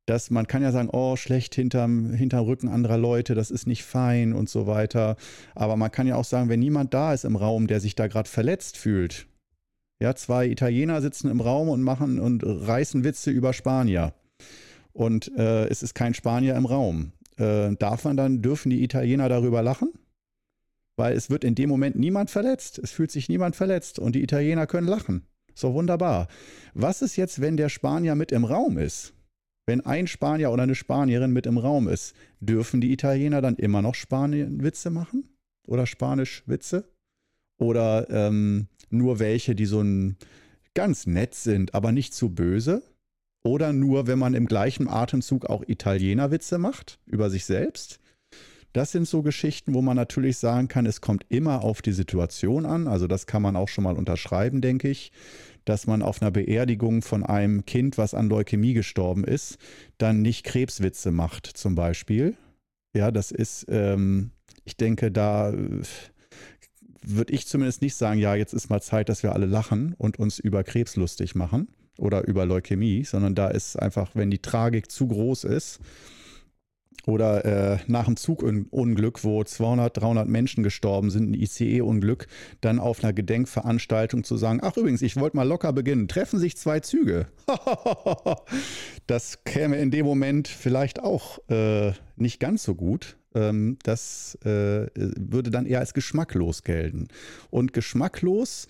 dass 0.07 0.31
man 0.31 0.47
kann 0.47 0.62
ja 0.62 0.73
sagen, 0.73 0.90
oh, 0.93 1.17
schlecht 1.17 1.55
hinterm, 1.55 2.12
hinterm 2.12 2.45
Rücken 2.45 2.69
anderer 2.69 2.99
Leute, 2.99 3.35
das 3.35 3.51
ist 3.51 3.67
nicht 3.67 3.85
fein 3.85 4.33
und 4.33 4.49
so 4.49 4.67
weiter. 4.67 5.17
Aber 5.55 5.77
man 5.77 5.90
kann 5.90 6.07
ja 6.07 6.17
auch 6.17 6.25
sagen, 6.25 6.49
wenn 6.49 6.61
niemand 6.61 6.93
da 6.93 7.14
ist 7.14 7.25
im 7.25 7.37
Raum, 7.37 7.67
der 7.67 7.81
sich 7.81 7.95
da 7.95 8.07
gerade 8.07 8.29
verletzt 8.29 8.77
fühlt. 8.77 9.27
Ja, 10.01 10.14
zwei 10.14 10.49
Italiener 10.49 11.01
sitzen 11.01 11.31
im 11.31 11.40
Raum 11.40 11.69
und 11.69 11.83
machen 11.83 12.19
und 12.19 12.43
reißen 12.45 13.05
Witze 13.05 13.31
über 13.31 13.53
Spanier. 13.53 14.12
Und 14.93 15.33
äh, 15.37 15.67
es 15.69 15.83
ist 15.83 15.95
kein 15.95 16.14
Spanier 16.14 16.55
im 16.57 16.67
Raum. 16.67 17.12
Äh, 17.37 17.75
darf 17.77 18.05
man 18.05 18.17
dann, 18.17 18.43
dürfen 18.43 18.71
die 18.71 18.85
Italiener 18.85 19.29
darüber 19.29 19.62
lachen? 19.62 19.93
Weil 20.97 21.17
es 21.17 21.31
wird 21.31 21.43
in 21.43 21.55
dem 21.55 21.71
Moment 21.71 21.97
niemand 21.97 22.31
verletzt. 22.31 22.79
Es 22.79 22.93
fühlt 22.93 23.11
sich 23.11 23.29
niemand 23.29 23.57
verletzt 23.57 23.99
und 23.99 24.14
die 24.14 24.23
Italiener 24.23 24.67
können 24.67 24.87
lachen. 24.87 25.27
So 25.55 25.73
wunderbar. 25.73 26.29
Was 26.75 27.03
ist 27.03 27.17
jetzt, 27.17 27.40
wenn 27.40 27.57
der 27.57 27.69
Spanier 27.69 28.14
mit 28.14 28.31
im 28.31 28.45
Raum 28.45 28.77
ist? 28.79 29.13
Wenn 29.66 29.81
ein 29.81 30.07
Spanier 30.07 30.50
oder 30.50 30.64
eine 30.64 30.74
Spanierin 30.74 31.33
mit 31.33 31.46
im 31.46 31.59
Raum 31.59 31.88
ist, 31.88 32.14
dürfen 32.40 32.81
die 32.81 32.92
Italiener 32.92 33.40
dann 33.40 33.57
immer 33.57 33.81
noch 33.81 33.94
Spanien-Witze 33.94 34.90
machen? 34.90 35.29
Oder 35.66 35.87
Spanisch-Witze? 35.87 36.85
Oder 37.59 38.09
ähm, 38.11 38.68
nur 38.90 39.18
welche, 39.18 39.55
die 39.55 39.66
so 39.66 39.81
ein 39.81 40.16
ganz 40.74 41.07
nett 41.07 41.35
sind, 41.35 41.74
aber 41.74 41.92
nicht 41.92 42.12
zu 42.12 42.31
böse? 42.31 42.83
Oder 43.42 43.72
nur, 43.72 44.07
wenn 44.07 44.18
man 44.18 44.35
im 44.35 44.46
gleichen 44.46 44.88
Atemzug 44.88 45.46
auch 45.46 45.62
Italiener-Witze 45.66 46.59
macht 46.59 46.98
über 47.07 47.31
sich 47.31 47.44
selbst? 47.44 48.00
Das 48.74 48.90
sind 48.90 49.07
so 49.07 49.22
Geschichten, 49.22 49.72
wo 49.72 49.83
man 49.83 49.96
natürlich 49.96 50.37
sagen 50.37 50.66
kann, 50.66 50.85
es 50.85 51.00
kommt 51.00 51.24
immer 51.29 51.62
auf 51.62 51.81
die 51.81 51.92
Situation 51.92 52.66
an. 52.66 52.88
Also 52.88 53.07
das 53.07 53.27
kann 53.27 53.40
man 53.40 53.55
auch 53.55 53.68
schon 53.68 53.85
mal 53.85 53.96
unterschreiben, 53.96 54.61
denke 54.61 54.88
ich 54.88 55.12
dass 55.64 55.87
man 55.87 56.03
auf 56.03 56.20
einer 56.20 56.31
Beerdigung 56.31 57.03
von 57.03 57.24
einem 57.24 57.64
Kind, 57.64 57.98
was 57.98 58.14
an 58.14 58.29
Leukämie 58.29 58.74
gestorben 58.74 59.24
ist, 59.24 59.59
dann 59.98 60.22
nicht 60.22 60.44
Krebswitze 60.44 61.11
macht, 61.11 61.46
zum 61.46 61.74
Beispiel. 61.74 62.37
Ja, 62.94 63.11
das 63.11 63.31
ist, 63.31 63.66
ähm, 63.68 64.31
ich 64.64 64.77
denke, 64.77 65.11
da 65.11 65.50
äh, 65.50 65.83
würde 67.03 67.33
ich 67.33 67.46
zumindest 67.46 67.83
nicht 67.83 67.94
sagen, 67.94 68.20
ja, 68.20 68.35
jetzt 68.35 68.55
ist 68.55 68.70
mal 68.70 68.81
Zeit, 68.81 69.09
dass 69.09 69.22
wir 69.22 69.33
alle 69.33 69.46
lachen 69.46 69.94
und 69.98 70.18
uns 70.18 70.38
über 70.38 70.64
Krebs 70.64 70.96
lustig 70.96 71.35
machen 71.35 71.68
oder 71.98 72.27
über 72.27 72.46
Leukämie, 72.46 73.05
sondern 73.05 73.35
da 73.35 73.48
ist 73.48 73.77
einfach, 73.77 74.11
wenn 74.14 74.31
die 74.31 74.38
Tragik 74.38 74.90
zu 74.90 75.09
groß 75.09 75.44
ist, 75.44 75.81
oder 77.07 77.45
äh, 77.45 77.79
nach 77.87 78.07
einem 78.07 78.17
Zugunglück, 78.17 79.25
wo 79.25 79.45
200, 79.45 79.97
300 79.97 80.29
Menschen 80.29 80.62
gestorben 80.62 81.11
sind, 81.11 81.31
ein 81.31 81.35
ICE-Unglück, 81.35 82.27
dann 82.61 82.79
auf 82.79 83.03
einer 83.03 83.12
Gedenkveranstaltung 83.12 84.25
zu 84.25 84.37
sagen, 84.37 84.61
ach 84.62 84.77
übrigens, 84.77 85.03
ich 85.03 85.17
wollte 85.17 85.37
mal 85.37 85.47
locker 85.47 85.73
beginnen, 85.73 86.09
treffen 86.09 86.38
sich 86.38 86.57
zwei 86.57 86.81
Züge. 86.81 87.27
das 89.07 89.45
käme 89.45 89.77
in 89.77 89.90
dem 89.90 90.07
Moment 90.07 90.49
vielleicht 90.49 91.01
auch 91.03 91.38
äh, 91.49 91.93
nicht 92.17 92.40
ganz 92.40 92.62
so 92.64 92.75
gut. 92.75 93.17
Ähm, 93.35 93.79
das 93.83 94.38
äh, 94.45 94.87
würde 94.95 95.51
dann 95.51 95.67
eher 95.67 95.81
als 95.81 95.95
geschmacklos 95.95 96.62
gelten. 96.62 97.09
Und 97.51 97.73
geschmacklos 97.73 98.69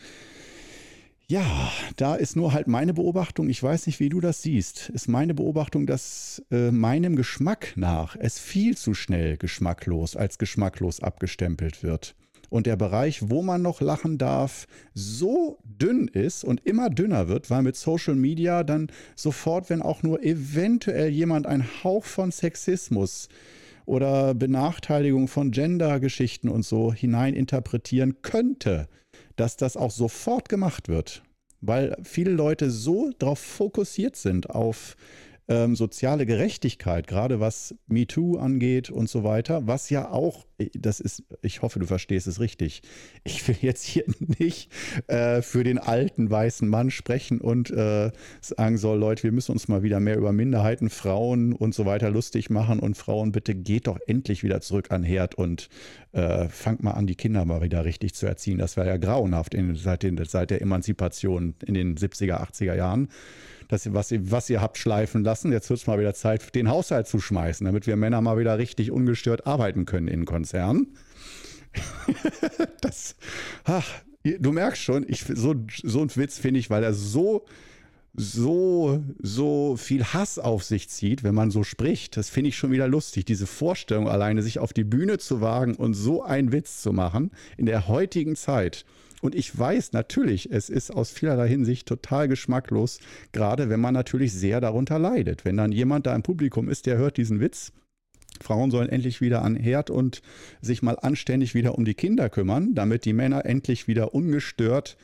Ja, 1.26 1.72
da 1.96 2.16
ist 2.16 2.36
nur 2.36 2.52
halt 2.52 2.66
meine 2.66 2.92
Beobachtung, 2.92 3.48
ich 3.48 3.62
weiß 3.62 3.86
nicht, 3.86 3.98
wie 3.98 4.10
du 4.10 4.20
das 4.20 4.42
siehst, 4.42 4.90
ist 4.90 5.08
meine 5.08 5.32
Beobachtung, 5.32 5.86
dass 5.86 6.44
äh, 6.50 6.70
meinem 6.70 7.16
Geschmack 7.16 7.72
nach 7.76 8.14
es 8.18 8.38
viel 8.38 8.76
zu 8.76 8.92
schnell 8.92 9.38
geschmacklos 9.38 10.16
als 10.16 10.36
geschmacklos 10.36 11.00
abgestempelt 11.00 11.82
wird. 11.82 12.14
Und 12.50 12.66
der 12.66 12.76
Bereich, 12.76 13.30
wo 13.30 13.42
man 13.42 13.62
noch 13.62 13.80
lachen 13.80 14.18
darf, 14.18 14.66
so 14.92 15.58
dünn 15.64 16.08
ist 16.08 16.44
und 16.44 16.66
immer 16.66 16.90
dünner 16.90 17.26
wird, 17.26 17.48
weil 17.48 17.62
mit 17.62 17.76
Social 17.76 18.16
Media 18.16 18.62
dann 18.62 18.88
sofort, 19.16 19.70
wenn 19.70 19.80
auch 19.80 20.02
nur 20.02 20.22
eventuell 20.22 21.08
jemand 21.08 21.46
einen 21.46 21.64
Hauch 21.82 22.04
von 22.04 22.32
Sexismus 22.32 23.30
oder 23.86 24.34
Benachteiligung 24.34 25.28
von 25.28 25.52
Gender-Geschichten 25.52 26.50
und 26.50 26.66
so 26.66 26.92
hineininterpretieren 26.92 28.20
könnte, 28.20 28.88
dass 29.36 29.56
das 29.56 29.76
auch 29.76 29.90
sofort 29.90 30.48
gemacht 30.48 30.88
wird, 30.88 31.22
weil 31.60 31.96
viele 32.02 32.30
Leute 32.30 32.70
so 32.70 33.10
darauf 33.18 33.38
fokussiert 33.38 34.16
sind, 34.16 34.50
auf 34.50 34.96
ähm, 35.46 35.76
soziale 35.76 36.24
Gerechtigkeit, 36.24 37.06
gerade 37.06 37.38
was 37.38 37.74
MeToo 37.86 38.38
angeht 38.38 38.90
und 38.90 39.10
so 39.10 39.24
weiter, 39.24 39.66
was 39.66 39.90
ja 39.90 40.10
auch, 40.10 40.46
das 40.72 41.00
ist, 41.00 41.22
ich 41.42 41.60
hoffe, 41.60 41.80
du 41.80 41.86
verstehst 41.86 42.26
es 42.26 42.40
richtig. 42.40 42.82
Ich 43.24 43.46
will 43.46 43.56
jetzt 43.60 43.84
hier 43.84 44.04
nicht 44.38 44.70
äh, 45.06 45.42
für 45.42 45.62
den 45.62 45.78
alten 45.78 46.30
weißen 46.30 46.66
Mann 46.66 46.90
sprechen 46.90 47.40
und 47.40 47.70
äh, 47.70 48.10
sagen 48.40 48.78
soll, 48.78 48.98
Leute, 48.98 49.24
wir 49.24 49.32
müssen 49.32 49.52
uns 49.52 49.68
mal 49.68 49.82
wieder 49.82 50.00
mehr 50.00 50.16
über 50.16 50.32
Minderheiten, 50.32 50.88
Frauen 50.88 51.52
und 51.52 51.74
so 51.74 51.84
weiter 51.84 52.10
lustig 52.10 52.48
machen 52.48 52.80
und 52.80 52.96
Frauen, 52.96 53.32
bitte 53.32 53.54
geht 53.54 53.86
doch 53.86 53.98
endlich 54.06 54.42
wieder 54.44 54.62
zurück 54.62 54.92
an 54.92 55.02
Herd 55.02 55.34
und 55.34 55.68
äh, 56.12 56.48
fangt 56.48 56.82
mal 56.82 56.92
an, 56.92 57.06
die 57.06 57.16
Kinder 57.16 57.44
mal 57.44 57.60
wieder 57.60 57.84
richtig 57.84 58.14
zu 58.14 58.26
erziehen. 58.26 58.58
Das 58.58 58.78
war 58.78 58.86
ja 58.86 58.96
grauenhaft 58.96 59.52
in, 59.52 59.74
seit, 59.74 60.02
den, 60.02 60.22
seit 60.24 60.50
der 60.50 60.62
Emanzipation 60.62 61.54
in 61.66 61.74
den 61.74 61.96
70er, 61.96 62.40
80er 62.40 62.74
Jahren 62.74 63.08
das, 63.74 63.92
was, 63.92 64.10
ihr, 64.12 64.30
was 64.30 64.48
ihr 64.48 64.60
habt 64.60 64.78
schleifen 64.78 65.24
lassen. 65.24 65.52
Jetzt 65.52 65.68
wird 65.68 65.80
es 65.80 65.86
mal 65.86 65.98
wieder 65.98 66.14
Zeit, 66.14 66.54
den 66.54 66.68
Haushalt 66.68 67.06
zu 67.06 67.20
schmeißen, 67.20 67.64
damit 67.64 67.86
wir 67.86 67.96
Männer 67.96 68.20
mal 68.20 68.38
wieder 68.38 68.58
richtig 68.58 68.90
ungestört 68.90 69.46
arbeiten 69.46 69.84
können 69.84 70.08
in 70.08 70.24
Konzernen. 70.24 70.94
das, 72.80 73.16
ach, 73.64 73.86
du 74.22 74.52
merkst 74.52 74.82
schon, 74.82 75.04
ich, 75.08 75.24
so, 75.34 75.54
so 75.82 76.00
ein 76.00 76.16
Witz 76.16 76.38
finde 76.38 76.60
ich, 76.60 76.70
weil 76.70 76.84
er 76.84 76.94
so, 76.94 77.44
so, 78.14 79.02
so 79.18 79.76
viel 79.76 80.04
Hass 80.04 80.38
auf 80.38 80.62
sich 80.62 80.88
zieht, 80.88 81.24
wenn 81.24 81.34
man 81.34 81.50
so 81.50 81.64
spricht. 81.64 82.16
Das 82.16 82.30
finde 82.30 82.48
ich 82.48 82.56
schon 82.56 82.70
wieder 82.70 82.86
lustig. 82.86 83.24
Diese 83.24 83.46
Vorstellung 83.46 84.08
alleine, 84.08 84.42
sich 84.42 84.60
auf 84.60 84.72
die 84.72 84.84
Bühne 84.84 85.18
zu 85.18 85.40
wagen 85.40 85.74
und 85.74 85.94
so 85.94 86.22
einen 86.22 86.52
Witz 86.52 86.80
zu 86.80 86.92
machen 86.92 87.32
in 87.56 87.66
der 87.66 87.88
heutigen 87.88 88.36
Zeit. 88.36 88.84
Und 89.24 89.34
ich 89.34 89.58
weiß 89.58 89.92
natürlich, 89.92 90.52
es 90.52 90.68
ist 90.68 90.90
aus 90.90 91.10
vielerlei 91.10 91.48
Hinsicht 91.48 91.88
total 91.88 92.28
geschmacklos, 92.28 92.98
gerade 93.32 93.70
wenn 93.70 93.80
man 93.80 93.94
natürlich 93.94 94.34
sehr 94.34 94.60
darunter 94.60 94.98
leidet. 94.98 95.46
Wenn 95.46 95.56
dann 95.56 95.72
jemand 95.72 96.04
da 96.04 96.14
im 96.14 96.22
Publikum 96.22 96.68
ist, 96.68 96.84
der 96.84 96.98
hört 96.98 97.16
diesen 97.16 97.40
Witz, 97.40 97.72
Frauen 98.42 98.70
sollen 98.70 98.90
endlich 98.90 99.22
wieder 99.22 99.40
an 99.40 99.56
Herd 99.56 99.88
und 99.88 100.20
sich 100.60 100.82
mal 100.82 100.98
anständig 101.00 101.54
wieder 101.54 101.74
um 101.78 101.86
die 101.86 101.94
Kinder 101.94 102.28
kümmern, 102.28 102.74
damit 102.74 103.06
die 103.06 103.14
Männer 103.14 103.46
endlich 103.46 103.88
wieder 103.88 104.12
ungestört 104.12 104.98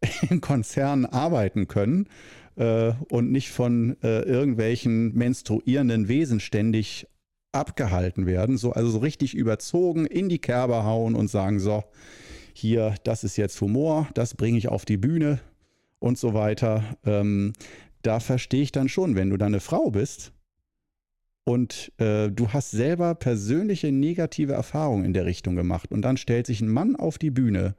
in 0.30 0.40
Konzernen 0.40 1.04
arbeiten 1.04 1.68
können 1.68 2.08
äh, 2.56 2.92
und 3.10 3.30
nicht 3.30 3.50
von 3.50 3.98
äh, 4.02 4.22
irgendwelchen 4.22 5.14
menstruierenden 5.14 6.08
Wesen 6.08 6.40
ständig 6.40 7.08
abgehalten 7.52 8.24
werden. 8.24 8.56
So, 8.56 8.72
also 8.72 8.88
so 8.88 9.00
richtig 9.00 9.34
überzogen 9.34 10.06
in 10.06 10.30
die 10.30 10.38
Kerbe 10.38 10.84
hauen 10.84 11.14
und 11.14 11.28
sagen, 11.28 11.60
so, 11.60 11.84
hier, 12.60 12.94
das 13.02 13.24
ist 13.24 13.36
jetzt 13.36 13.60
Humor, 13.60 14.08
das 14.14 14.34
bringe 14.34 14.58
ich 14.58 14.68
auf 14.68 14.84
die 14.84 14.96
Bühne 14.96 15.40
und 15.98 16.18
so 16.18 16.34
weiter. 16.34 16.96
Ähm, 17.04 17.52
da 18.02 18.20
verstehe 18.20 18.62
ich 18.62 18.72
dann 18.72 18.88
schon, 18.88 19.16
wenn 19.16 19.30
du 19.30 19.36
dann 19.36 19.48
eine 19.48 19.60
Frau 19.60 19.90
bist 19.90 20.32
und 21.44 21.92
äh, 21.98 22.30
du 22.30 22.52
hast 22.52 22.70
selber 22.70 23.14
persönliche 23.14 23.90
negative 23.90 24.52
Erfahrungen 24.52 25.04
in 25.04 25.12
der 25.12 25.26
Richtung 25.26 25.56
gemacht 25.56 25.90
und 25.90 26.02
dann 26.02 26.16
stellt 26.16 26.46
sich 26.46 26.60
ein 26.60 26.68
Mann 26.68 26.96
auf 26.96 27.18
die 27.18 27.30
Bühne 27.30 27.74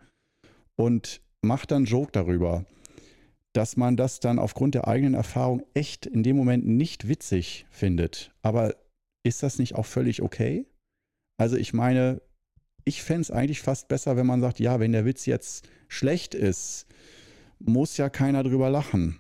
und 0.76 1.22
macht 1.42 1.72
dann 1.72 1.86
Joke 1.86 2.12
darüber, 2.12 2.66
dass 3.54 3.78
man 3.78 3.98
das 3.98 4.20
dann 4.20 4.40
aufgrund 4.40 4.76
der 4.76 4.88
eigenen 4.88 5.14
Erfahrung 5.14 5.64
echt 5.74 6.06
in 6.06 6.24
dem 6.24 6.38
Moment 6.38 6.66
nicht 6.66 7.08
witzig 7.08 7.66
findet. 7.70 8.32
Aber 8.42 8.76
ist 9.24 9.44
das 9.44 9.60
nicht 9.60 9.76
auch 9.76 9.86
völlig 9.86 10.22
okay? 10.22 10.66
Also 11.38 11.58
ich 11.58 11.74
meine, 11.74 12.22
ich 12.86 13.04
fände 13.04 13.22
es 13.22 13.32
eigentlich 13.32 13.62
fast 13.62 13.88
besser, 13.88 14.18
wenn 14.18 14.26
man 14.26 14.42
sagt, 14.42 14.60
ja, 14.60 14.80
wenn 14.80 14.92
der 14.92 15.06
Witz 15.06 15.26
jetzt 15.26 15.68
schlecht 15.88 16.36
ist, 16.36 16.86
muss 17.60 17.98
ja 17.98 18.10
keiner 18.10 18.44
drüber 18.44 18.70
lachen. 18.70 19.20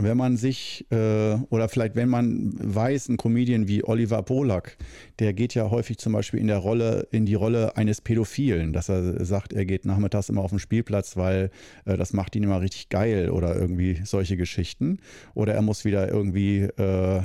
Wenn 0.00 0.16
man 0.16 0.36
sich, 0.36 0.86
äh, 0.92 1.34
oder 1.50 1.68
vielleicht 1.68 1.96
wenn 1.96 2.08
man 2.08 2.52
weiß, 2.54 3.08
ein 3.08 3.16
Comedian 3.16 3.66
wie 3.66 3.82
Oliver 3.82 4.22
Polak, 4.22 4.76
der 5.18 5.32
geht 5.32 5.54
ja 5.54 5.70
häufig 5.70 5.98
zum 5.98 6.12
Beispiel 6.12 6.38
in 6.38 6.46
der 6.46 6.58
Rolle, 6.58 7.08
in 7.10 7.26
die 7.26 7.34
Rolle 7.34 7.76
eines 7.76 8.00
Pädophilen, 8.00 8.72
dass 8.72 8.88
er 8.88 9.24
sagt, 9.24 9.52
er 9.52 9.66
geht 9.66 9.84
nachmittags 9.84 10.28
immer 10.28 10.42
auf 10.42 10.50
den 10.50 10.60
Spielplatz, 10.60 11.16
weil 11.16 11.50
äh, 11.84 11.96
das 11.96 12.12
macht 12.12 12.36
ihn 12.36 12.44
immer 12.44 12.60
richtig 12.60 12.90
geil 12.90 13.30
oder 13.30 13.56
irgendwie 13.56 14.00
solche 14.04 14.36
Geschichten. 14.36 14.98
Oder 15.34 15.54
er 15.54 15.62
muss 15.62 15.84
wieder 15.84 16.08
irgendwie 16.08 16.60
äh, 16.60 17.22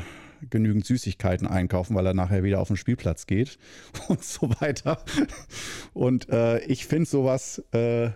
genügend 0.50 0.86
Süßigkeiten 0.86 1.48
einkaufen, 1.48 1.96
weil 1.96 2.06
er 2.06 2.14
nachher 2.14 2.44
wieder 2.44 2.60
auf 2.60 2.68
den 2.68 2.78
Spielplatz 2.78 3.28
geht 3.28 3.58
und 4.08 4.24
so 4.24 4.50
weiter. 4.60 5.04
Und 5.94 6.30
äh, 6.30 6.60
ich 6.66 6.86
finde 6.86 7.10
sowas, 7.10 7.64
äh, 7.72 8.12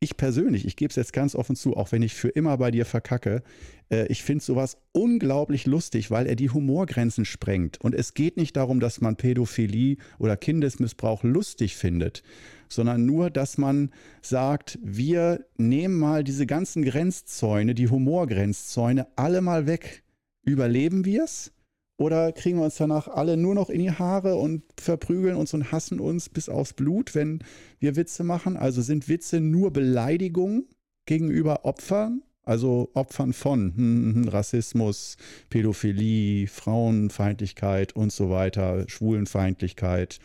ich 0.00 0.16
persönlich, 0.16 0.64
ich 0.64 0.76
gebe 0.76 0.90
es 0.90 0.96
jetzt 0.96 1.12
ganz 1.12 1.34
offen 1.34 1.56
zu, 1.56 1.76
auch 1.76 1.90
wenn 1.90 2.02
ich 2.02 2.14
für 2.14 2.28
immer 2.28 2.56
bei 2.58 2.70
dir 2.70 2.86
verkacke, 2.86 3.42
äh, 3.90 4.06
ich 4.06 4.22
finde 4.22 4.44
sowas 4.44 4.78
unglaublich 4.92 5.66
lustig, 5.66 6.10
weil 6.10 6.26
er 6.26 6.36
die 6.36 6.50
Humorgrenzen 6.50 7.24
sprengt. 7.24 7.80
Und 7.80 7.94
es 7.94 8.14
geht 8.14 8.36
nicht 8.36 8.56
darum, 8.56 8.78
dass 8.78 9.00
man 9.00 9.16
Pädophilie 9.16 9.96
oder 10.18 10.36
Kindesmissbrauch 10.36 11.24
lustig 11.24 11.76
findet, 11.76 12.22
sondern 12.68 13.06
nur, 13.06 13.30
dass 13.30 13.58
man 13.58 13.90
sagt, 14.22 14.78
wir 14.82 15.44
nehmen 15.56 15.98
mal 15.98 16.22
diese 16.22 16.46
ganzen 16.46 16.84
Grenzzäune, 16.84 17.74
die 17.74 17.88
Humorgrenzzäune, 17.88 19.08
alle 19.16 19.40
mal 19.40 19.66
weg 19.66 20.04
überleben 20.42 21.04
wir 21.04 21.24
es? 21.24 21.52
Oder 21.98 22.30
kriegen 22.30 22.58
wir 22.58 22.64
uns 22.64 22.76
danach 22.76 23.08
alle 23.08 23.36
nur 23.36 23.56
noch 23.56 23.70
in 23.70 23.80
die 23.80 23.90
Haare 23.90 24.36
und 24.36 24.62
verprügeln 24.80 25.34
uns 25.34 25.52
und 25.52 25.72
hassen 25.72 25.98
uns 25.98 26.28
bis 26.28 26.48
aufs 26.48 26.72
Blut, 26.72 27.16
wenn 27.16 27.40
wir 27.80 27.96
Witze 27.96 28.22
machen? 28.22 28.56
Also 28.56 28.82
sind 28.82 29.08
Witze 29.08 29.40
nur 29.40 29.72
Beleidigungen 29.72 30.68
gegenüber 31.06 31.64
Opfern? 31.64 32.22
Also 32.44 32.88
Opfern 32.94 33.32
von 33.32 33.74
hm, 33.76 33.76
hm, 33.76 34.14
hm 34.14 34.28
Rassismus, 34.28 35.16
Pädophilie, 35.50 36.46
Frauenfeindlichkeit 36.46 37.94
und 37.96 38.12
so 38.12 38.30
weiter, 38.30 38.84
Schwulenfeindlichkeit. 38.88 40.20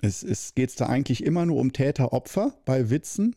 Es, 0.00 0.22
es 0.22 0.54
geht 0.54 0.80
da 0.80 0.86
eigentlich 0.86 1.22
immer 1.24 1.46
nur 1.46 1.60
um 1.60 1.72
Täter-Opfer 1.72 2.54
bei 2.64 2.90
Witzen 2.90 3.36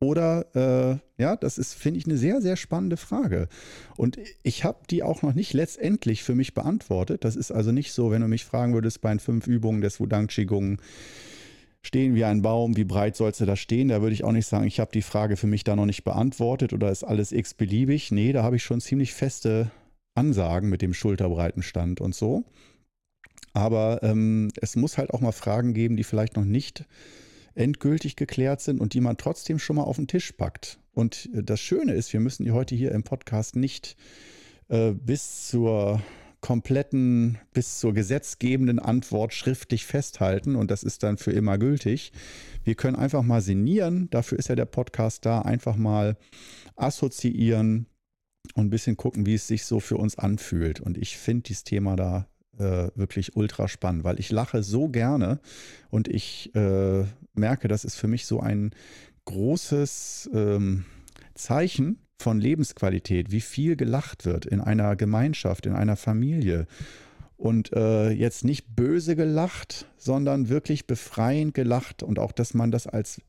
oder 0.00 0.46
äh, 0.54 1.22
ja, 1.22 1.36
das 1.36 1.58
ist, 1.58 1.74
finde 1.74 1.98
ich, 1.98 2.06
eine 2.06 2.16
sehr, 2.16 2.40
sehr 2.40 2.56
spannende 2.56 2.96
Frage. 2.96 3.48
Und 3.96 4.18
ich 4.42 4.64
habe 4.64 4.78
die 4.90 5.02
auch 5.02 5.22
noch 5.22 5.34
nicht 5.34 5.52
letztendlich 5.52 6.22
für 6.22 6.34
mich 6.34 6.54
beantwortet. 6.54 7.24
Das 7.24 7.34
ist 7.34 7.50
also 7.50 7.72
nicht 7.72 7.92
so, 7.92 8.10
wenn 8.10 8.22
du 8.22 8.28
mich 8.28 8.44
fragen 8.44 8.74
würdest 8.74 9.00
bei 9.00 9.10
den 9.10 9.18
fünf 9.18 9.46
Übungen 9.46 9.80
des 9.80 9.98
Wudang 9.98 10.28
Qigong, 10.28 10.80
stehen 11.82 12.14
wie 12.14 12.24
ein 12.24 12.42
Baum, 12.42 12.76
wie 12.76 12.84
breit 12.84 13.16
sollst 13.16 13.40
du 13.40 13.46
da 13.46 13.56
stehen? 13.56 13.88
Da 13.88 14.00
würde 14.00 14.14
ich 14.14 14.24
auch 14.24 14.32
nicht 14.32 14.46
sagen, 14.46 14.66
ich 14.66 14.78
habe 14.78 14.92
die 14.92 15.02
Frage 15.02 15.36
für 15.36 15.46
mich 15.46 15.64
da 15.64 15.74
noch 15.74 15.86
nicht 15.86 16.04
beantwortet 16.04 16.72
oder 16.72 16.90
ist 16.90 17.04
alles 17.04 17.32
x-beliebig. 17.32 18.12
Nee, 18.12 18.32
da 18.32 18.42
habe 18.42 18.56
ich 18.56 18.62
schon 18.62 18.80
ziemlich 18.80 19.14
feste 19.14 19.70
Ansagen 20.14 20.68
mit 20.68 20.82
dem 20.82 20.94
Schulterbreitenstand 20.94 22.00
und 22.00 22.14
so. 22.14 22.44
Aber 23.52 24.02
ähm, 24.02 24.50
es 24.60 24.76
muss 24.76 24.98
halt 24.98 25.10
auch 25.10 25.20
mal 25.20 25.32
Fragen 25.32 25.74
geben, 25.74 25.96
die 25.96 26.04
vielleicht 26.04 26.36
noch 26.36 26.44
nicht 26.44 26.84
endgültig 27.54 28.16
geklärt 28.16 28.60
sind 28.60 28.80
und 28.80 28.94
die 28.94 29.00
man 29.00 29.16
trotzdem 29.16 29.58
schon 29.58 29.76
mal 29.76 29.84
auf 29.84 29.96
den 29.96 30.08
Tisch 30.08 30.32
packt. 30.32 30.78
Und 30.92 31.28
äh, 31.34 31.42
das 31.42 31.60
Schöne 31.60 31.92
ist, 31.92 32.12
wir 32.12 32.20
müssen 32.20 32.44
die 32.44 32.52
heute 32.52 32.74
hier 32.74 32.92
im 32.92 33.02
Podcast 33.02 33.56
nicht 33.56 33.96
äh, 34.68 34.92
bis 34.92 35.48
zur 35.48 36.02
kompletten, 36.40 37.38
bis 37.52 37.78
zur 37.78 37.92
gesetzgebenden 37.92 38.78
Antwort 38.78 39.34
schriftlich 39.34 39.84
festhalten 39.84 40.54
und 40.54 40.70
das 40.70 40.84
ist 40.84 41.02
dann 41.02 41.16
für 41.16 41.32
immer 41.32 41.58
gültig. 41.58 42.12
Wir 42.62 42.74
können 42.74 42.96
einfach 42.96 43.22
mal 43.22 43.40
sinnieren, 43.40 44.08
dafür 44.10 44.38
ist 44.38 44.48
ja 44.48 44.54
der 44.54 44.66
Podcast 44.66 45.26
da, 45.26 45.42
einfach 45.42 45.76
mal 45.76 46.16
assoziieren 46.76 47.86
und 48.54 48.66
ein 48.66 48.70
bisschen 48.70 48.96
gucken, 48.96 49.26
wie 49.26 49.34
es 49.34 49.48
sich 49.48 49.64
so 49.64 49.80
für 49.80 49.96
uns 49.96 50.16
anfühlt. 50.16 50.80
Und 50.80 50.96
ich 50.96 51.18
finde 51.18 51.42
dieses 51.42 51.64
Thema 51.64 51.96
da 51.96 52.28
äh, 52.58 52.90
wirklich 52.94 53.36
ultra 53.36 53.68
spannend, 53.68 54.04
weil 54.04 54.18
ich 54.18 54.30
lache 54.30 54.62
so 54.62 54.88
gerne 54.88 55.40
und 55.90 56.08
ich 56.08 56.54
äh, 56.54 57.04
merke, 57.34 57.68
das 57.68 57.84
ist 57.84 57.96
für 57.96 58.08
mich 58.08 58.26
so 58.26 58.40
ein 58.40 58.70
großes 59.24 60.30
ähm, 60.32 60.84
Zeichen 61.34 61.98
von 62.18 62.40
Lebensqualität, 62.40 63.30
wie 63.30 63.40
viel 63.40 63.76
gelacht 63.76 64.24
wird 64.24 64.46
in 64.46 64.60
einer 64.60 64.96
Gemeinschaft, 64.96 65.66
in 65.66 65.74
einer 65.74 65.96
Familie. 65.96 66.66
Und 67.36 67.72
äh, 67.72 68.10
jetzt 68.10 68.44
nicht 68.44 68.74
böse 68.74 69.14
gelacht, 69.14 69.86
sondern 69.96 70.48
wirklich 70.48 70.88
befreiend 70.88 71.54
gelacht 71.54 72.02
und 72.02 72.18
auch, 72.18 72.32
dass 72.32 72.54
man 72.54 72.72
das 72.72 72.88
als 72.88 73.20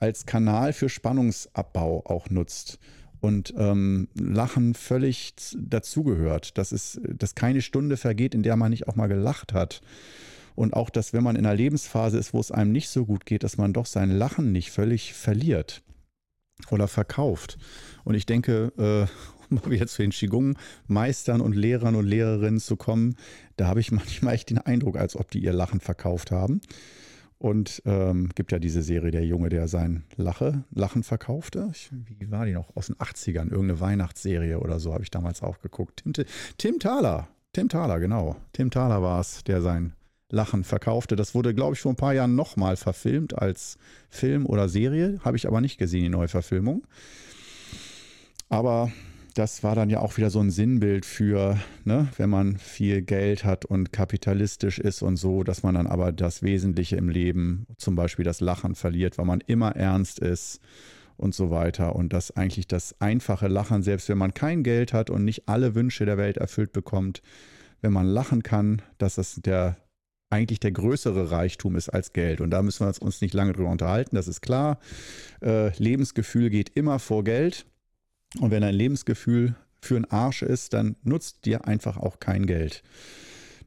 als 0.00 0.26
Kanal 0.26 0.72
für 0.72 0.88
Spannungsabbau 0.88 2.04
auch 2.04 2.30
nutzt 2.30 2.78
und 3.20 3.52
ähm, 3.56 4.08
Lachen 4.14 4.74
völlig 4.74 5.34
dazugehört. 5.56 6.56
Das 6.58 6.72
ist, 6.72 7.00
dass 7.04 7.34
keine 7.34 7.62
Stunde 7.62 7.96
vergeht, 7.96 8.34
in 8.34 8.42
der 8.42 8.56
man 8.56 8.70
nicht 8.70 8.88
auch 8.88 8.96
mal 8.96 9.08
gelacht 9.08 9.52
hat. 9.52 9.80
Und 10.54 10.74
auch, 10.74 10.90
dass 10.90 11.12
wenn 11.12 11.22
man 11.22 11.36
in 11.36 11.46
einer 11.46 11.54
Lebensphase 11.54 12.18
ist, 12.18 12.34
wo 12.34 12.40
es 12.40 12.50
einem 12.50 12.72
nicht 12.72 12.88
so 12.88 13.06
gut 13.06 13.26
geht, 13.26 13.44
dass 13.44 13.58
man 13.58 13.72
doch 13.72 13.86
sein 13.86 14.10
Lachen 14.10 14.50
nicht 14.50 14.70
völlig 14.70 15.14
verliert 15.14 15.82
oder 16.70 16.88
verkauft. 16.88 17.58
Und 18.04 18.14
ich 18.14 18.26
denke, 18.26 18.72
äh, 18.76 19.54
um 19.54 19.72
jetzt 19.72 19.94
zu 19.94 20.02
den 20.02 20.10
Qigong-Meistern 20.10 21.40
und 21.40 21.54
Lehrern 21.54 21.94
und 21.94 22.06
Lehrerinnen 22.06 22.60
zu 22.60 22.76
kommen, 22.76 23.16
da 23.56 23.66
habe 23.66 23.80
ich 23.80 23.92
manchmal 23.92 24.34
echt 24.34 24.50
den 24.50 24.58
Eindruck, 24.58 24.96
als 24.96 25.16
ob 25.16 25.30
die 25.30 25.42
ihr 25.42 25.52
Lachen 25.52 25.80
verkauft 25.80 26.30
haben. 26.30 26.60
Und 27.38 27.82
ähm, 27.86 28.30
gibt 28.34 28.50
ja 28.50 28.58
diese 28.58 28.82
Serie 28.82 29.12
Der 29.12 29.24
Junge, 29.24 29.48
der 29.48 29.68
sein 29.68 30.02
Lache, 30.16 30.64
Lachen 30.72 31.04
verkaufte. 31.04 31.68
Ich, 31.72 31.90
wie 32.18 32.30
war 32.32 32.46
die 32.46 32.52
noch? 32.52 32.74
Aus 32.74 32.88
den 32.88 32.96
80ern, 32.96 33.50
irgendeine 33.50 33.78
Weihnachtsserie 33.78 34.58
oder 34.58 34.80
so, 34.80 34.92
habe 34.92 35.04
ich 35.04 35.10
damals 35.10 35.42
auch 35.42 35.60
geguckt. 35.60 36.02
Tim, 36.02 36.12
Tim 36.58 36.78
Thaler, 36.80 37.28
Tim 37.52 37.68
Thaler, 37.68 38.00
genau. 38.00 38.36
Tim 38.52 38.70
Thaler 38.70 39.02
war 39.02 39.20
es, 39.20 39.44
der 39.44 39.62
sein 39.62 39.92
Lachen 40.30 40.64
verkaufte. 40.64 41.16
Das 41.16 41.34
wurde, 41.34 41.54
glaube 41.54 41.74
ich, 41.74 41.80
vor 41.80 41.92
ein 41.92 41.96
paar 41.96 42.12
Jahren 42.12 42.34
nochmal 42.34 42.76
verfilmt 42.76 43.38
als 43.38 43.78
Film 44.10 44.44
oder 44.44 44.68
Serie. 44.68 45.20
Habe 45.24 45.36
ich 45.36 45.46
aber 45.46 45.60
nicht 45.60 45.78
gesehen, 45.78 46.02
die 46.02 46.08
Neuverfilmung. 46.08 46.86
Aber 48.48 48.90
das 49.38 49.62
war 49.62 49.76
dann 49.76 49.88
ja 49.88 50.00
auch 50.00 50.16
wieder 50.16 50.30
so 50.30 50.40
ein 50.40 50.50
Sinnbild 50.50 51.06
für, 51.06 51.56
ne, 51.84 52.08
wenn 52.16 52.28
man 52.28 52.58
viel 52.58 53.02
Geld 53.02 53.44
hat 53.44 53.64
und 53.64 53.92
kapitalistisch 53.92 54.80
ist 54.80 55.00
und 55.00 55.16
so, 55.16 55.44
dass 55.44 55.62
man 55.62 55.76
dann 55.76 55.86
aber 55.86 56.10
das 56.10 56.42
Wesentliche 56.42 56.96
im 56.96 57.08
Leben, 57.08 57.66
zum 57.76 57.94
Beispiel 57.94 58.24
das 58.24 58.40
Lachen, 58.40 58.74
verliert, 58.74 59.16
weil 59.16 59.26
man 59.26 59.40
immer 59.40 59.76
ernst 59.76 60.18
ist 60.18 60.60
und 61.16 61.36
so 61.36 61.50
weiter. 61.50 61.94
Und 61.94 62.12
dass 62.12 62.36
eigentlich 62.36 62.66
das 62.66 63.00
einfache 63.00 63.46
Lachen, 63.46 63.84
selbst 63.84 64.08
wenn 64.08 64.18
man 64.18 64.34
kein 64.34 64.64
Geld 64.64 64.92
hat 64.92 65.08
und 65.08 65.24
nicht 65.24 65.48
alle 65.48 65.76
Wünsche 65.76 66.04
der 66.04 66.18
Welt 66.18 66.36
erfüllt 66.36 66.72
bekommt, 66.72 67.22
wenn 67.80 67.92
man 67.92 68.06
lachen 68.06 68.42
kann, 68.42 68.82
dass 68.98 69.14
das 69.14 69.36
der 69.36 69.76
eigentlich 70.30 70.60
der 70.60 70.72
größere 70.72 71.30
Reichtum 71.30 71.76
ist 71.76 71.88
als 71.88 72.12
Geld. 72.12 72.40
Und 72.40 72.50
da 72.50 72.60
müssen 72.62 72.84
wir 72.84 73.02
uns 73.02 73.20
nicht 73.20 73.34
lange 73.34 73.52
drüber 73.52 73.70
unterhalten, 73.70 74.16
das 74.16 74.28
ist 74.28 74.40
klar. 74.40 74.78
Äh, 75.40 75.76
Lebensgefühl 75.78 76.50
geht 76.50 76.70
immer 76.74 76.98
vor 76.98 77.22
Geld. 77.24 77.66
Und 78.40 78.50
wenn 78.50 78.62
dein 78.62 78.74
Lebensgefühl 78.74 79.54
für 79.80 79.96
einen 79.96 80.04
Arsch 80.06 80.42
ist, 80.42 80.74
dann 80.74 80.96
nutzt 81.02 81.44
dir 81.44 81.66
einfach 81.66 81.96
auch 81.96 82.20
kein 82.20 82.46
Geld. 82.46 82.82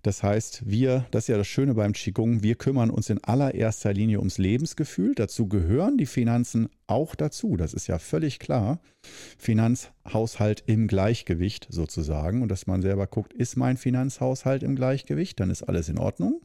Das 0.04 0.24
heißt, 0.24 0.63
wir, 0.65 1.06
das 1.12 1.26
ist 1.26 1.28
ja 1.28 1.38
das 1.38 1.47
Schöne 1.47 1.76
beim 1.76 1.93
Qigong, 1.93 2.41
wir 2.41 2.56
kümmern 2.56 2.89
uns 2.89 3.12
in 3.12 3.24
allererster 3.24 3.93
Linie 3.93 4.17
ums 4.17 4.39
Lebensgefühl. 4.39 5.13
Dazu 5.13 5.47
gehören 5.47 5.97
die 5.97 6.08
Finanzen 6.08 6.69
auch 6.88 7.13
dazu. 7.13 7.56
Das 7.56 7.76
ist 7.76 7.86
ja 7.86 8.00
völlig 8.00 8.39
klar. 8.39 8.80
Finanzhaushalt 9.38 10.63
im 10.65 10.88
Gleichgewicht 10.88 11.67
sozusagen. 11.69 12.41
Und 12.41 12.50
dass 12.50 12.65
man 12.65 12.82
selber 12.82 13.06
guckt, 13.06 13.34
ist 13.34 13.58
mein 13.58 13.78
Finanzhaushalt 13.78 14.63
im 14.63 14.76
Gleichgewicht, 14.76 15.39
dann 15.39 15.52
ist 15.52 15.63
alles 15.63 15.88
in 15.88 16.00
Ordnung. 16.00 16.41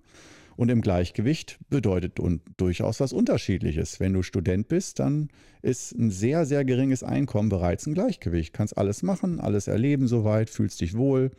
Und 0.56 0.70
im 0.70 0.80
Gleichgewicht 0.80 1.58
bedeutet 1.68 2.18
durchaus 2.56 3.00
was 3.00 3.12
Unterschiedliches. 3.12 4.00
Wenn 4.00 4.14
du 4.14 4.22
Student 4.22 4.68
bist, 4.68 4.98
dann 4.98 5.28
ist 5.60 5.92
ein 5.92 6.10
sehr, 6.10 6.46
sehr 6.46 6.64
geringes 6.64 7.02
Einkommen 7.02 7.50
bereits 7.50 7.86
ein 7.86 7.94
Gleichgewicht. 7.94 8.54
Kannst 8.54 8.78
alles 8.78 9.02
machen, 9.02 9.38
alles 9.38 9.68
erleben 9.68 10.08
soweit, 10.08 10.48
fühlst 10.48 10.80
dich 10.80 10.96
wohl, 10.96 11.30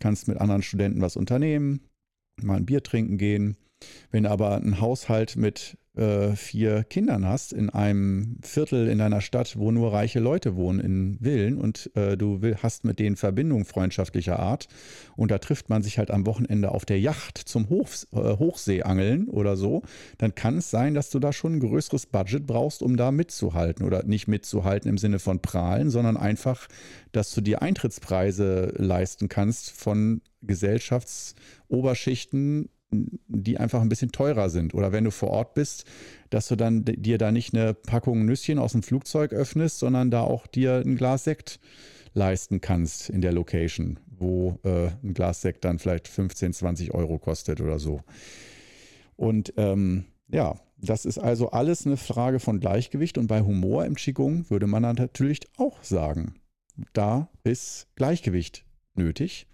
kannst 0.00 0.26
mit 0.26 0.38
anderen 0.38 0.62
Studenten 0.62 1.00
was 1.00 1.16
unternehmen, 1.16 1.80
mal 2.42 2.56
ein 2.56 2.66
Bier 2.66 2.82
trinken 2.82 3.18
gehen. 3.18 3.56
Wenn 4.10 4.26
aber 4.26 4.56
ein 4.56 4.80
Haushalt 4.80 5.36
mit 5.36 5.78
äh, 6.00 6.34
vier 6.34 6.82
Kindern 6.84 7.26
hast 7.26 7.52
in 7.52 7.68
einem 7.70 8.38
Viertel 8.42 8.88
in 8.88 8.98
deiner 8.98 9.20
Stadt, 9.20 9.58
wo 9.58 9.70
nur 9.70 9.92
reiche 9.92 10.18
Leute 10.18 10.56
wohnen 10.56 10.80
in 10.80 11.18
Villen 11.20 11.58
und 11.58 11.90
äh, 11.94 12.16
du 12.16 12.40
will, 12.40 12.56
hast 12.62 12.84
mit 12.84 12.98
denen 12.98 13.16
Verbindung 13.16 13.66
freundschaftlicher 13.66 14.38
Art 14.38 14.68
und 15.16 15.30
da 15.30 15.36
trifft 15.38 15.68
man 15.68 15.82
sich 15.82 15.98
halt 15.98 16.10
am 16.10 16.24
Wochenende 16.26 16.72
auf 16.72 16.86
der 16.86 16.98
Yacht 16.98 17.36
zum 17.38 17.68
Hoch, 17.68 17.88
äh, 18.12 18.16
Hochseeangeln 18.16 19.28
oder 19.28 19.56
so, 19.56 19.82
dann 20.16 20.34
kann 20.34 20.56
es 20.56 20.70
sein, 20.70 20.94
dass 20.94 21.10
du 21.10 21.18
da 21.18 21.32
schon 21.32 21.56
ein 21.56 21.60
größeres 21.60 22.06
Budget 22.06 22.46
brauchst, 22.46 22.82
um 22.82 22.96
da 22.96 23.12
mitzuhalten 23.12 23.86
oder 23.86 24.02
nicht 24.04 24.26
mitzuhalten 24.26 24.88
im 24.88 24.96
Sinne 24.96 25.18
von 25.18 25.40
prahlen, 25.40 25.90
sondern 25.90 26.16
einfach, 26.16 26.66
dass 27.12 27.34
du 27.34 27.42
dir 27.42 27.60
Eintrittspreise 27.60 28.72
leisten 28.78 29.28
kannst 29.28 29.70
von 29.70 30.22
Gesellschaftsoberschichten, 30.42 32.70
die 32.92 33.58
einfach 33.58 33.80
ein 33.80 33.88
bisschen 33.88 34.12
teurer 34.12 34.50
sind. 34.50 34.74
Oder 34.74 34.92
wenn 34.92 35.04
du 35.04 35.10
vor 35.10 35.30
Ort 35.30 35.54
bist, 35.54 35.84
dass 36.30 36.48
du 36.48 36.56
dann 36.56 36.84
dir 36.84 37.18
da 37.18 37.30
nicht 37.32 37.54
eine 37.54 37.74
Packung 37.74 38.24
Nüsschen 38.24 38.58
aus 38.58 38.72
dem 38.72 38.82
Flugzeug 38.82 39.32
öffnest, 39.32 39.78
sondern 39.78 40.10
da 40.10 40.22
auch 40.22 40.46
dir 40.46 40.82
ein 40.84 40.96
Glas 40.96 41.24
Sekt 41.24 41.60
leisten 42.12 42.60
kannst 42.60 43.08
in 43.08 43.20
der 43.20 43.32
Location, 43.32 44.00
wo 44.10 44.58
äh, 44.64 44.88
ein 45.02 45.14
Glas 45.14 45.42
Sekt 45.42 45.64
dann 45.64 45.78
vielleicht 45.78 46.08
15, 46.08 46.52
20 46.52 46.94
Euro 46.94 47.18
kostet 47.18 47.60
oder 47.60 47.78
so. 47.78 48.00
Und 49.16 49.52
ähm, 49.56 50.04
ja, 50.28 50.56
das 50.78 51.04
ist 51.04 51.18
also 51.18 51.50
alles 51.50 51.86
eine 51.86 51.96
Frage 51.96 52.40
von 52.40 52.58
Gleichgewicht. 52.58 53.18
Und 53.18 53.26
bei 53.26 53.42
Humor 53.42 53.84
im 53.84 53.94
Qigong 53.94 54.48
würde 54.48 54.66
man 54.66 54.82
dann 54.82 54.96
natürlich 54.96 55.40
auch 55.58 55.82
sagen, 55.82 56.34
da 56.92 57.28
ist 57.44 57.88
Gleichgewicht 57.96 58.64
nötig. 58.94 59.46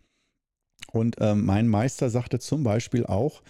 Und 0.96 1.16
ähm, 1.20 1.44
mein 1.44 1.68
Meister 1.68 2.08
sagte 2.08 2.38
zum 2.38 2.62
Beispiel 2.62 3.04
auch, 3.04 3.42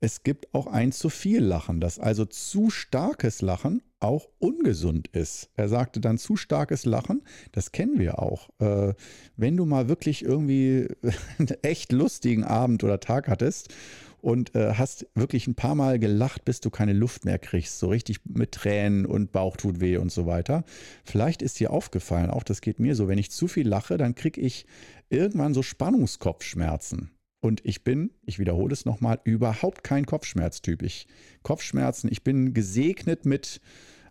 es 0.00 0.22
gibt 0.22 0.52
auch 0.54 0.66
ein 0.66 0.90
zu 0.90 1.08
viel 1.08 1.42
Lachen, 1.42 1.80
dass 1.80 1.98
also 1.98 2.24
zu 2.24 2.70
starkes 2.70 3.42
Lachen 3.42 3.82
auch 4.00 4.28
ungesund 4.38 5.08
ist. 5.08 5.50
Er 5.54 5.68
sagte 5.68 6.00
dann 6.00 6.18
zu 6.18 6.36
starkes 6.36 6.84
Lachen, 6.84 7.22
das 7.52 7.72
kennen 7.72 7.98
wir 7.98 8.18
auch. 8.18 8.48
Äh, 8.58 8.94
wenn 9.36 9.56
du 9.56 9.64
mal 9.64 9.88
wirklich 9.88 10.24
irgendwie 10.24 10.88
einen 11.38 11.48
echt 11.62 11.92
lustigen 11.92 12.44
Abend 12.44 12.84
oder 12.84 13.00
Tag 13.00 13.28
hattest 13.28 13.72
und 14.24 14.54
äh, 14.54 14.72
hast 14.74 15.06
wirklich 15.14 15.46
ein 15.46 15.54
paar 15.54 15.74
Mal 15.74 15.98
gelacht, 15.98 16.46
bis 16.46 16.60
du 16.60 16.70
keine 16.70 16.94
Luft 16.94 17.26
mehr 17.26 17.38
kriegst, 17.38 17.78
so 17.78 17.88
richtig 17.88 18.20
mit 18.24 18.52
Tränen 18.52 19.04
und 19.04 19.32
Bauch 19.32 19.58
tut 19.58 19.80
weh 19.80 19.98
und 19.98 20.10
so 20.10 20.24
weiter. 20.26 20.64
Vielleicht 21.04 21.42
ist 21.42 21.60
dir 21.60 21.70
aufgefallen, 21.70 22.30
auch 22.30 22.42
das 22.42 22.62
geht 22.62 22.80
mir 22.80 22.94
so, 22.94 23.06
wenn 23.08 23.18
ich 23.18 23.30
zu 23.30 23.48
viel 23.48 23.68
lache, 23.68 23.98
dann 23.98 24.14
kriege 24.14 24.40
ich 24.40 24.64
irgendwann 25.08 25.54
so 25.54 25.62
Spannungskopfschmerzen. 25.62 27.10
Und 27.40 27.60
ich 27.64 27.84
bin, 27.84 28.10
ich 28.24 28.38
wiederhole 28.38 28.72
es 28.72 28.86
nochmal, 28.86 29.20
überhaupt 29.24 29.84
kein 29.84 30.06
Kopfschmerztyp. 30.06 30.82
Ich 30.82 31.06
Kopfschmerzen, 31.42 32.10
ich 32.10 32.24
bin 32.24 32.54
gesegnet 32.54 33.26
mit 33.26 33.60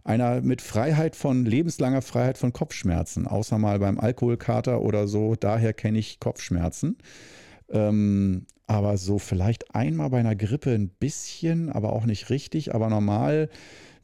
einer 0.04 0.42
mit 0.42 0.62
Freiheit 0.62 1.16
von 1.16 1.46
lebenslanger 1.46 2.02
Freiheit 2.02 2.38
von 2.38 2.54
Kopfschmerzen, 2.54 3.26
außer 3.26 3.58
mal 3.58 3.80
beim 3.80 4.00
Alkoholkater 4.00 4.82
oder 4.82 5.08
so. 5.08 5.36
Daher 5.36 5.74
kenne 5.74 6.00
ich 6.00 6.20
Kopfschmerzen. 6.20 6.98
Ähm, 7.70 8.46
aber 8.68 8.98
so 8.98 9.18
vielleicht 9.18 9.76
einmal 9.76 10.10
bei 10.10 10.20
einer 10.20 10.36
Grippe 10.36 10.72
ein 10.72 10.90
bisschen, 10.90 11.70
aber 11.70 11.94
auch 11.94 12.06
nicht 12.06 12.30
richtig. 12.30 12.76
Aber 12.76 12.90
normal, 12.90 13.50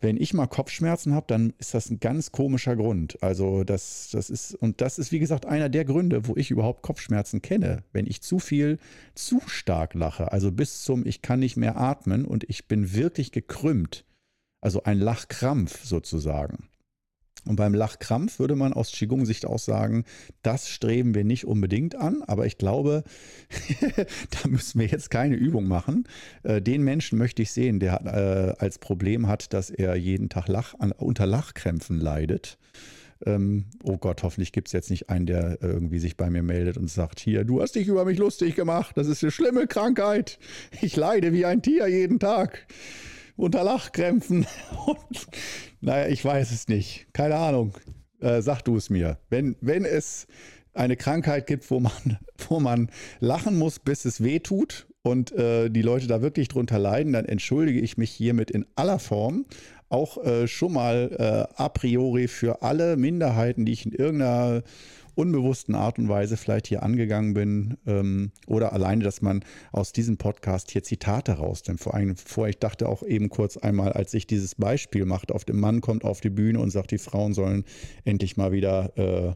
wenn 0.02 0.18
ich 0.18 0.34
mal 0.34 0.48
Kopfschmerzen 0.48 1.14
habe, 1.14 1.26
dann 1.28 1.54
ist 1.58 1.74
das 1.74 1.90
ein 1.90 2.00
ganz 2.00 2.32
komischer 2.32 2.76
Grund. 2.76 3.22
Also 3.22 3.64
das, 3.64 4.10
das 4.12 4.30
ist, 4.30 4.56
und 4.56 4.82
das 4.82 5.00
ist 5.00 5.12
wie 5.12 5.20
gesagt 5.20 5.46
einer 5.46 5.70
der 5.70 5.86
Gründe, 5.86 6.28
wo 6.28 6.36
ich 6.36 6.52
überhaupt 6.52 6.82
Kopfschmerzen 6.82 7.42
kenne. 7.42 7.84
Wenn 7.92 8.08
ich 8.08 8.22
zu 8.22 8.40
viel, 8.40 8.80
zu 9.16 9.42
stark 9.48 9.94
lache, 9.94 10.32
also 10.32 10.52
bis 10.52 10.84
zum 10.84 11.06
ich 11.06 11.22
kann 11.22 11.40
nicht 11.40 11.58
mehr 11.58 11.78
atmen 11.78 12.26
und 12.26 12.44
ich 12.50 12.68
bin 12.68 12.94
wirklich 12.94 13.32
gekrümmt. 13.32 14.06
Also 14.62 14.84
ein 14.84 15.00
Lachkrampf 15.00 15.84
sozusagen. 15.86 16.70
Und 17.46 17.56
beim 17.56 17.74
Lachkrampf 17.74 18.40
würde 18.40 18.56
man 18.56 18.74
aus 18.74 18.92
Qigong-Sicht 18.92 19.46
auch 19.46 19.60
sagen, 19.60 20.04
das 20.44 20.70
streben 20.70 21.16
wir 21.16 21.24
nicht 21.24 21.46
unbedingt 21.46 21.96
an, 21.96 22.22
aber 22.24 22.46
ich 22.46 22.58
glaube, 22.58 23.04
da 24.44 24.48
müssen 24.48 24.80
wir 24.80 24.88
jetzt 24.88 25.10
keine 25.10 25.36
Übung 25.36 25.68
machen. 25.68 26.08
Äh, 26.44 26.62
den 26.62 26.84
Menschen 26.84 27.18
möchte 27.18 27.42
ich 27.42 27.52
sehen, 27.52 27.80
der 27.80 28.56
äh, 28.58 28.62
als 28.62 28.78
Problem 28.78 29.28
hat, 29.28 29.54
dass 29.54 29.70
er 29.70 29.96
jeden 29.96 30.30
Tag 30.30 30.48
Lach, 30.48 30.74
unter 30.98 31.26
Lachkrämpfen 31.26 32.00
leidet. 32.00 32.58
Ähm, 33.26 33.66
oh 33.84 33.98
Gott, 33.98 34.24
hoffentlich 34.24 34.52
gibt 34.52 34.68
es 34.68 34.72
jetzt 34.72 34.90
nicht 34.90 35.10
einen, 35.10 35.26
der 35.26 35.62
irgendwie 35.62 36.00
sich 36.00 36.16
bei 36.16 36.30
mir 36.30 36.44
meldet 36.44 36.78
und 36.78 36.90
sagt, 36.90 37.20
hier, 37.20 37.44
du 37.44 37.62
hast 37.62 37.76
dich 37.76 37.88
über 37.88 38.06
mich 38.06 38.18
lustig 38.18 38.56
gemacht, 38.56 38.96
das 38.98 39.08
ist 39.08 39.24
eine 39.24 39.32
schlimme 39.32 39.68
Krankheit. 39.68 40.40
Ich 40.82 40.96
leide 40.96 41.34
wie 41.34 41.46
ein 41.46 41.62
Tier 41.62 41.88
jeden 41.88 42.20
Tag 42.20 42.66
unter 43.40 43.64
Lachkrämpfen. 43.64 44.46
Und, 44.86 45.28
naja, 45.82 46.08
ich 46.08 46.24
weiß 46.24 46.52
es 46.52 46.68
nicht. 46.68 47.08
Keine 47.14 47.36
Ahnung. 47.36 47.74
Äh, 48.20 48.42
sag 48.42 48.62
du 48.64 48.76
es 48.76 48.90
mir. 48.90 49.18
Wenn, 49.30 49.56
wenn 49.62 49.86
es 49.86 50.28
eine 50.74 50.98
Krankheit 50.98 51.48
gibt, 51.48 51.70
wo 51.72 51.80
man, 51.80 52.20
wo 52.50 52.60
man 52.60 52.90
lachen 53.20 53.58
muss, 53.58 53.80
bis 53.80 54.06
es 54.06 54.24
weh 54.24 54.40
tut 54.40 54.88
und 55.02 55.32
äh, 55.32 55.70
die 55.70 55.82
Leute 55.82 56.08
da 56.08 56.22
wirklich 56.22 56.50
drunter 56.50 56.80
leiden, 56.80 57.14
dann 57.14 57.26
entschuldige 57.26 57.80
ich 57.80 57.98
mich 57.98 58.12
hiermit 58.12 58.52
in 58.52 58.66
aller 58.76 59.00
Form. 59.00 59.46
Auch 59.90 60.24
äh, 60.24 60.48
schon 60.48 60.74
mal 60.74 61.48
äh, 61.58 61.62
a 61.62 61.70
priori 61.70 62.28
für 62.28 62.62
alle 62.62 62.98
Minderheiten, 62.98 63.66
die 63.66 63.74
ich 63.74 63.86
in 63.86 63.92
irgendeiner 63.92 64.64
unbewussten 65.16 65.76
Art 65.76 66.00
und 66.00 66.08
Weise 66.08 66.38
vielleicht 66.38 66.68
hier 66.68 66.82
angegangen 66.82 67.34
bin 67.34 67.78
ähm, 67.86 68.32
oder 68.48 68.72
alleine, 68.72 69.04
dass 69.04 69.22
man 69.22 69.44
aus 69.74 69.92
diesem 69.92 70.18
Podcast 70.18 70.72
hier 70.72 70.84
Zitate 70.84 71.34
rausnimmt. 71.34 71.82
Vor 71.82 71.94
allem 71.94 72.16
vor, 72.16 72.48
ich 72.48 72.58
dachte 72.58 72.88
auch 72.88 73.04
eben 73.04 73.30
kurz 73.30 73.58
einmal, 73.58 73.92
als 73.92 74.14
ich 74.14 74.28
dieses 74.28 74.56
Beispiel 74.56 75.06
machte, 75.06 75.36
auf 75.36 75.44
dem 75.44 75.60
Mann 75.60 75.82
kommt 75.82 76.06
auf 76.06 76.22
die 76.22 76.30
Bühne 76.30 76.60
und 76.60 76.70
sagt, 76.70 76.92
die 76.92 76.98
Frauen 76.98 77.34
sollen 77.34 77.66
endlich 78.06 78.38
mal 78.38 78.54
wieder 78.54 78.98
äh, 78.98 79.34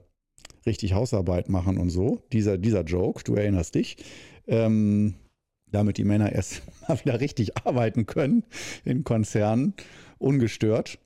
richtig 0.66 0.94
Hausarbeit 0.94 1.50
machen 1.50 1.78
und 1.78 1.89
so. 1.89 2.24
Dieser, 2.32 2.58
dieser 2.58 2.84
Joke, 2.84 3.24
du 3.26 3.36
erinnerst 3.36 3.76
dich. 3.76 3.98
Ähm, 4.48 5.16
damit 5.74 5.98
die 5.98 6.04
Männer 6.04 6.32
erst 6.32 6.62
mal 6.88 7.00
wieder 7.00 7.20
richtig 7.20 7.58
arbeiten 7.66 8.06
können 8.06 8.44
in 8.86 9.04
Konzernen, 9.04 9.74
ungestört. 10.24 11.00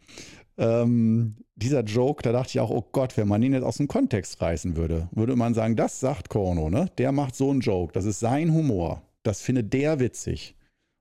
Ähm, 0.58 1.36
dieser 1.56 1.84
Joke, 1.84 2.24
da 2.24 2.32
dachte 2.32 2.50
ich 2.50 2.60
auch, 2.60 2.70
oh 2.70 2.86
Gott, 2.92 3.18
wenn 3.18 3.28
man 3.28 3.42
ihn 3.44 3.54
jetzt 3.54 3.64
aus 3.64 3.78
dem 3.78 3.88
Kontext 3.88 4.42
reißen 4.42 4.76
würde, 4.76 5.10
würde 5.12 5.36
man 5.36 5.54
sagen, 5.54 5.76
das 5.76 6.00
sagt 6.00 6.30
Korno, 6.30 6.70
ne? 6.70 6.90
Der 6.98 7.12
macht 7.12 7.36
so 7.36 7.50
einen 7.50 7.62
Joke, 7.62 7.94
das 7.94 8.06
ist 8.06 8.20
sein 8.20 8.54
Humor, 8.54 9.02
das 9.24 9.42
findet 9.42 9.74
der 9.74 10.00
witzig. 10.00 10.56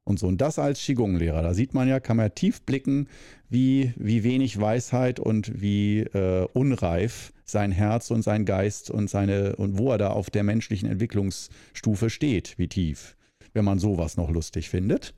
Und 0.09 0.21
so, 0.21 0.29
und 0.29 0.41
das 0.41 0.59
als 0.59 0.79
Qigong-Lehrer, 0.81 1.43
da 1.43 1.53
sieht 1.53 1.75
man 1.75 1.89
ja, 1.89 1.99
kann 1.99 2.17
man 2.17 2.27
ja 2.27 2.31
tief 2.31 2.63
blicken, 2.63 3.09
wie, 3.49 3.93
wie 3.97 4.23
wenig 4.23 4.61
Weisheit 4.61 5.19
und 5.19 5.61
wie 5.61 6.01
äh, 6.01 6.47
unreif 6.53 7.33
sein 7.45 7.73
Herz 7.73 8.11
und 8.13 8.23
sein 8.23 8.45
Geist 8.45 8.89
und 8.89 9.11
seine, 9.11 9.57
und 9.57 9.79
wo 9.79 9.91
er 9.91 9.99
da 9.99 10.11
auf 10.11 10.31
der 10.31 10.45
menschlichen 10.45 10.89
Entwicklungsstufe 10.89 12.09
steht, 12.09 12.57
wie 12.57 12.69
tief, 12.69 13.17
wenn 13.53 13.65
man 13.65 13.81
sowas 13.81 14.17
noch 14.17 14.31
lustig 14.31 14.71
findet. 14.71 15.13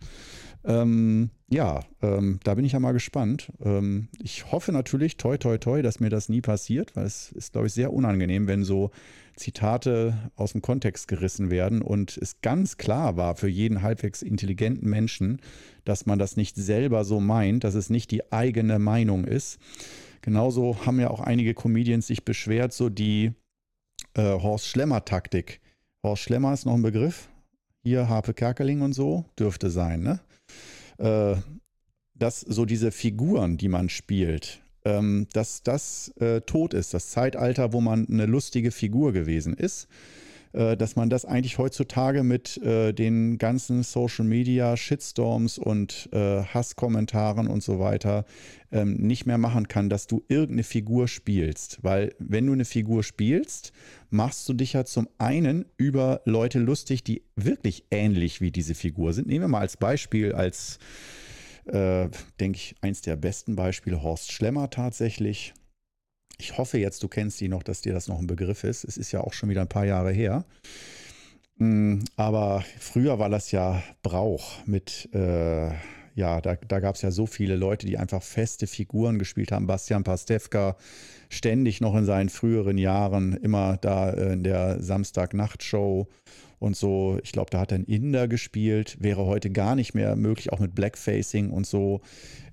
Ähm, 0.65 1.31
ja, 1.49 1.81
ähm, 2.03 2.41
da 2.45 2.55
bin 2.55 2.65
ich 2.65 2.73
ja 2.73 2.81
mal 2.81 2.93
gespannt. 2.93 3.53
Ähm, 3.63 4.09
ich 4.23 4.51
hoffe 4.53 4.73
natürlich, 4.73 5.17
toi, 5.17 5.39
toi, 5.39 5.57
toi, 5.59 5.83
dass 5.83 6.01
mir 6.01 6.11
das 6.11 6.29
nie 6.29 6.41
passiert, 6.41 6.95
weil 6.97 7.07
es 7.07 7.33
ist, 7.33 7.53
glaube 7.53 7.69
ich, 7.69 7.73
sehr 7.73 7.93
unangenehm, 7.93 8.47
wenn 8.47 8.65
so 8.65 8.91
Zitate 9.37 10.31
aus 10.37 10.53
dem 10.53 10.63
Kontext 10.63 11.09
gerissen 11.09 11.51
werden 11.51 11.81
und 11.81 12.17
es 12.17 12.41
ganz 12.43 12.77
klar 12.77 13.17
war 13.17 13.37
für 13.37 13.49
jeden 13.49 13.83
halbwegs 13.83 14.21
intelligenten 14.23 14.91
Menschen, 14.91 15.41
dass 15.85 16.07
man 16.07 16.19
das 16.19 16.37
nicht 16.37 16.57
selber 16.57 17.05
so 17.05 17.21
meint, 17.21 17.65
dass 17.65 17.75
es 17.75 17.89
nicht 17.89 18.11
die 18.11 18.33
eigene 18.33 18.79
Meinung 18.79 19.25
ist. 19.25 19.59
Genauso 20.21 20.85
haben 20.85 21.01
ja 21.01 21.11
auch 21.11 21.21
einige 21.21 21.55
Comedians 21.55 22.09
sich 22.09 22.25
beschwert, 22.25 22.73
so 22.73 22.89
die 22.89 23.33
äh, 24.15 24.23
Horst 24.23 24.67
Schlemmer-Taktik. 24.67 25.61
Horst 26.03 26.23
Schlemmer 26.23 26.53
ist 26.53 26.67
noch 26.67 26.75
ein 26.75 26.83
Begriff. 26.83 27.29
Hier 27.83 28.09
Harpe 28.09 28.35
Kerkeling 28.35 28.83
und 28.83 28.93
so 28.93 29.25
dürfte 29.39 29.71
sein, 29.71 30.03
ne? 30.03 30.21
Äh, 30.99 31.37
dass 32.15 32.41
so 32.41 32.65
diese 32.65 32.91
Figuren, 32.91 33.57
die 33.57 33.69
man 33.69 33.89
spielt, 33.89 34.61
ähm, 34.85 35.27
dass 35.33 35.63
das 35.63 36.09
äh, 36.21 36.41
tot 36.43 36.75
ist, 36.75 36.95
das 36.95 37.11
Zeitalter, 37.11 37.73
wo 37.73 37.81
man 37.81 38.07
eine 38.09 38.27
lustige 38.27 38.71
Figur 38.71 39.13
gewesen 39.13 39.55
ist 39.55 39.89
dass 40.53 40.97
man 40.97 41.11
das 41.11 41.25
eigentlich 41.25 41.59
heutzutage 41.59 42.23
mit 42.23 42.57
äh, 42.59 42.93
den 42.93 43.39
ganzen 43.39 43.83
Social 43.83 44.25
Media 44.25 44.77
Shitstorms 44.77 45.59
und 45.59 46.09
äh, 46.13 46.43
Hasskommentaren 46.43 47.49
und 47.49 47.63
so 47.63 47.79
weiter 47.79 48.25
ähm, 48.71 48.95
nicht 48.95 49.27
mehr 49.27 49.39
machen 49.39 49.69
kann, 49.69 49.89
dass 49.89 50.07
du 50.07 50.25
irgendeine 50.29 50.63
Figur 50.63 51.09
spielst. 51.09 51.79
Weil 51.83 52.15
wenn 52.19 52.47
du 52.47 52.53
eine 52.53 52.65
Figur 52.65 53.03
spielst, 53.03 53.73
machst 54.11 54.49
du 54.49 54.55
dich 54.55 54.75
ja 54.75 54.85
zum 54.85 55.09
einen 55.19 55.65
über 55.77 56.23
Leute 56.25 56.59
lustig, 56.59 57.05
die 57.05 57.23
wirklich 57.37 57.85
ähnlich 57.91 58.41
wie 58.41 58.51
diese 58.51 58.75
Figur 58.75 59.13
sind. 59.13 59.29
Nehmen 59.29 59.45
wir 59.45 59.49
mal 59.49 59.61
als 59.61 59.77
Beispiel, 59.77 60.33
als 60.33 60.79
äh, 61.67 62.09
denke 62.41 62.57
ich, 62.57 62.75
eins 62.81 63.03
der 63.03 63.17
besten 63.17 63.57
Beispiele, 63.57 64.03
Horst 64.03 64.33
Schlemmer 64.33 64.71
tatsächlich. 64.71 65.55
Ich 66.41 66.57
hoffe 66.57 66.79
jetzt, 66.79 67.03
du 67.03 67.09
kennst 67.09 67.43
ihn 67.43 67.51
noch, 67.51 67.65
dass 67.65 67.81
dir 67.81 67.93
das 67.93 68.07
noch 68.07 68.21
ein 68.21 68.29
Begriff 68.29 68.63
ist. 68.63 68.85
Es 68.85 68.97
ist 68.97 69.11
ja 69.11 69.21
auch 69.21 69.33
schon 69.33 69.49
wieder 69.49 69.63
ein 69.63 69.69
paar 69.69 69.85
Jahre 69.85 70.13
her. 70.13 70.45
Mm, 71.57 72.01
aber 72.17 72.65
früher 72.79 73.19
war 73.19 73.29
das 73.29 73.51
ja 73.51 73.83
Brauch 74.03 74.65
mit, 74.65 75.09
äh, 75.13 75.71
ja, 76.15 76.41
da, 76.41 76.55
da 76.55 76.79
gab 76.79 76.95
es 76.95 77.03
ja 77.03 77.11
so 77.11 77.27
viele 77.27 77.57
Leute, 77.57 77.87
die 77.87 77.99
einfach 77.99 78.23
feste 78.23 78.69
Figuren 78.69 79.19
gespielt 79.19 79.51
haben. 79.51 79.67
Bastian 79.67 80.05
Pastewka, 80.05 80.77
ständig 81.29 81.81
noch 81.81 81.97
in 81.97 82.05
seinen 82.05 82.29
früheren 82.29 82.79
Jahren, 82.79 83.37
immer 83.37 83.77
da 83.77 84.11
in 84.11 84.45
der 84.45 84.81
Samstag-Nacht-Show 84.81 86.07
und 86.59 86.77
so. 86.77 87.19
Ich 87.23 87.33
glaube, 87.33 87.51
da 87.51 87.61
hat 87.61 87.73
ein 87.73 87.85
Inder 87.85 88.29
gespielt, 88.29 88.97
wäre 89.01 89.25
heute 89.27 89.51
gar 89.51 89.75
nicht 89.75 89.95
mehr 89.95 90.17
möglich, 90.17 90.53
auch 90.53 90.59
mit 90.59 90.75
Blackfacing 90.75 91.51
und 91.51 91.67
so. 91.67 92.01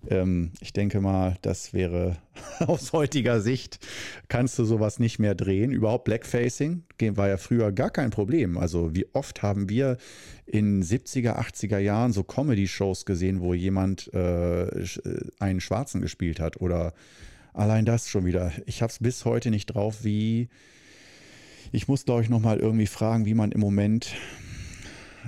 Ähm, 0.09 0.51
ich 0.61 0.73
denke 0.73 1.01
mal, 1.01 1.37
das 1.41 1.73
wäre 1.73 2.17
aus 2.59 2.93
heutiger 2.93 3.41
Sicht, 3.41 3.79
kannst 4.27 4.59
du 4.59 4.65
sowas 4.65 4.99
nicht 4.99 5.19
mehr 5.19 5.35
drehen. 5.35 5.71
Überhaupt 5.71 6.05
Blackfacing 6.05 6.83
war 6.99 7.27
ja 7.27 7.37
früher 7.37 7.71
gar 7.71 7.89
kein 7.89 8.11
Problem. 8.11 8.57
Also 8.57 8.95
wie 8.95 9.07
oft 9.13 9.41
haben 9.41 9.69
wir 9.69 9.97
in 10.45 10.83
70er, 10.83 11.39
80er 11.39 11.79
Jahren 11.79 12.13
so 12.13 12.23
Comedy-Shows 12.23 13.05
gesehen, 13.05 13.41
wo 13.41 13.53
jemand 13.53 14.13
äh, 14.13 14.63
äh, 14.63 14.95
einen 15.39 15.59
Schwarzen 15.59 16.01
gespielt 16.01 16.39
hat 16.39 16.61
oder 16.61 16.93
allein 17.53 17.85
das 17.85 18.09
schon 18.09 18.25
wieder. 18.25 18.51
Ich 18.65 18.81
habe 18.81 18.91
es 18.91 18.99
bis 18.99 19.25
heute 19.25 19.49
nicht 19.49 19.67
drauf, 19.67 20.03
wie 20.03 20.49
ich 21.71 21.87
muss, 21.87 22.05
glaube 22.05 22.21
ich, 22.21 22.29
nochmal 22.29 22.57
irgendwie 22.59 22.87
fragen, 22.87 23.25
wie 23.25 23.33
man 23.33 23.51
im 23.51 23.59
Moment 23.59 24.15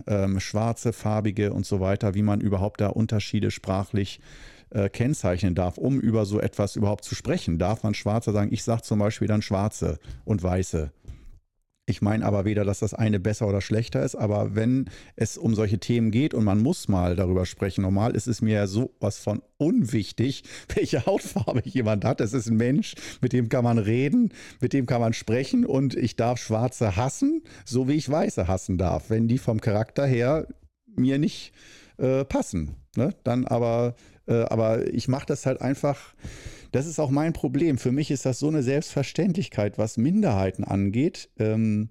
ähm, 0.06 0.40
schwarze, 0.40 0.94
farbige 0.94 1.54
und 1.54 1.66
so 1.66 1.80
weiter, 1.80 2.14
wie 2.14 2.22
man 2.22 2.42
überhaupt 2.42 2.82
da 2.82 2.88
Unterschiede 2.88 3.52
sprachlich 3.52 4.20
äh, 4.70 4.90
kennzeichnen 4.90 5.56
darf, 5.56 5.78
um 5.78 6.00
über 6.00 6.26
so 6.26 6.40
etwas 6.40 6.76
überhaupt 6.76 7.04
zu 7.04 7.16
sprechen. 7.16 7.58
Darf 7.58 7.84
man 7.84 7.94
Schwarzer 7.94 8.34
sagen? 8.34 8.54
Ich 8.54 8.64
sage 8.64 8.82
zum 8.82 9.00
Beispiel 9.00 9.28
dann 9.28 9.42
Schwarze 9.42 10.00
und 10.26 10.44
Weiße. 10.44 10.92
Ich 11.90 12.02
meine 12.02 12.26
aber 12.26 12.44
weder, 12.44 12.66
dass 12.66 12.80
das 12.80 12.94
eine 12.94 13.18
besser 13.18 13.48
oder 13.48 13.62
schlechter 13.62 14.04
ist, 14.04 14.16
aber 14.16 14.56
wenn 14.56 14.90
es 15.16 15.38
um 15.38 15.56
solche 15.56 15.80
Themen 15.80 16.12
geht 16.12 16.34
und 16.34 16.44
man 16.44 16.62
muss 16.62 16.90
mal 16.90 17.16
darüber 17.16 17.46
sprechen, 17.46 17.82
normal 17.82 18.14
ist 18.14 18.28
es 18.28 18.42
mir 18.42 18.56
ja 18.56 18.68
so 18.68 18.94
was 19.00 19.20
von 19.20 19.42
unwichtig, 19.56 20.44
welche 20.76 21.06
Hautfarbe 21.06 21.62
jemand 21.64 22.04
hat. 22.04 22.20
Es 22.20 22.34
ist 22.34 22.48
ein 22.48 22.58
Mensch, 22.58 22.96
mit 23.22 23.32
dem 23.32 23.48
kann 23.48 23.64
man 23.64 23.78
reden, 23.78 24.34
mit 24.60 24.74
dem 24.74 24.86
kann 24.86 25.00
man 25.00 25.14
sprechen 25.14 25.66
und 25.66 25.96
ich 25.96 26.18
darf 26.18 26.40
Schwarze 26.40 26.98
hassen, 26.98 27.42
so 27.64 27.88
wie 27.88 27.94
ich 27.94 28.10
Weiße 28.10 28.50
hassen 28.50 28.78
darf, 28.78 29.10
wenn 29.10 29.30
die 29.30 29.38
vom 29.38 29.62
Charakter 29.62 30.06
her 30.06 30.46
mir 30.94 31.18
nicht 31.18 31.54
äh, 32.00 32.26
passen. 32.26 32.76
Ne? 32.98 33.16
Dann 33.24 33.48
aber, 33.48 33.96
äh, 34.28 34.42
aber 34.42 34.94
ich 34.94 35.08
mache 35.08 35.28
das 35.28 35.46
halt 35.46 35.62
einfach 35.62 36.16
das 36.78 36.86
ist 36.86 37.00
auch 37.00 37.10
mein 37.10 37.34
Problem. 37.34 37.80
Für 37.80 37.92
mich 37.92 38.12
ist 38.12 38.28
das 38.28 38.38
so 38.38 38.48
eine 38.48 38.62
Selbstverständlichkeit, 38.62 39.80
was 39.80 39.98
Minderheiten 39.98 40.64
angeht. 40.64 41.28
Ähm, 41.40 41.90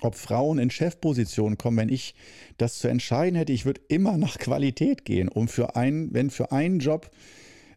ob 0.00 0.16
Frauen 0.16 0.58
in 0.58 0.70
Chefpositionen 0.70 1.56
kommen, 1.56 1.76
wenn 1.76 1.88
ich 1.88 2.16
das 2.56 2.80
zu 2.80 2.88
entscheiden 2.88 3.36
hätte, 3.36 3.52
ich 3.52 3.64
würde 3.64 3.80
immer 3.86 4.16
nach 4.16 4.38
Qualität 4.38 5.04
gehen. 5.04 5.28
Um 5.28 5.46
für 5.46 5.76
einen, 5.76 6.12
wenn 6.12 6.30
für 6.30 6.50
einen 6.50 6.80
Job, 6.80 7.12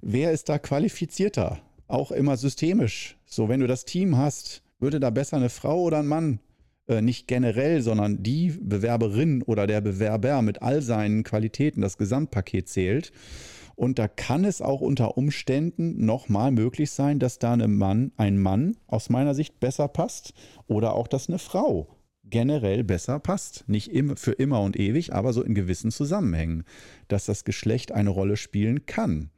wer 0.01 0.32
ist 0.32 0.49
da 0.49 0.58
qualifizierter? 0.58 1.62
Auch 1.88 2.12
immer 2.12 2.38
systemisch. 2.38 3.17
So, 3.27 3.47
wenn 3.47 3.60
du 3.60 3.67
das 3.67 3.86
Team 3.86 4.17
hast, 4.17 4.63
würde 4.80 4.99
da 4.99 5.12
besser 5.12 5.38
eine 5.38 5.49
Frau 5.49 5.84
oder 5.84 5.99
ein 5.99 6.08
Mann 6.08 6.39
äh, 6.88 7.04
nicht 7.04 7.27
generell, 7.27 7.84
sondern 7.84 8.23
die 8.23 8.49
Bewerberin 8.60 9.43
oder 9.43 9.67
der 9.67 9.82
Bewerber 9.82 10.41
mit 10.41 10.63
all 10.63 10.82
seinen 10.82 11.23
Qualitäten, 11.23 11.82
das 11.82 11.99
Gesamtpaket 11.99 12.67
zählt. 12.67 13.12
Und 13.75 13.99
da 13.99 14.07
kann 14.07 14.45
es 14.45 14.62
auch 14.62 14.81
unter 14.81 15.17
Umständen 15.17 16.05
nochmal 16.05 16.51
möglich 16.51 16.91
sein, 16.91 17.19
dass 17.19 17.39
da 17.39 17.53
eine 17.53 17.67
Mann, 17.67 18.12
ein 18.17 18.38
Mann 18.38 18.77
aus 18.88 19.10
meiner 19.10 19.34
Sicht 19.34 19.60
besser 19.60 19.88
passt 19.88 20.34
oder 20.67 20.93
auch, 20.93 21.07
dass 21.07 21.29
eine 21.29 21.39
Frau 21.39 21.88
generell 22.23 22.84
besser 22.84 23.19
passt. 23.19 23.67
Nicht 23.67 23.91
für 24.15 24.31
immer 24.34 24.62
und 24.62 24.79
ewig, 24.79 25.13
aber 25.13 25.34
so 25.34 25.43
in 25.43 25.55
gewissen 25.55 25.91
Zusammenhängen, 25.91 26.63
dass 27.07 27.25
das 27.25 27.43
Geschlecht 27.43 27.91
eine 27.91 28.10
Rolle 28.10 28.38
spielen 28.38 28.86
kann. 28.86 29.29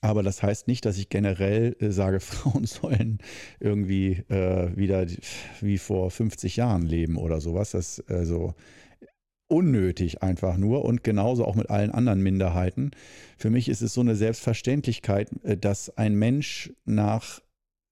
Aber 0.00 0.22
das 0.22 0.42
heißt 0.42 0.68
nicht, 0.68 0.84
dass 0.84 0.98
ich 0.98 1.08
generell 1.08 1.74
äh, 1.80 1.90
sage, 1.90 2.20
Frauen 2.20 2.66
sollen 2.66 3.18
irgendwie 3.58 4.22
äh, 4.28 4.76
wieder 4.76 5.06
wie 5.60 5.78
vor 5.78 6.10
50 6.10 6.56
Jahren 6.56 6.82
leben 6.82 7.16
oder 7.16 7.40
sowas. 7.40 7.72
Das 7.72 8.00
also 8.08 8.54
unnötig 9.48 10.22
einfach 10.22 10.56
nur 10.56 10.84
und 10.84 11.02
genauso 11.02 11.44
auch 11.44 11.54
mit 11.54 11.70
allen 11.70 11.90
anderen 11.90 12.22
Minderheiten. 12.22 12.90
Für 13.36 13.50
mich 13.50 13.68
ist 13.68 13.82
es 13.82 13.94
so 13.94 14.02
eine 14.02 14.14
Selbstverständlichkeit, 14.14 15.30
äh, 15.42 15.56
dass 15.56 15.96
ein 15.96 16.14
Mensch 16.14 16.72
nach, 16.84 17.40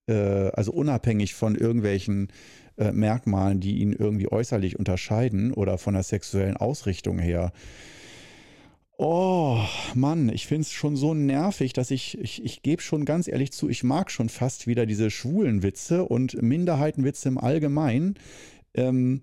äh, 0.06 0.14
also 0.14 0.72
unabhängig 0.72 1.34
von 1.34 1.56
irgendwelchen 1.56 2.28
äh, 2.76 2.92
Merkmalen, 2.92 3.60
die 3.60 3.78
ihn 3.78 3.92
irgendwie 3.92 4.30
äußerlich 4.30 4.78
unterscheiden 4.78 5.52
oder 5.52 5.78
von 5.78 5.94
der 5.94 6.02
sexuellen 6.02 6.56
Ausrichtung 6.56 7.18
her, 7.18 7.52
Oh, 8.98 9.60
Mann, 9.94 10.30
ich 10.30 10.46
finde 10.46 10.62
es 10.62 10.72
schon 10.72 10.96
so 10.96 11.12
nervig, 11.12 11.74
dass 11.74 11.90
ich, 11.90 12.18
ich, 12.18 12.42
ich 12.42 12.62
gebe 12.62 12.80
schon 12.80 13.04
ganz 13.04 13.28
ehrlich 13.28 13.52
zu, 13.52 13.68
ich 13.68 13.84
mag 13.84 14.10
schon 14.10 14.30
fast 14.30 14.66
wieder 14.66 14.86
diese 14.86 15.10
schwulen 15.10 15.62
Witze 15.62 16.06
und 16.06 16.40
Minderheitenwitze 16.40 17.28
im 17.28 17.36
Allgemeinen. 17.36 18.14
Ähm, 18.72 19.22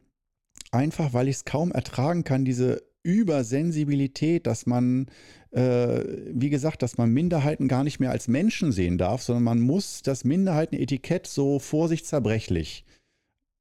einfach 0.71 1.13
weil 1.13 1.27
ich 1.27 1.37
es 1.37 1.45
kaum 1.45 1.71
ertragen 1.71 2.23
kann, 2.23 2.45
diese 2.45 2.81
Übersensibilität, 3.03 4.47
dass 4.47 4.65
man, 4.65 5.07
äh, 5.51 6.03
wie 6.31 6.49
gesagt, 6.49 6.81
dass 6.81 6.97
man 6.97 7.11
Minderheiten 7.11 7.67
gar 7.67 7.83
nicht 7.83 7.99
mehr 7.99 8.11
als 8.11 8.27
Menschen 8.27 8.71
sehen 8.71 8.97
darf, 8.97 9.21
sondern 9.21 9.43
man 9.43 9.59
muss 9.59 10.01
das 10.01 10.23
Minderheitenetikett 10.23 11.27
so 11.27 11.59
vorsichtsverbrechlich. 11.59 12.85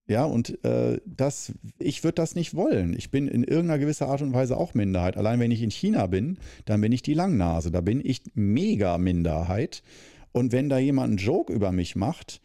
Ja, 0.08 0.24
und 0.24 0.62
äh, 0.64 1.00
das, 1.06 1.52
ich 1.78 2.02
würde 2.02 2.16
das 2.16 2.34
nicht 2.34 2.54
wollen. 2.54 2.94
Ich 2.96 3.10
bin 3.10 3.28
in 3.28 3.44
irgendeiner 3.44 3.78
gewisser 3.78 4.08
Art 4.08 4.20
und 4.20 4.32
Weise 4.32 4.56
auch 4.56 4.74
Minderheit. 4.74 5.16
Allein 5.16 5.38
wenn 5.38 5.52
ich 5.52 5.62
in 5.62 5.70
China 5.70 6.06
bin, 6.06 6.38
dann 6.64 6.80
bin 6.80 6.92
ich 6.92 7.02
die 7.02 7.14
Langnase. 7.14 7.70
Da 7.70 7.80
bin 7.80 8.00
ich 8.04 8.22
mega 8.34 8.98
Minderheit. 8.98 9.82
Und 10.32 10.52
wenn 10.52 10.68
da 10.68 10.78
jemand 10.78 11.10
einen 11.10 11.18
Joke 11.18 11.52
über 11.52 11.72
mich 11.72 11.94
macht, 11.94 12.40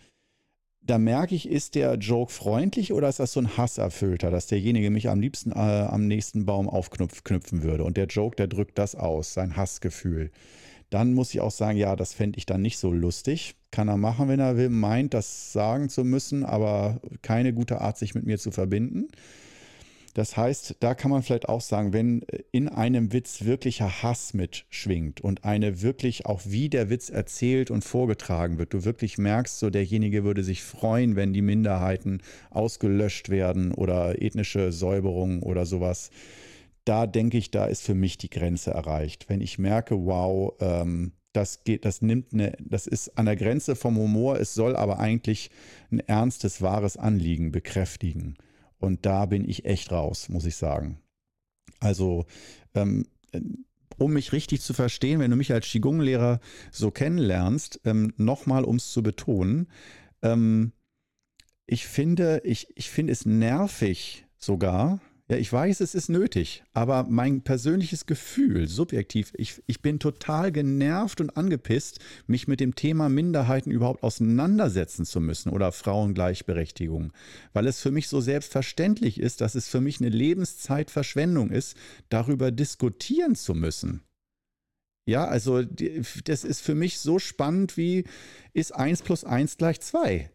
da 0.87 0.97
merke 0.97 1.35
ich, 1.35 1.49
ist 1.49 1.75
der 1.75 1.95
Joke 1.95 2.31
freundlich 2.31 2.93
oder 2.93 3.09
ist 3.09 3.19
das 3.19 3.33
so 3.33 3.41
ein 3.41 3.57
Hasserfüllter, 3.57 4.31
dass 4.31 4.47
derjenige 4.47 4.89
mich 4.89 5.09
am 5.09 5.19
liebsten 5.19 5.51
äh, 5.51 5.55
am 5.55 6.07
nächsten 6.07 6.45
Baum 6.45 6.69
aufknüpfen 6.69 7.61
würde. 7.61 7.83
Und 7.83 7.97
der 7.97 8.07
Joke, 8.07 8.37
der 8.37 8.47
drückt 8.47 8.77
das 8.77 8.95
aus, 8.95 9.33
sein 9.33 9.57
Hassgefühl. 9.57 10.31
Dann 10.89 11.13
muss 11.13 11.33
ich 11.33 11.41
auch 11.41 11.51
sagen, 11.51 11.77
ja, 11.77 11.97
das 11.97 12.13
fände 12.13 12.37
ich 12.37 12.45
dann 12.45 12.61
nicht 12.61 12.77
so 12.77 12.91
lustig. 12.91 13.55
Kann 13.71 13.89
er 13.89 13.97
machen, 13.97 14.29
wenn 14.29 14.39
er 14.39 14.55
will, 14.55 14.69
meint, 14.69 15.13
das 15.13 15.51
sagen 15.51 15.89
zu 15.89 16.05
müssen, 16.05 16.45
aber 16.45 17.01
keine 17.21 17.53
gute 17.53 17.81
Art, 17.81 17.97
sich 17.97 18.15
mit 18.15 18.25
mir 18.25 18.39
zu 18.39 18.51
verbinden. 18.51 19.09
Das 20.17 20.35
heißt, 20.35 20.77
da 20.79 20.95
kann 20.95 21.11
man 21.11 21.21
vielleicht 21.21 21.47
auch 21.47 21.61
sagen, 21.61 21.93
wenn 21.93 22.25
in 22.51 22.69
einem 22.69 23.13
Witz 23.13 23.45
wirklicher 23.45 24.01
Hass 24.01 24.33
mitschwingt 24.33 25.21
und 25.21 25.45
eine 25.45 25.83
wirklich 25.83 26.25
auch 26.25 26.41
wie 26.43 26.69
der 26.69 26.89
Witz 26.89 27.11
erzählt 27.11 27.69
und 27.69 27.83
vorgetragen 27.83 28.57
wird, 28.57 28.73
du 28.73 28.83
wirklich 28.83 29.19
merkst, 29.19 29.59
so 29.59 29.69
derjenige 29.69 30.23
würde 30.23 30.43
sich 30.43 30.63
freuen, 30.63 31.15
wenn 31.15 31.33
die 31.33 31.43
Minderheiten 31.43 32.23
ausgelöscht 32.49 33.29
werden 33.29 33.75
oder 33.75 34.19
ethnische 34.19 34.71
Säuberung 34.71 35.43
oder 35.43 35.67
sowas. 35.67 36.09
Da 36.83 37.05
denke 37.05 37.37
ich, 37.37 37.51
da 37.51 37.67
ist 37.67 37.83
für 37.83 37.93
mich 37.93 38.17
die 38.17 38.31
Grenze 38.31 38.71
erreicht. 38.71 39.29
Wenn 39.29 39.39
ich 39.39 39.59
merke, 39.59 40.03
wow, 40.03 40.55
ähm, 40.59 41.11
das 41.31 41.63
geht, 41.63 41.85
das 41.85 42.01
nimmt 42.01 42.33
eine, 42.33 42.53
das 42.59 42.87
ist 42.87 43.19
an 43.19 43.27
der 43.27 43.35
Grenze 43.35 43.75
vom 43.75 43.95
Humor, 43.97 44.39
es 44.39 44.55
soll 44.55 44.75
aber 44.75 44.97
eigentlich 44.97 45.51
ein 45.91 45.99
ernstes, 45.99 46.63
wahres 46.63 46.97
Anliegen 46.97 47.51
bekräftigen. 47.51 48.35
Und 48.79 49.05
da 49.05 49.25
bin 49.25 49.47
ich 49.47 49.65
echt 49.65 49.91
raus, 49.91 50.29
muss 50.29 50.45
ich 50.45 50.55
sagen. 50.55 50.99
Also, 51.79 52.25
ähm, 52.73 53.07
um 53.97 54.13
mich 54.13 54.31
richtig 54.31 54.61
zu 54.61 54.73
verstehen, 54.73 55.19
wenn 55.19 55.31
du 55.31 55.37
mich 55.37 55.51
als 55.51 55.65
Qigong-Lehrer 55.67 56.39
so 56.71 56.91
kennenlernst, 56.91 57.81
ähm, 57.85 58.13
nochmal, 58.17 58.63
um 58.63 58.75
es 58.75 58.91
zu 58.91 59.01
betonen, 59.01 59.67
ähm, 60.21 60.73
ich 61.65 61.85
finde, 61.85 62.41
ich, 62.43 62.67
ich 62.75 62.89
finde 62.89 63.13
es 63.13 63.25
nervig 63.25 64.25
sogar, 64.37 65.01
ja, 65.29 65.35
ich 65.35 65.51
weiß, 65.51 65.81
es 65.81 65.93
ist 65.93 66.07
nötig, 66.07 66.63
aber 66.73 67.03
mein 67.03 67.41
persönliches 67.41 68.05
Gefühl, 68.05 68.69
subjektiv, 68.69 69.33
ich, 69.35 69.61
ich 69.67 69.81
bin 69.81 69.99
total 69.99 70.53
genervt 70.53 71.19
und 71.19 71.35
angepisst, 71.35 71.99
mich 72.27 72.47
mit 72.47 72.61
dem 72.61 72.75
Thema 72.75 73.09
Minderheiten 73.09 73.69
überhaupt 73.69 74.03
auseinandersetzen 74.03 75.05
zu 75.05 75.19
müssen 75.19 75.49
oder 75.49 75.73
Frauengleichberechtigung, 75.73 77.11
weil 77.51 77.67
es 77.67 77.81
für 77.81 77.91
mich 77.91 78.07
so 78.07 78.21
selbstverständlich 78.21 79.19
ist, 79.19 79.41
dass 79.41 79.55
es 79.55 79.67
für 79.67 79.81
mich 79.81 79.99
eine 79.99 80.09
Lebenszeitverschwendung 80.09 81.49
ist, 81.49 81.75
darüber 82.07 82.49
diskutieren 82.51 83.35
zu 83.35 83.53
müssen. 83.53 84.03
Ja, 85.05 85.25
also 85.25 85.61
das 85.61 86.45
ist 86.45 86.61
für 86.61 86.75
mich 86.75 86.99
so 86.99 87.19
spannend 87.19 87.75
wie 87.75 88.05
ist 88.53 88.73
1 88.73 89.01
plus 89.01 89.25
1 89.25 89.57
gleich 89.57 89.81
2 89.81 90.31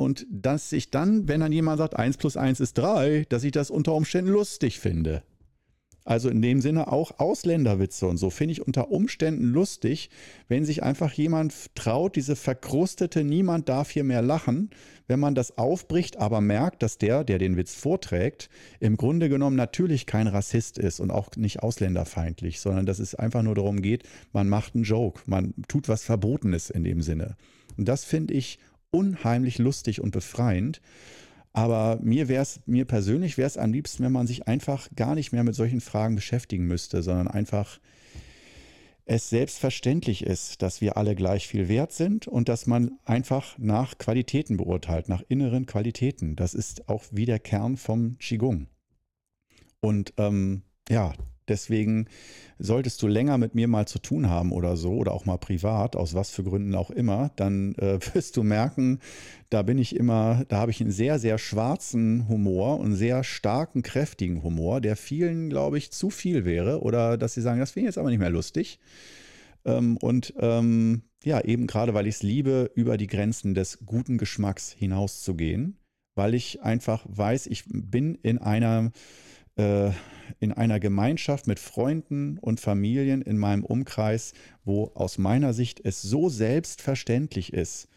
und 0.00 0.26
dass 0.30 0.72
ich 0.72 0.90
dann, 0.90 1.28
wenn 1.28 1.40
dann 1.40 1.52
jemand 1.52 1.76
sagt, 1.76 1.94
1 1.94 2.16
plus 2.16 2.38
1 2.38 2.58
ist 2.60 2.78
3, 2.78 3.26
dass 3.28 3.44
ich 3.44 3.52
das 3.52 3.70
unter 3.70 3.94
Umständen 3.94 4.30
lustig 4.30 4.80
finde. 4.80 5.22
Also 6.06 6.30
in 6.30 6.40
dem 6.40 6.62
Sinne 6.62 6.90
auch 6.90 7.18
Ausländerwitze 7.18 8.06
und 8.06 8.16
so 8.16 8.30
finde 8.30 8.52
ich 8.52 8.66
unter 8.66 8.90
Umständen 8.90 9.44
lustig, 9.44 10.08
wenn 10.48 10.64
sich 10.64 10.82
einfach 10.82 11.12
jemand 11.12 11.74
traut, 11.74 12.16
diese 12.16 12.34
verkrustete 12.34 13.22
Niemand 13.24 13.68
darf 13.68 13.90
hier 13.90 14.02
mehr 14.02 14.22
lachen, 14.22 14.70
wenn 15.06 15.20
man 15.20 15.34
das 15.34 15.58
aufbricht, 15.58 16.16
aber 16.16 16.40
merkt, 16.40 16.82
dass 16.82 16.96
der, 16.96 17.22
der 17.22 17.36
den 17.36 17.58
Witz 17.58 17.74
vorträgt, 17.74 18.48
im 18.80 18.96
Grunde 18.96 19.28
genommen 19.28 19.56
natürlich 19.56 20.06
kein 20.06 20.28
Rassist 20.28 20.78
ist 20.78 21.00
und 21.00 21.10
auch 21.10 21.36
nicht 21.36 21.62
ausländerfeindlich, 21.62 22.60
sondern 22.60 22.86
dass 22.86 23.00
es 23.00 23.14
einfach 23.14 23.42
nur 23.42 23.54
darum 23.54 23.82
geht, 23.82 24.04
man 24.32 24.48
macht 24.48 24.74
einen 24.74 24.84
Joke, 24.84 25.20
man 25.26 25.52
tut 25.68 25.90
was 25.90 26.04
Verbotenes 26.04 26.70
in 26.70 26.84
dem 26.84 27.02
Sinne. 27.02 27.36
Und 27.76 27.88
das 27.88 28.04
finde 28.04 28.34
ich 28.34 28.58
unheimlich 28.90 29.58
lustig 29.58 30.00
und 30.00 30.10
befreiend. 30.10 30.80
Aber 31.52 31.98
mir 32.02 32.28
wäre 32.28 32.42
es, 32.42 32.60
mir 32.66 32.84
persönlich 32.84 33.36
wäre 33.36 33.46
es 33.46 33.58
am 33.58 33.72
liebsten, 33.72 34.04
wenn 34.04 34.12
man 34.12 34.26
sich 34.26 34.46
einfach 34.46 34.88
gar 34.94 35.14
nicht 35.14 35.32
mehr 35.32 35.42
mit 35.42 35.54
solchen 35.54 35.80
Fragen 35.80 36.14
beschäftigen 36.14 36.66
müsste, 36.66 37.02
sondern 37.02 37.28
einfach 37.28 37.80
es 39.04 39.28
selbstverständlich 39.28 40.24
ist, 40.24 40.62
dass 40.62 40.80
wir 40.80 40.96
alle 40.96 41.16
gleich 41.16 41.48
viel 41.48 41.68
wert 41.68 41.90
sind 41.92 42.28
und 42.28 42.48
dass 42.48 42.68
man 42.68 42.92
einfach 43.04 43.58
nach 43.58 43.98
Qualitäten 43.98 44.56
beurteilt, 44.56 45.08
nach 45.08 45.22
inneren 45.28 45.66
Qualitäten. 45.66 46.36
Das 46.36 46.54
ist 46.54 46.88
auch 46.88 47.02
wie 47.10 47.24
der 47.24 47.40
Kern 47.40 47.76
vom 47.76 48.18
Qigong. 48.18 48.68
Und 49.80 50.12
ähm, 50.16 50.62
ja, 50.88 51.12
Deswegen 51.50 52.06
solltest 52.60 53.02
du 53.02 53.08
länger 53.08 53.38
mit 53.38 53.54
mir 53.54 53.68
mal 53.68 53.86
zu 53.86 53.98
tun 53.98 54.28
haben 54.28 54.52
oder 54.52 54.76
so 54.76 54.92
oder 54.92 55.12
auch 55.12 55.24
mal 55.24 55.38
privat, 55.38 55.96
aus 55.96 56.14
was 56.14 56.30
für 56.30 56.44
Gründen 56.44 56.74
auch 56.74 56.90
immer, 56.90 57.30
dann 57.36 57.74
äh, 57.74 57.98
wirst 58.14 58.36
du 58.36 58.42
merken, 58.42 59.00
da 59.48 59.62
bin 59.62 59.78
ich 59.78 59.96
immer, 59.96 60.44
da 60.48 60.58
habe 60.58 60.70
ich 60.70 60.80
einen 60.80 60.92
sehr, 60.92 61.18
sehr 61.18 61.38
schwarzen 61.38 62.28
Humor 62.28 62.78
und 62.78 62.94
sehr 62.94 63.24
starken, 63.24 63.82
kräftigen 63.82 64.42
Humor, 64.42 64.80
der 64.80 64.96
vielen, 64.96 65.50
glaube 65.50 65.78
ich, 65.78 65.90
zu 65.90 66.10
viel 66.10 66.44
wäre 66.44 66.82
oder 66.82 67.18
dass 67.18 67.34
sie 67.34 67.42
sagen, 67.42 67.60
das 67.60 67.72
finde 67.72 67.84
ich 67.84 67.90
jetzt 67.90 67.98
aber 67.98 68.10
nicht 68.10 68.20
mehr 68.20 68.30
lustig. 68.30 68.78
Ähm, 69.64 69.96
und 69.96 70.34
ähm, 70.38 71.02
ja, 71.24 71.40
eben 71.42 71.66
gerade, 71.66 71.94
weil 71.94 72.06
ich 72.06 72.16
es 72.16 72.22
liebe, 72.22 72.70
über 72.74 72.96
die 72.96 73.06
Grenzen 73.06 73.54
des 73.54 73.84
guten 73.84 74.18
Geschmacks 74.18 74.70
hinauszugehen, 74.70 75.78
weil 76.14 76.34
ich 76.34 76.62
einfach 76.62 77.04
weiß, 77.08 77.46
ich 77.46 77.64
bin 77.66 78.14
in 78.14 78.38
einer 78.38 78.92
äh, 79.60 79.92
in 80.38 80.52
einer 80.52 80.80
Gemeinschaft 80.80 81.46
mit 81.46 81.58
Freunden 81.58 82.38
und 82.38 82.60
Familien 82.60 83.20
in 83.20 83.36
meinem 83.36 83.64
Umkreis, 83.64 84.32
wo 84.64 84.90
aus 84.94 85.18
meiner 85.18 85.52
Sicht 85.52 85.80
es 85.84 86.00
so 86.00 86.28
selbstverständlich 86.28 87.52
ist, 87.52 87.88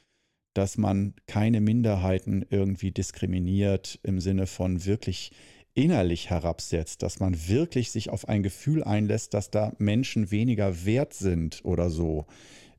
dass 0.53 0.77
man 0.77 1.13
keine 1.25 1.61
Minderheiten 1.61 2.45
irgendwie 2.49 2.91
diskriminiert 2.91 3.99
im 4.03 4.19
Sinne 4.19 4.45
von 4.45 4.85
wirklich 4.85 5.31
innerlich 5.73 6.29
herabsetzt, 6.29 7.01
dass 7.01 7.19
man 7.19 7.47
wirklich 7.47 7.91
sich 7.91 8.09
auf 8.09 8.27
ein 8.27 8.43
Gefühl 8.43 8.83
einlässt, 8.83 9.33
dass 9.33 9.49
da 9.49 9.73
Menschen 9.77 10.29
weniger 10.29 10.85
wert 10.85 11.13
sind 11.13 11.63
oder 11.63 11.89
so. 11.89 12.25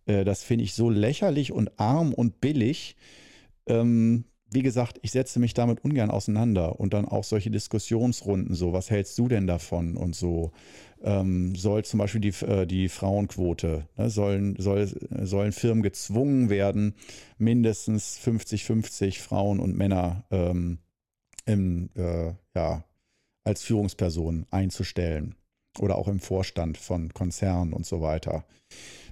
Äh, 0.07 0.25
das 0.25 0.45
finde 0.45 0.65
ich 0.65 0.75
so 0.75 0.91
lächerlich 0.91 1.53
und 1.53 1.79
arm 1.81 2.13
und 2.13 2.41
billig. 2.41 2.97
Wie 4.55 4.63
gesagt, 4.63 5.01
ich 5.03 5.11
setze 5.11 5.41
mich 5.41 5.53
damit 5.53 5.85
ungern 5.85 6.11
auseinander 6.11 6.79
und 6.79 6.95
dann 6.95 7.07
auch 7.07 7.25
solche 7.25 7.51
Diskussionsrunden, 7.51 8.55
so, 8.55 8.73
was 8.73 8.89
hältst 8.89 9.19
du 9.19 9.27
denn 9.27 9.49
davon 9.49 9.97
und 9.97 10.15
so. 10.15 10.53
Ähm, 11.03 11.57
soll 11.57 11.85
zum 11.85 11.99
Beispiel 11.99 12.21
die, 12.21 12.47
äh, 12.47 12.65
die 12.65 12.89
Frauenquote, 12.89 13.89
ne, 13.97 14.11
sollen, 14.11 14.55
soll, 14.57 14.89
sollen 15.25 15.51
Firmen 15.51 15.83
gezwungen 15.83 16.51
werden, 16.51 16.95
mindestens 17.37 18.17
50-50 18.25 19.21
Frauen 19.21 19.59
und 19.59 19.77
Männer 19.77 20.25
ähm, 20.31 20.79
im, 21.47 21.91
äh, 21.97 22.33
ja, 22.55 22.85
als 23.43 23.63
Führungspersonen 23.63 24.47
einzustellen 24.51 25.35
oder 25.81 25.97
auch 25.97 26.07
im 26.07 26.21
Vorstand 26.21 26.79
von 26.79 27.13
Konzernen 27.13 27.73
und 27.73 27.87
so 27.87 28.01
weiter. 28.01 28.45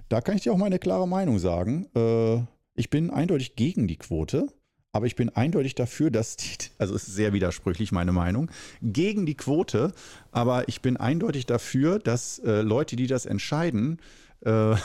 Da 0.07 0.21
kann 0.21 0.37
ich 0.37 0.43
dir 0.43 0.53
auch 0.53 0.57
meine 0.57 0.79
klare 0.79 1.07
Meinung 1.07 1.37
sagen. 1.37 1.87
Äh, 1.95 2.43
ich 2.75 2.89
bin 2.89 3.09
eindeutig 3.09 3.57
gegen 3.57 3.87
die 3.89 3.97
Quote. 3.97 4.47
Aber 4.93 5.07
ich 5.07 5.15
bin 5.15 5.29
eindeutig 5.29 5.73
dafür, 5.73 6.11
dass 6.11 6.37
die, 6.37 6.55
also 6.77 6.93
ist 6.93 7.07
sehr 7.07 7.33
widersprüchlich 7.33 7.91
meine 7.91 8.11
Meinung, 8.11 8.49
gegen 8.83 9.25
die 9.25 9.35
Quote. 9.35 9.91
Aber 10.31 10.69
ich 10.69 10.81
bin 10.81 10.97
eindeutig 10.97 11.47
dafür, 11.47 11.97
dass 11.97 12.37
äh, 12.39 12.61
Leute, 12.61 12.95
die 12.95 13.07
das 13.07 13.25
entscheiden, 13.25 13.99
äh, 14.41 14.75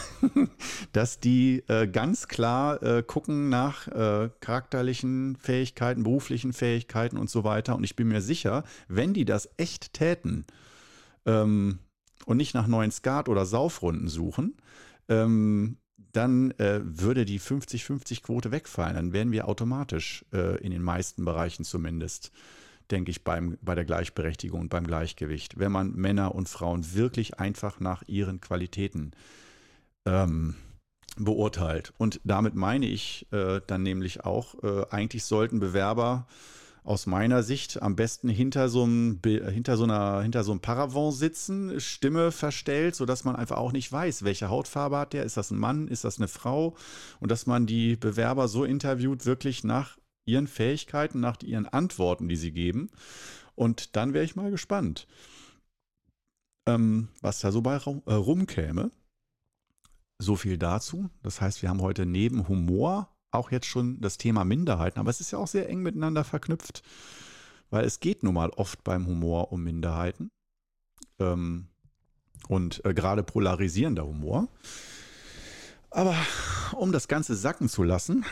dass 0.92 1.20
die 1.20 1.62
äh, 1.68 1.86
ganz 1.86 2.26
klar 2.26 2.82
äh, 2.82 3.02
gucken 3.02 3.50
nach 3.50 3.86
äh, 3.88 4.30
charakterlichen 4.40 5.36
Fähigkeiten, 5.36 6.04
beruflichen 6.04 6.54
Fähigkeiten 6.54 7.18
und 7.18 7.28
so 7.28 7.44
weiter. 7.44 7.76
Und 7.76 7.84
ich 7.84 7.94
bin 7.94 8.08
mir 8.08 8.22
sicher, 8.22 8.64
wenn 8.88 9.12
die 9.12 9.26
das 9.26 9.50
echt 9.58 9.92
täten 9.92 10.46
ähm, 11.26 11.80
und 12.24 12.38
nicht 12.38 12.54
nach 12.54 12.66
neuen 12.66 12.92
Skat- 12.92 13.28
oder 13.28 13.44
Saufrunden 13.44 14.08
suchen, 14.08 14.56
ähm, 15.10 15.76
dann 16.12 16.52
äh, 16.52 16.80
würde 16.82 17.24
die 17.24 17.40
50-50-Quote 17.40 18.50
wegfallen. 18.50 18.96
Dann 18.96 19.12
wären 19.12 19.32
wir 19.32 19.48
automatisch 19.48 20.24
äh, 20.32 20.58
in 20.62 20.70
den 20.70 20.82
meisten 20.82 21.24
Bereichen 21.24 21.64
zumindest, 21.64 22.32
denke 22.90 23.10
ich, 23.10 23.24
beim, 23.24 23.58
bei 23.60 23.74
der 23.74 23.84
Gleichberechtigung 23.84 24.62
und 24.62 24.68
beim 24.68 24.86
Gleichgewicht. 24.86 25.58
Wenn 25.58 25.72
man 25.72 25.92
Männer 25.92 26.34
und 26.34 26.48
Frauen 26.48 26.94
wirklich 26.94 27.38
einfach 27.38 27.80
nach 27.80 28.02
ihren 28.06 28.40
Qualitäten 28.40 29.12
ähm, 30.06 30.54
beurteilt. 31.16 31.92
Und 31.98 32.20
damit 32.24 32.54
meine 32.54 32.86
ich 32.86 33.26
äh, 33.32 33.60
dann 33.66 33.82
nämlich 33.82 34.24
auch, 34.24 34.62
äh, 34.62 34.86
eigentlich 34.90 35.24
sollten 35.24 35.60
Bewerber 35.60 36.26
aus 36.84 37.06
meiner 37.06 37.42
Sicht 37.42 37.82
am 37.82 37.96
besten 37.96 38.28
hinter 38.28 38.68
so 38.68 38.84
einem, 38.84 39.20
hinter 39.24 39.76
so 39.76 39.84
einer, 39.84 40.22
hinter 40.22 40.44
so 40.44 40.52
einem 40.52 40.60
Paravent 40.60 41.14
sitzen, 41.14 41.80
Stimme 41.80 42.32
verstellt, 42.32 42.94
sodass 42.94 43.24
man 43.24 43.36
einfach 43.36 43.58
auch 43.58 43.72
nicht 43.72 43.90
weiß, 43.90 44.24
welche 44.24 44.48
Hautfarbe 44.48 44.98
hat 44.98 45.12
der, 45.12 45.24
ist 45.24 45.36
das 45.36 45.50
ein 45.50 45.58
Mann, 45.58 45.88
ist 45.88 46.04
das 46.04 46.18
eine 46.18 46.28
Frau 46.28 46.76
und 47.20 47.30
dass 47.30 47.46
man 47.46 47.66
die 47.66 47.96
Bewerber 47.96 48.48
so 48.48 48.64
interviewt, 48.64 49.26
wirklich 49.26 49.64
nach 49.64 49.98
ihren 50.26 50.46
Fähigkeiten, 50.46 51.20
nach 51.20 51.42
ihren 51.42 51.66
Antworten, 51.66 52.28
die 52.28 52.36
sie 52.36 52.52
geben. 52.52 52.90
Und 53.54 53.96
dann 53.96 54.12
wäre 54.14 54.24
ich 54.24 54.36
mal 54.36 54.50
gespannt, 54.50 55.08
ähm, 56.68 57.08
was 57.20 57.40
da 57.40 57.50
so 57.50 57.62
bei 57.62 57.76
äh, 57.76 58.12
rumkäme. 58.12 58.90
So 60.20 60.36
viel 60.36 60.58
dazu. 60.58 61.10
Das 61.22 61.40
heißt, 61.40 61.62
wir 61.62 61.68
haben 61.68 61.80
heute 61.80 62.04
neben 62.04 62.48
Humor 62.48 63.08
auch 63.30 63.50
jetzt 63.50 63.66
schon 63.66 64.00
das 64.00 64.18
Thema 64.18 64.44
Minderheiten, 64.44 64.98
aber 64.98 65.10
es 65.10 65.20
ist 65.20 65.30
ja 65.30 65.38
auch 65.38 65.48
sehr 65.48 65.68
eng 65.68 65.82
miteinander 65.82 66.24
verknüpft, 66.24 66.82
weil 67.70 67.84
es 67.84 68.00
geht 68.00 68.22
nun 68.22 68.34
mal 68.34 68.50
oft 68.50 68.82
beim 68.84 69.06
Humor 69.06 69.52
um 69.52 69.62
Minderheiten 69.62 70.30
ähm, 71.18 71.68
und 72.48 72.84
äh, 72.84 72.94
gerade 72.94 73.22
polarisierender 73.22 74.06
Humor. 74.06 74.48
Aber 75.90 76.14
um 76.72 76.92
das 76.92 77.08
Ganze 77.08 77.34
sacken 77.34 77.68
zu 77.68 77.82
lassen, 77.82 78.24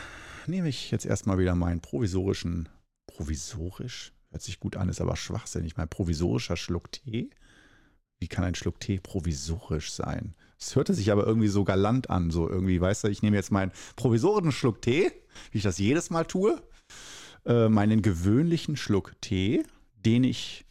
nehme 0.47 0.69
ich 0.69 0.91
jetzt 0.91 1.05
erstmal 1.05 1.37
wieder 1.37 1.55
meinen 1.55 1.81
provisorischen, 1.81 2.69
provisorisch, 3.07 4.13
hört 4.29 4.41
sich 4.41 4.59
gut 4.59 4.75
an, 4.75 4.89
ist 4.89 5.01
aber 5.01 5.15
schwachsinnig, 5.15 5.77
mein 5.77 5.89
provisorischer 5.89 6.57
Schluck 6.57 6.91
Tee. 6.91 7.29
Wie 8.19 8.27
kann 8.27 8.43
ein 8.43 8.55
Schluck 8.55 8.79
Tee 8.79 8.99
provisorisch 8.99 9.91
sein? 9.91 10.35
Es 10.59 10.75
hörte 10.75 10.93
sich 10.93 11.11
aber 11.11 11.25
irgendwie 11.25 11.47
so 11.47 11.63
galant 11.63 12.09
an, 12.09 12.31
so 12.31 12.49
irgendwie, 12.49 12.81
weißt 12.81 13.03
du, 13.03 13.07
ich 13.09 13.21
nehme 13.21 13.35
jetzt 13.37 13.51
meinen 13.51 13.71
provisorischen 13.95 14.51
Schluck 14.51 14.81
Tee, 14.81 15.11
wie 15.51 15.59
ich 15.59 15.63
das 15.63 15.77
jedes 15.77 16.09
Mal 16.09 16.25
tue, 16.25 16.61
äh, 17.45 17.69
meinen 17.69 18.01
gewöhnlichen 18.01 18.75
Schluck 18.75 19.13
Tee, 19.21 19.63
den 20.05 20.23
ich 20.23 20.65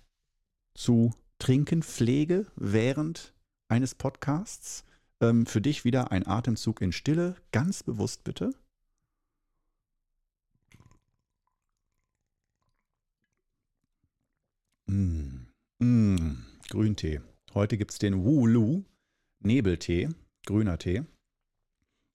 zu 0.75 1.15
trinken 1.39 1.83
pflege 1.83 2.47
während 2.57 3.33
eines 3.69 3.95
Podcasts. 3.95 4.85
Ähm, 5.21 5.47
für 5.47 5.61
dich 5.61 5.85
wieder 5.85 6.11
ein 6.11 6.27
Atemzug 6.27 6.81
in 6.83 6.93
Stille, 6.93 7.37
ganz 7.53 7.83
bewusst 7.83 8.25
bitte. 8.25 8.51
Mm, 14.87 15.47
mm, 15.79 16.45
Grüntee. 16.71 17.21
Heute 17.55 17.79
gibt 17.79 17.93
es 17.93 17.99
den 17.99 18.25
Wulu 18.25 18.85
Nebeltee, 19.43 20.09
grüner 20.47 20.79
Tee. 20.79 21.03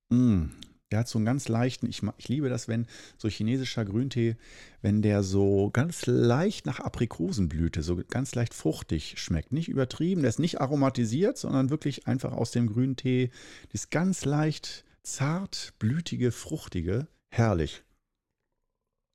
Mm, 0.10 0.50
der 0.92 1.00
hat 1.00 1.08
so 1.08 1.18
einen 1.18 1.26
ganz 1.26 1.48
leichten, 1.48 1.88
ich, 1.88 2.02
ich 2.18 2.28
liebe 2.28 2.50
das, 2.50 2.68
wenn 2.68 2.86
so 3.18 3.30
chinesischer 3.30 3.86
Grüntee, 3.86 4.36
wenn 4.82 5.02
der 5.02 5.24
so 5.24 5.70
ganz 5.72 6.06
leicht 6.06 6.66
nach 6.66 6.80
Aprikosenblüte, 6.80 7.82
so 7.82 8.02
ganz 8.10 8.36
leicht 8.36 8.54
fruchtig 8.54 9.16
schmeckt. 9.18 9.54
Nicht 9.54 9.70
übertrieben, 9.70 10.22
der 10.22 10.30
ist 10.30 10.40
nicht 10.40 10.60
aromatisiert, 10.60 11.38
sondern 11.38 11.70
wirklich 11.70 12.08
einfach 12.08 12.34
aus 12.34 12.52
dem 12.52 12.68
Grüntee. 12.68 13.32
Das 13.72 13.90
ganz 13.90 14.26
leicht 14.26 14.84
zart, 15.04 15.74
blütige, 15.80 16.32
fruchtige, 16.32 17.08
herrlich. 17.34 17.84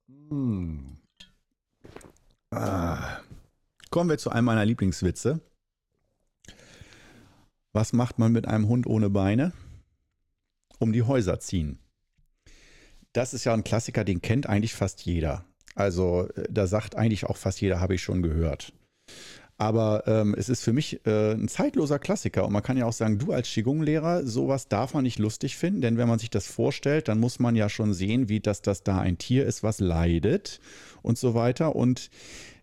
Mm. 0.09 0.97
Ah. 2.51 3.21
Kommen 3.91 4.11
wir 4.11 4.19
zu 4.19 4.31
einem 4.31 4.47
meiner 4.47 4.65
Lieblingswitze. 4.65 5.41
Was 7.77 7.93
macht 7.93 8.19
man 8.19 8.33
mit 8.33 8.49
einem 8.49 8.69
Hund 8.69 8.87
ohne 8.87 9.11
Beine? 9.11 9.53
Um 10.79 10.95
die 10.95 11.03
Häuser 11.03 11.41
ziehen. 11.41 11.79
Das 13.13 13.35
ist 13.35 13.45
ja 13.45 13.53
ein 13.53 13.65
Klassiker, 13.65 14.03
den 14.03 14.23
kennt 14.23 14.49
eigentlich 14.49 14.73
fast 14.75 15.05
jeder. 15.05 15.45
Also 15.75 16.27
äh, 16.37 16.45
da 16.51 16.67
sagt 16.67 16.97
eigentlich 16.97 17.27
auch 17.27 17.37
fast 17.37 17.61
jeder, 17.61 17.79
habe 17.79 17.95
ich 17.95 18.03
schon 18.03 18.23
gehört. 18.23 18.73
Aber 19.59 20.05
ähm, 20.07 20.35
es 20.39 20.49
ist 20.49 20.63
für 20.63 20.73
mich 20.73 21.05
äh, 21.05 21.33
ein 21.33 21.49
zeitloser 21.49 21.99
Klassiker. 21.99 22.47
Und 22.47 22.55
man 22.55 22.63
kann 22.63 22.79
ja 22.79 22.87
auch 22.87 22.95
sagen, 22.95 23.19
du 23.19 23.33
als 23.33 23.47
Qigong-Lehrer, 23.49 24.25
sowas 24.25 24.69
darf 24.69 24.95
man 24.95 25.03
nicht 25.03 25.19
lustig 25.19 25.59
finden. 25.59 25.83
Denn 25.83 25.99
wenn 25.99 26.09
man 26.09 26.19
sich 26.19 26.31
das 26.31 26.47
vorstellt, 26.47 27.09
dann 27.09 27.21
muss 27.21 27.41
man 27.41 27.57
ja 27.57 27.69
schon 27.69 27.93
sehen, 27.93 28.31
wie 28.31 28.41
das, 28.41 28.63
das 28.63 28.85
da 28.85 29.01
ein 29.01 29.19
Tier 29.19 29.45
ist, 29.45 29.63
was 29.63 29.81
leidet 29.81 30.61
und 31.03 31.19
so 31.19 31.35
weiter. 31.35 31.77
Und 31.77 32.09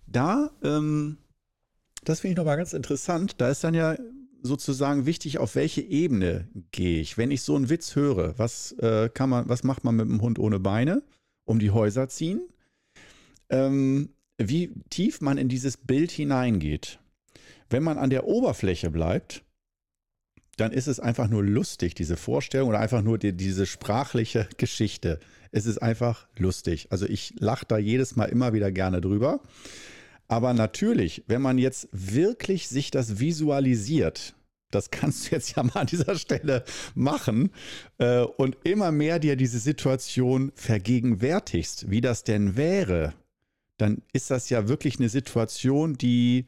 da, 0.08 0.50
ähm, 0.64 1.20
das 2.04 2.22
finde 2.22 2.32
ich 2.32 2.38
nochmal 2.38 2.58
ganz 2.58 2.74
interessant, 2.74 3.36
da 3.38 3.50
ist 3.50 3.64
dann 3.64 3.76
ja 3.76 3.96
sozusagen 4.44 5.06
wichtig, 5.06 5.40
auf 5.40 5.56
welche 5.56 5.82
Ebene 5.82 6.48
gehe 6.72 7.02
ich. 7.02 7.18
Wenn 7.18 7.32
ich 7.32 7.42
so 7.42 7.56
einen 7.56 7.70
Witz 7.70 7.96
höre, 7.96 8.38
was 8.38 8.74
äh, 8.74 9.10
kann 9.10 9.30
man, 9.30 9.50
was 9.50 9.64
macht 9.64 9.84
man 9.84 9.96
mit 9.96 10.08
einem 10.08 10.22
Hund 10.22 10.38
ohne 10.38 10.60
Beine? 10.60 11.02
Um 11.46 11.60
die 11.60 11.72
Häuser 11.72 12.08
ziehen. 12.10 12.42
Ähm, 13.50 14.10
wie 14.38 14.74
tief 14.90 15.22
man 15.22 15.38
in 15.38 15.50
dieses 15.50 15.78
Bild 15.78 16.12
hineingeht. 16.12 17.00
Wenn 17.70 17.84
man 17.84 17.98
an 17.98 18.10
der 18.10 18.26
Oberfläche 18.26 18.92
bleibt, 18.92 19.44
dann 20.58 20.72
ist 20.72 20.88
es 20.88 21.00
einfach 21.00 21.28
nur 21.28 21.44
lustig, 21.44 21.96
diese 21.96 22.18
Vorstellung 22.18 22.70
oder 22.70 22.80
einfach 22.80 23.02
nur 23.02 23.18
die, 23.18 23.34
diese 23.34 23.66
sprachliche 23.66 24.48
Geschichte. 24.58 25.20
Es 25.52 25.66
ist 25.66 25.80
einfach 25.80 26.28
lustig. 26.38 26.88
Also 26.90 27.06
ich 27.06 27.34
lache 27.40 27.66
da 27.68 27.78
jedes 27.78 28.16
Mal 28.16 28.26
immer 28.26 28.54
wieder 28.54 28.72
gerne 28.72 29.02
drüber. 29.02 29.42
Aber 30.28 30.54
natürlich, 30.54 31.24
wenn 31.28 31.42
man 31.42 31.58
jetzt 31.58 31.88
wirklich 31.92 32.68
sich 32.68 32.92
das 32.92 33.20
visualisiert, 33.20 34.36
das 34.72 34.90
kannst 34.92 35.28
du 35.28 35.36
jetzt 35.36 35.56
ja 35.56 35.64
mal 35.64 35.82
an 35.82 35.88
dieser 35.88 36.16
Stelle 36.16 36.64
machen 36.96 37.52
äh, 38.00 38.22
und 38.22 38.58
immer 38.64 38.92
mehr 38.92 39.20
dir 39.20 39.36
diese 39.36 39.60
Situation 39.60 40.52
vergegenwärtigst, 40.56 41.90
wie 41.90 42.02
das 42.02 42.24
denn 42.24 42.56
wäre, 42.56 43.14
dann 43.78 44.02
ist 44.14 44.32
das 44.32 44.50
ja 44.50 44.68
wirklich 44.68 45.00
eine 45.00 45.10
Situation, 45.10 45.98
die 45.98 46.48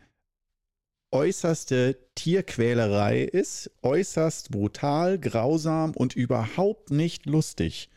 äußerste 1.11 1.97
Tierquälerei 2.15 3.21
ist, 3.21 3.71
äußerst 3.81 4.51
brutal, 4.51 5.17
grausam 5.19 5.91
und 5.91 6.15
überhaupt 6.15 6.91
nicht 6.91 7.25
lustig. 7.25 7.89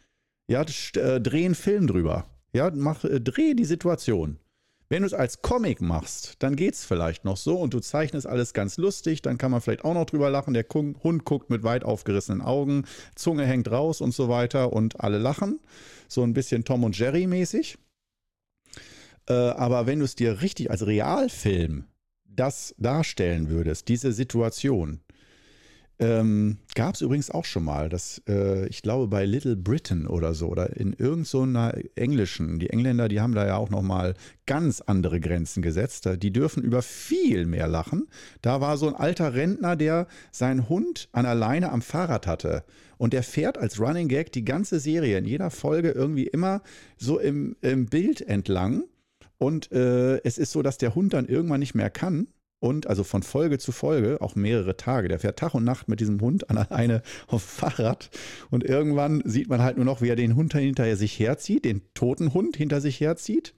Ja, 0.49 0.63
äh, 0.63 1.21
dreh 1.21 1.45
einen 1.45 1.55
Film 1.55 1.87
drüber. 1.87 2.27
Ja, 2.53 2.71
mach, 2.73 3.05
äh, 3.05 3.21
dreh 3.21 3.55
die 3.55 3.65
Situation. 3.65 4.39
Wenn 4.91 5.03
du 5.03 5.07
es 5.07 5.13
als 5.13 5.43
Comic 5.43 5.83
machst, 5.83 6.37
dann 6.39 6.57
geht 6.57 6.73
es 6.73 6.87
vielleicht 6.87 7.27
noch 7.27 7.37
so 7.37 7.59
und 7.59 7.75
du 7.75 7.81
zeichnest 7.81 8.27
alles 8.27 8.55
ganz 8.55 8.79
lustig, 8.79 9.21
dann 9.21 9.37
kann 9.37 9.51
man 9.51 9.61
vielleicht 9.61 9.85
auch 9.85 9.93
noch 9.93 10.07
drüber 10.07 10.31
lachen. 10.31 10.55
Der 10.55 10.65
Hund 10.73 11.25
guckt 11.27 11.51
mit 11.51 11.63
weit 11.63 11.85
aufgerissenen 11.85 12.41
Augen, 12.41 12.87
Zunge 13.15 13.45
hängt 13.45 13.71
raus 13.71 14.01
und 14.01 14.15
so 14.15 14.31
weiter 14.31 14.73
und 14.73 15.01
alle 15.01 15.19
lachen. 15.19 15.61
So 16.09 16.23
ein 16.23 16.33
bisschen 16.33 16.65
Tom 16.65 16.85
und 16.85 16.99
Jerry 16.99 17.27
mäßig. 17.27 17.77
Äh, 19.29 19.35
aber 19.35 19.87
wenn 19.87 19.99
du 19.99 20.07
es 20.07 20.15
dir 20.15 20.41
richtig 20.41 20.71
als 20.71 20.87
Realfilm 20.87 21.85
das 22.25 22.75
darstellen 22.79 23.51
würdest, 23.51 23.89
diese 23.89 24.13
Situation, 24.13 25.01
ähm, 26.01 26.59
Gab 26.77 26.95
es 26.95 27.01
übrigens 27.01 27.31
auch 27.31 27.45
schon 27.45 27.65
mal, 27.65 27.89
dass 27.89 28.23
äh, 28.29 28.69
ich 28.69 28.83
glaube 28.83 29.09
bei 29.09 29.25
Little 29.25 29.57
Britain 29.57 30.07
oder 30.07 30.33
so 30.33 30.47
oder 30.47 30.77
in 30.77 30.93
irgendeiner 30.93 31.73
so 31.75 31.83
englischen, 31.97 32.61
die 32.61 32.71
Engländer, 32.71 33.09
die 33.09 33.21
haben 33.21 33.35
da 33.35 33.45
ja 33.45 33.57
auch 33.57 33.71
noch 33.71 33.83
mal 33.83 34.15
ganz 34.47 34.81
andere 34.81 35.19
Grenzen 35.19 35.61
gesetzt. 35.61 36.09
Die 36.23 36.33
dürfen 36.33 36.63
über 36.63 36.83
viel 36.83 37.47
mehr 37.47 37.67
lachen. 37.67 38.07
Da 38.43 38.61
war 38.61 38.77
so 38.77 38.87
ein 38.87 38.95
alter 38.95 39.35
Rentner, 39.35 39.75
der 39.75 40.07
seinen 40.31 40.69
Hund 40.69 41.09
an 41.13 41.27
alleine 41.27 41.73
am 41.73 41.83
Fahrrad 41.83 42.29
hatte 42.29 42.65
und 42.97 43.13
der 43.13 43.25
fährt 43.25 43.59
als 43.59 43.81
Running 43.81 44.07
Gag 44.07 44.31
die 44.31 44.45
ganze 44.45 44.79
Serie 44.79 45.19
in 45.19 45.25
jeder 45.25 45.51
Folge 45.51 45.91
irgendwie 45.91 46.29
immer 46.29 46.63
so 46.97 47.19
im, 47.19 47.57
im 47.61 47.87
Bild 47.87 48.21
entlang. 48.21 48.85
Und 49.37 49.73
äh, 49.73 50.19
es 50.23 50.39
ist 50.39 50.53
so, 50.53 50.63
dass 50.63 50.79
der 50.79 50.95
Hund 50.95 51.13
dann 51.13 51.27
irgendwann 51.27 51.61
nicht 51.61 51.75
mehr 51.75 51.91
kann 51.91 52.29
und 52.61 52.87
also 52.87 53.05
von 53.05 53.23
Folge 53.23 53.59
zu 53.59 53.73
Folge, 53.73 54.21
auch 54.21 54.35
mehrere 54.35 54.77
Tage. 54.77 55.09
Der 55.09 55.19
fährt 55.19 55.39
Tag 55.39 55.55
und 55.55 55.65
Nacht 55.65 55.89
mit 55.89 56.01
diesem 56.01 56.21
Hund 56.21 56.51
an 56.51 56.59
alleine 56.69 57.03
auf 57.27 57.43
Fahrrad 57.43 58.11
und 58.51 58.65
irgendwann 58.65 59.23
sieht 59.25 59.49
man 59.49 59.63
halt 59.63 59.77
nur 59.77 59.87
noch, 59.87 60.03
wie 60.03 60.09
er 60.09 60.17
den 60.17 60.37
Hund 60.37 60.55
hinter 60.55 60.97
sich 60.97 61.19
herzieht, 61.19 61.65
den 61.65 61.83
toten 61.95 62.35
Hund 62.35 62.57
hinter 62.57 62.81
sich 62.81 63.01
herzieht 63.01 63.55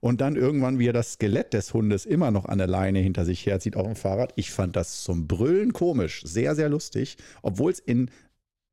und 0.00 0.20
dann 0.20 0.36
irgendwann, 0.36 0.78
wie 0.78 0.88
er 0.88 0.92
das 0.92 1.14
Skelett 1.14 1.52
des 1.52 1.74
Hundes 1.74 2.06
immer 2.06 2.30
noch 2.30 2.46
an 2.46 2.58
der 2.58 2.66
Leine 2.66 3.00
hinter 3.00 3.24
sich 3.24 3.44
herzieht 3.46 3.76
auf 3.76 3.86
dem 3.86 3.96
Fahrrad. 3.96 4.32
Ich 4.36 4.50
fand 4.50 4.76
das 4.76 5.02
zum 5.02 5.26
Brüllen 5.26 5.72
komisch, 5.72 6.22
sehr, 6.24 6.54
sehr 6.54 6.68
lustig, 6.68 7.16
obwohl 7.42 7.72
es 7.72 7.80
in 7.80 8.10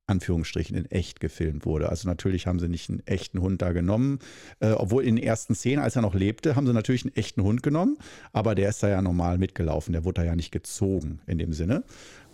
Anführungsstrichen 0.07 0.75
in 0.75 0.85
echt 0.85 1.19
gefilmt 1.19 1.65
wurde. 1.65 1.89
Also 1.89 2.07
natürlich 2.07 2.47
haben 2.47 2.59
sie 2.59 2.69
nicht 2.69 2.89
einen 2.89 3.05
echten 3.07 3.41
Hund 3.41 3.61
da 3.61 3.71
genommen, 3.71 4.19
äh, 4.59 4.71
obwohl 4.71 5.03
in 5.03 5.15
den 5.15 5.23
ersten 5.23 5.55
Szenen, 5.55 5.83
als 5.83 5.95
er 5.95 6.01
noch 6.01 6.13
lebte, 6.13 6.55
haben 6.55 6.67
sie 6.67 6.73
natürlich 6.73 7.03
einen 7.03 7.15
echten 7.15 7.41
Hund 7.43 7.63
genommen, 7.63 7.97
aber 8.31 8.55
der 8.55 8.69
ist 8.69 8.83
da 8.83 8.89
ja 8.89 9.01
normal 9.01 9.37
mitgelaufen, 9.37 9.93
der 9.93 10.03
wurde 10.03 10.21
da 10.21 10.27
ja 10.27 10.35
nicht 10.35 10.51
gezogen 10.51 11.21
in 11.27 11.37
dem 11.37 11.53
Sinne. 11.53 11.83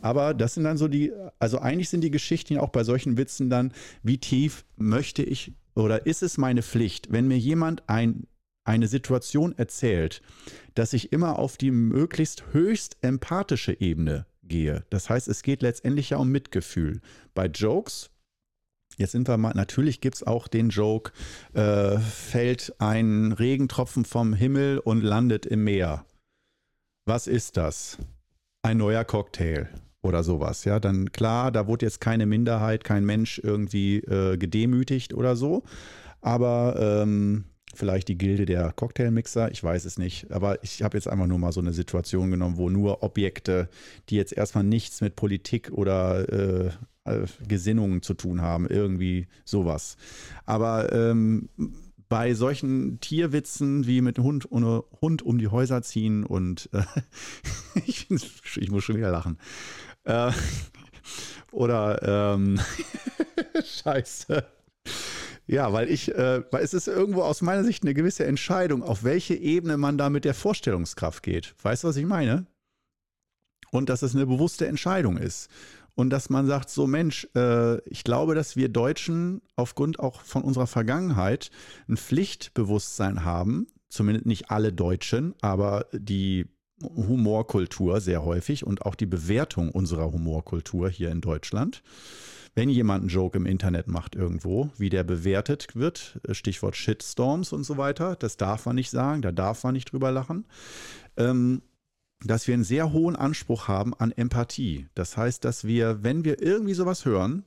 Aber 0.02 0.34
das 0.34 0.56
sind 0.56 0.64
dann 0.64 0.78
so 0.78 0.88
die, 0.88 1.12
also 1.40 1.60
eigentlich 1.60 1.90
sind 1.90 2.02
die 2.04 2.12
Geschichten 2.12 2.58
auch 2.58 2.70
bei 2.70 2.84
solchen 2.84 3.18
Witzen 3.18 3.50
dann, 3.50 3.72
wie 4.04 4.18
tief 4.18 4.66
möchte 4.76 5.24
ich 5.24 5.54
oder 5.76 6.06
ist 6.06 6.24
es 6.24 6.38
meine 6.38 6.64
Pflicht, 6.64 7.12
wenn 7.12 7.28
mir 7.28 7.38
jemand 7.38 7.88
ein, 7.88 8.28
eine 8.64 8.88
Situation 8.88 9.58
erzählt, 9.58 10.22
dass 10.76 10.94
ich 10.94 11.14
immer 11.14 11.40
auf 11.40 11.58
die 11.58 11.72
möglichst 11.72 12.44
höchst 12.52 12.98
empathische 13.02 13.80
Ebene 13.80 14.26
gehe. 14.52 14.86
Das 14.92 15.10
heißt, 15.10 15.28
es 15.28 15.42
geht 15.42 15.64
letztendlich 15.64 16.12
ja 16.12 16.18
um 16.18 16.30
Mitgefühl. 16.30 17.02
Bei 17.34 17.48
Jokes 17.48 18.12
Jetzt 18.98 19.14
sind 19.14 19.28
wir 19.28 19.38
mal, 19.38 19.54
natürlich 19.56 20.02
gibt 20.02 20.18
es 20.18 20.24
auch 20.28 20.48
den 20.48 20.70
Joke, 20.70 21.12
äh, 21.54 21.98
fällt 21.98 22.76
ein 22.80 23.32
Regentropfen 23.32 24.06
vom 24.06 24.34
Himmel 24.34 24.80
und 24.80 25.02
landet 25.02 25.46
im 25.46 25.64
Meer. 25.64 26.06
Was 27.06 27.26
ist 27.26 27.58
das? 27.58 27.98
Ein 28.64 28.78
neuer 28.78 29.06
Cocktail 29.06 29.70
oder 30.04 30.24
sowas. 30.24 30.66
Ja, 30.66 30.80
dann 30.80 31.12
klar, 31.12 31.52
da 31.52 31.68
wurde 31.68 31.86
jetzt 31.86 32.02
keine 32.02 32.26
Minderheit, 32.26 32.84
kein 32.84 33.06
Mensch 33.06 33.40
irgendwie 33.44 34.00
äh, 34.00 34.38
gedemütigt 34.38 35.14
oder 35.14 35.36
so. 35.36 35.64
Aber 36.20 36.76
ähm, 36.78 37.46
vielleicht 37.76 38.08
die 38.08 38.18
Gilde 38.18 38.46
der 38.46 38.72
Cocktailmixer, 38.74 39.52
ich 39.52 39.64
weiß 39.64 39.86
es 39.86 39.98
nicht. 39.98 40.32
Aber 40.32 40.64
ich 40.64 40.84
habe 40.84 40.98
jetzt 40.98 41.08
einfach 41.08 41.28
nur 41.28 41.40
mal 41.40 41.52
so 41.52 41.62
eine 41.62 41.74
Situation 41.74 42.32
genommen, 42.32 42.58
wo 42.58 42.70
nur 42.70 43.04
Objekte, 43.04 43.70
die 44.10 44.16
jetzt 44.16 44.34
erstmal 44.34 44.64
nichts 44.64 45.02
mit 45.02 45.16
Politik 45.16 45.72
oder 45.72 46.30
äh, 46.30 46.72
äh 47.06 47.26
Gesinnungen 47.48 48.02
zu 48.02 48.14
tun 48.14 48.42
haben, 48.42 48.68
irgendwie 48.68 49.28
sowas. 49.46 49.98
Aber 50.46 50.92
ähm, 50.92 51.50
bei 52.12 52.34
solchen 52.34 53.00
Tierwitzen 53.00 53.88
wie 53.88 54.02
mit 54.02 54.20
Hund, 54.20 54.50
Hund 54.52 55.22
um 55.22 55.38
die 55.38 55.48
Häuser 55.48 55.82
ziehen 55.82 56.26
und 56.26 56.70
äh, 56.74 56.84
ich, 57.86 58.12
ich, 58.12 58.70
muss 58.70 58.84
schon 58.84 58.98
wieder 58.98 59.12
lachen. 59.12 59.38
Äh, 60.04 60.34
oder 61.54 62.34
ähm, 62.34 62.60
Scheiße. 63.64 64.46
Ja, 65.52 65.74
weil 65.74 65.90
ich, 65.90 66.16
äh, 66.16 66.44
weil 66.50 66.64
es 66.64 66.74
ist 66.74 66.88
irgendwo 66.88 67.24
aus 67.24 67.42
meiner 67.42 67.66
Sicht 67.66 67.84
eine 67.84 67.94
gewisse 67.94 68.24
Entscheidung, 68.24 68.84
auf 68.84 69.04
welche 69.04 69.36
Ebene 69.36 69.76
man 69.76 69.98
da 69.98 70.10
mit 70.10 70.24
der 70.24 70.34
Vorstellungskraft 70.34 71.24
geht. 71.24 71.54
Weißt 71.62 71.84
du, 71.84 71.90
was 71.90 71.98
ich 71.98 72.06
meine? 72.06 72.46
Und 73.70 73.90
dass 73.90 74.02
es 74.02 74.16
eine 74.16 74.26
bewusste 74.26 74.66
Entscheidung 74.68 75.18
ist. 75.18 75.50
Und 75.94 76.10
dass 76.10 76.30
man 76.30 76.48
sagt, 76.48 76.70
so 76.70 76.88
Mensch, 76.88 77.28
äh, 77.36 77.80
ich 77.90 78.06
glaube, 78.06 78.34
dass 78.34 78.56
wir 78.56 78.70
Deutschen 78.70 79.42
aufgrund 79.58 80.00
auch 80.00 80.22
von 80.22 80.42
unserer 80.42 80.68
Vergangenheit 80.68 81.52
ein 81.90 81.98
Pflichtbewusstsein 81.98 83.26
haben, 83.26 83.68
zumindest 83.90 84.28
nicht 84.28 84.52
alle 84.52 84.72
Deutschen, 84.72 85.36
aber 85.42 85.86
die 85.92 86.46
Humorkultur 86.82 88.00
sehr 88.00 88.24
häufig 88.24 88.66
und 88.66 88.86
auch 88.86 88.96
die 88.96 89.06
Bewertung 89.06 89.70
unserer 89.70 90.14
Humorkultur 90.14 90.90
hier 90.90 91.12
in 91.12 91.20
Deutschland. 91.20 91.84
Wenn 92.54 92.70
jemand 92.70 93.02
einen 93.02 93.10
Joke 93.10 93.38
im 93.38 93.46
Internet 93.46 93.88
macht 93.88 94.16
irgendwo, 94.16 94.70
wie 94.78 94.90
der 94.90 95.04
bewertet 95.04 95.76
wird, 95.76 96.20
Stichwort 96.32 96.76
Shitstorms 96.76 97.54
und 97.54 97.64
so 97.64 97.78
weiter, 97.78 98.16
das 98.16 98.36
darf 98.36 98.66
man 98.66 98.76
nicht 98.76 98.90
sagen, 98.90 99.22
da 99.22 99.32
darf 99.32 99.64
man 99.64 99.74
nicht 99.74 99.92
drüber 99.92 100.12
lachen. 100.12 100.46
Ähm, 101.18 101.62
dass 102.24 102.48
wir 102.48 102.54
einen 102.54 102.64
sehr 102.64 102.92
hohen 102.92 103.16
Anspruch 103.16 103.68
haben 103.68 103.94
an 103.96 104.12
Empathie. 104.12 104.88
Das 104.94 105.18
heißt, 105.18 105.44
dass 105.44 105.64
wir, 105.64 106.04
wenn 106.04 106.24
wir 106.24 106.42
irgendwie 106.42 106.74
sowas 106.74 107.06
hören, 107.06 107.46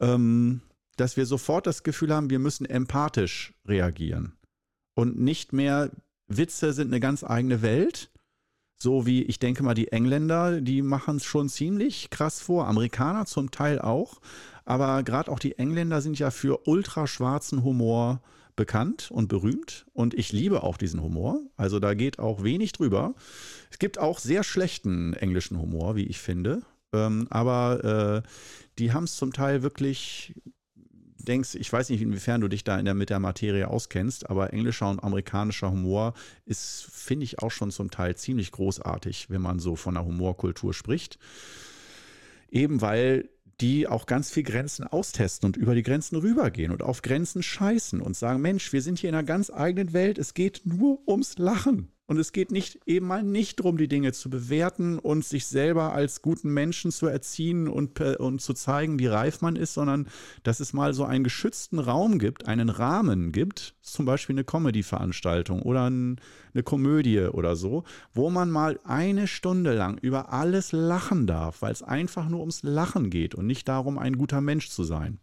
ähm, 0.00 0.62
dass 0.96 1.16
wir 1.16 1.26
sofort 1.26 1.66
das 1.66 1.82
Gefühl 1.82 2.14
haben, 2.14 2.30
wir 2.30 2.38
müssen 2.38 2.64
empathisch 2.64 3.52
reagieren. 3.66 4.32
Und 4.94 5.18
nicht 5.18 5.52
mehr, 5.52 5.90
Witze 6.28 6.72
sind 6.72 6.88
eine 6.88 7.00
ganz 7.00 7.22
eigene 7.22 7.62
Welt, 7.62 8.10
so 8.78 9.06
wie 9.06 9.22
ich 9.22 9.38
denke 9.38 9.62
mal, 9.62 9.74
die 9.74 9.88
Engländer, 9.88 10.60
die 10.60 10.82
machen 10.82 11.16
es 11.16 11.24
schon 11.24 11.48
ziemlich 11.48 12.10
krass 12.10 12.40
vor, 12.40 12.66
Amerikaner 12.66 13.26
zum 13.26 13.50
Teil 13.50 13.80
auch. 13.80 14.20
Aber 14.64 15.02
gerade 15.02 15.30
auch 15.30 15.38
die 15.38 15.58
Engländer 15.58 16.00
sind 16.00 16.18
ja 16.18 16.30
für 16.30 16.66
ultraschwarzen 16.66 17.62
Humor 17.62 18.20
bekannt 18.56 19.10
und 19.10 19.28
berühmt. 19.28 19.86
Und 19.92 20.14
ich 20.14 20.32
liebe 20.32 20.62
auch 20.62 20.76
diesen 20.76 21.02
Humor. 21.02 21.40
Also 21.56 21.78
da 21.78 21.94
geht 21.94 22.18
auch 22.18 22.42
wenig 22.42 22.72
drüber. 22.72 23.14
Es 23.70 23.78
gibt 23.78 23.98
auch 23.98 24.18
sehr 24.18 24.42
schlechten 24.42 25.12
englischen 25.14 25.60
Humor, 25.60 25.94
wie 25.94 26.06
ich 26.06 26.18
finde. 26.18 26.62
Ähm, 26.92 27.26
aber 27.30 28.22
äh, 28.24 28.28
die 28.78 28.92
haben 28.92 29.04
es 29.04 29.16
zum 29.16 29.32
Teil 29.32 29.62
wirklich 29.62 30.34
denkst, 31.26 31.54
ich 31.54 31.72
weiß 31.72 31.90
nicht, 31.90 32.02
inwiefern 32.02 32.40
du 32.40 32.48
dich 32.48 32.64
da 32.64 32.78
in 32.78 32.84
der, 32.84 32.94
mit 32.94 33.10
der 33.10 33.20
Materie 33.20 33.68
auskennst, 33.68 34.30
aber 34.30 34.52
englischer 34.52 34.88
und 34.88 35.02
amerikanischer 35.02 35.70
Humor 35.70 36.14
ist, 36.44 36.88
finde 36.90 37.24
ich, 37.24 37.40
auch 37.40 37.50
schon 37.50 37.70
zum 37.70 37.90
Teil 37.90 38.16
ziemlich 38.16 38.52
großartig, 38.52 39.30
wenn 39.30 39.42
man 39.42 39.58
so 39.58 39.76
von 39.76 39.94
der 39.94 40.04
Humorkultur 40.04 40.74
spricht. 40.74 41.18
Eben 42.50 42.80
weil 42.80 43.28
die 43.60 43.86
auch 43.86 44.06
ganz 44.06 44.30
viel 44.30 44.42
Grenzen 44.42 44.86
austesten 44.86 45.46
und 45.46 45.56
über 45.56 45.74
die 45.74 45.82
Grenzen 45.82 46.16
rübergehen 46.16 46.72
und 46.72 46.82
auf 46.82 47.02
Grenzen 47.02 47.42
scheißen 47.42 48.00
und 48.00 48.16
sagen, 48.16 48.42
Mensch, 48.42 48.72
wir 48.72 48.82
sind 48.82 48.98
hier 48.98 49.08
in 49.08 49.14
einer 49.14 49.26
ganz 49.26 49.50
eigenen 49.50 49.92
Welt, 49.92 50.18
es 50.18 50.34
geht 50.34 50.62
nur 50.64 51.00
ums 51.08 51.38
Lachen. 51.38 51.90
Und 52.08 52.18
es 52.18 52.30
geht 52.30 52.52
nicht 52.52 52.78
eben 52.86 53.08
mal 53.08 53.24
nicht 53.24 53.58
darum, 53.58 53.78
die 53.78 53.88
Dinge 53.88 54.12
zu 54.12 54.30
bewerten 54.30 55.00
und 55.00 55.24
sich 55.24 55.46
selber 55.46 55.92
als 55.92 56.22
guten 56.22 56.54
Menschen 56.54 56.92
zu 56.92 57.08
erziehen 57.08 57.66
und, 57.66 58.00
und 58.00 58.40
zu 58.40 58.54
zeigen, 58.54 59.00
wie 59.00 59.08
reif 59.08 59.40
man 59.40 59.56
ist, 59.56 59.74
sondern 59.74 60.06
dass 60.44 60.60
es 60.60 60.72
mal 60.72 60.94
so 60.94 61.04
einen 61.04 61.24
geschützten 61.24 61.80
Raum 61.80 62.20
gibt, 62.20 62.46
einen 62.46 62.68
Rahmen 62.68 63.32
gibt, 63.32 63.74
zum 63.82 64.06
Beispiel 64.06 64.34
eine 64.34 64.44
Comedy-Veranstaltung 64.44 65.62
oder 65.62 65.90
ein, 65.90 66.20
eine 66.54 66.62
Komödie 66.62 67.22
oder 67.22 67.56
so, 67.56 67.82
wo 68.14 68.30
man 68.30 68.52
mal 68.52 68.78
eine 68.84 69.26
Stunde 69.26 69.74
lang 69.74 69.98
über 69.98 70.32
alles 70.32 70.70
lachen 70.70 71.26
darf, 71.26 71.60
weil 71.62 71.72
es 71.72 71.82
einfach 71.82 72.28
nur 72.28 72.38
ums 72.38 72.62
Lachen 72.62 73.10
geht 73.10 73.34
und 73.34 73.48
nicht 73.48 73.66
darum, 73.66 73.98
ein 73.98 74.16
guter 74.16 74.40
Mensch 74.40 74.70
zu 74.70 74.84
sein. 74.84 75.18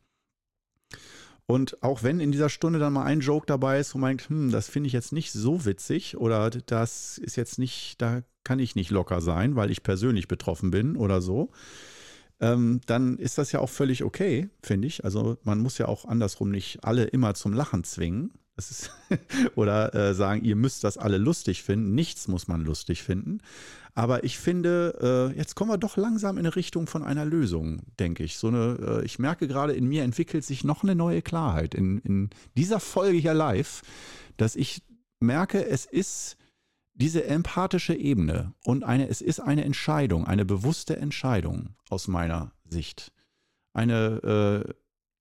Und 1.46 1.84
auch 1.84 2.04
wenn 2.04 2.20
in 2.20 2.32
dieser 2.32 2.50
Stunde 2.50 2.80
dann 2.80 2.94
mal 2.94 3.04
ein 3.04 3.20
Joke 3.20 3.46
dabei 3.46 3.80
ist, 3.80 3.94
wo 3.94 4.00
man 4.00 4.12
denkt, 4.12 4.30
hm, 4.30 4.52
das 4.52 4.70
finde 4.70 4.88
ich 4.88 4.94
jetzt 4.94 5.12
nicht 5.12 5.32
so 5.32 5.66
witzig 5.66 6.18
oder 6.18 6.50
das 6.50 7.18
ist 7.18 7.36
jetzt 7.36 7.60
nicht, 7.60 8.02
da 8.02 8.22
kann 8.44 8.60
ich 8.60 8.76
nicht 8.76 8.92
locker 8.92 9.22
sein, 9.22 9.56
weil 9.56 9.72
ich 9.72 9.84
persönlich 9.84 10.28
betroffen 10.28 10.72
bin 10.72 10.96
oder 10.96 11.22
so, 11.22 11.52
ähm, 12.40 12.82
dann 12.86 13.18
ist 13.18 13.38
das 13.38 13.52
ja 13.52 13.60
auch 13.60 13.70
völlig 13.70 14.04
okay, 14.04 14.50
finde 14.62 14.88
ich. 14.88 15.04
Also 15.04 15.38
man 15.44 15.60
muss 15.60 15.78
ja 15.78 15.88
auch 15.88 16.06
andersrum 16.06 16.50
nicht 16.50 16.84
alle 16.84 17.06
immer 17.06 17.34
zum 17.34 17.54
Lachen 17.54 17.84
zwingen. 17.84 18.32
Ist 18.56 18.92
oder 19.56 19.94
äh, 19.96 20.14
sagen, 20.14 20.44
ihr 20.44 20.56
müsst 20.56 20.84
das 20.84 20.98
alle 20.98 21.18
lustig 21.18 21.64
finden. 21.64 21.96
Nichts 21.96 22.28
muss 22.28 22.48
man 22.48 22.64
lustig 22.64 23.02
finden. 23.04 23.40
Aber 23.96 24.24
ich 24.24 24.40
finde, 24.40 25.32
äh, 25.34 25.38
jetzt 25.38 25.56
kommen 25.56 25.72
wir 25.72 25.78
doch 25.78 25.98
langsam 25.98 26.38
in 26.38 26.46
eine 26.46 26.56
Richtung 26.56 26.88
von 26.88 27.04
einer 27.04 27.26
Lösung, 27.26 27.82
denke 28.00 28.24
ich. 28.24 28.38
So 28.38 28.48
eine, 28.48 29.02
äh, 29.02 29.06
ich 29.06 29.20
merke 29.20 29.48
gerade, 29.48 29.74
in 29.74 29.88
mir 29.88 30.04
entwickelt 30.04 30.44
sich 30.44 30.64
noch 30.64 30.84
eine 30.84 30.96
neue 30.96 31.22
Klarheit. 31.22 31.76
In, 31.76 32.00
in 32.00 32.30
dieser 32.58 32.80
Folge 32.80 33.18
hier 33.18 33.34
live, 33.34 33.82
dass 34.38 34.56
ich 34.56 34.82
merke, 35.20 35.66
es 35.66 35.86
ist 35.86 36.38
diese 36.96 37.24
empathische 37.26 37.96
Ebene 37.96 38.54
und 38.64 38.84
eine, 38.84 39.08
es 39.08 39.22
ist 39.22 39.40
eine 39.40 39.64
Entscheidung, 39.64 40.26
eine 40.26 40.46
bewusste 40.46 40.98
Entscheidung 40.98 41.76
aus 41.90 42.08
meiner 42.08 42.52
Sicht. 42.66 43.12
Eine, 43.74 44.66
äh, 44.68 44.74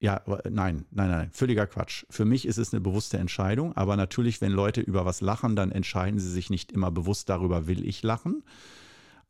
ja, 0.03 0.20
nein, 0.50 0.84
nein, 0.90 1.11
nein, 1.11 1.30
völliger 1.30 1.68
Quatsch. 1.68 2.05
Für 2.11 2.24
mich 2.24 2.44
ist 2.44 2.59
es 2.59 2.72
eine 2.74 2.80
bewusste 2.80 3.18
Entscheidung, 3.18 3.76
aber 3.76 3.96
natürlich, 3.96 4.40
wenn 4.40 4.50
Leute 4.50 4.80
über 4.80 5.05
was 5.05 5.20
lachen, 5.20 5.55
dann 5.55 5.70
entscheiden 5.70 6.18
sie 6.18 6.28
sich 6.28 6.50
nicht 6.50 6.72
immer 6.72 6.90
bewusst 6.90 7.28
darüber, 7.28 7.68
will 7.68 7.86
ich 7.86 8.03
lachen. 8.03 8.42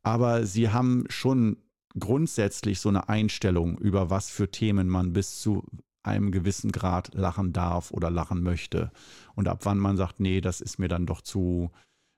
Aber 0.03 0.47
sie 0.47 0.71
haben 0.71 1.05
schon 1.11 1.59
grundsätzlich 1.99 2.81
so 2.81 2.89
eine 2.89 3.11
Einstellung, 3.11 3.77
über 3.77 4.09
was 4.09 4.31
für 4.31 4.51
Themen 4.51 4.89
man 4.89 5.13
bis 5.13 5.43
zu 5.43 5.63
einem 6.03 6.33
gewissen 6.33 6.73
Grad 6.73 7.13
lachen 7.13 7.53
darf 7.53 7.91
oder 7.91 8.11
lachen 8.11 8.43
möchte. 8.43 8.91
Und 9.35 9.49
ab 9.49 9.67
wann 9.67 9.79
man 9.79 9.99
sagt, 9.99 10.21
nee, 10.21 10.41
das 10.41 10.63
ist 10.63 10.79
mir 10.79 10.89
dann 10.89 11.05
doch 11.05 11.21
zu, 11.21 11.71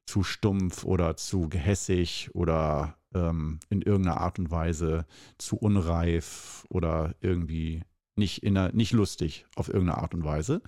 zu 0.07 0.23
stumpf 0.23 0.85
oder 0.85 1.17
zu 1.17 1.49
gehässig 1.49 2.31
oder 2.35 2.97
ähm, 3.15 3.59
in 3.69 3.83
irgendeiner 3.83 4.21
Art 4.21 4.39
und 4.39 4.53
Weise 4.53 5.07
zu 5.39 5.57
unreif 5.57 6.65
oder 6.69 7.17
irgendwie 7.21 7.83
nicht, 8.17 8.43
in 8.43 8.57
einer, 8.57 8.73
nicht 8.73 8.93
lustig 8.93 9.47
auf 9.57 9.69
irgendeine 9.69 9.99
Art 9.99 10.15
und 10.15 10.25
Weise. 10.25 10.63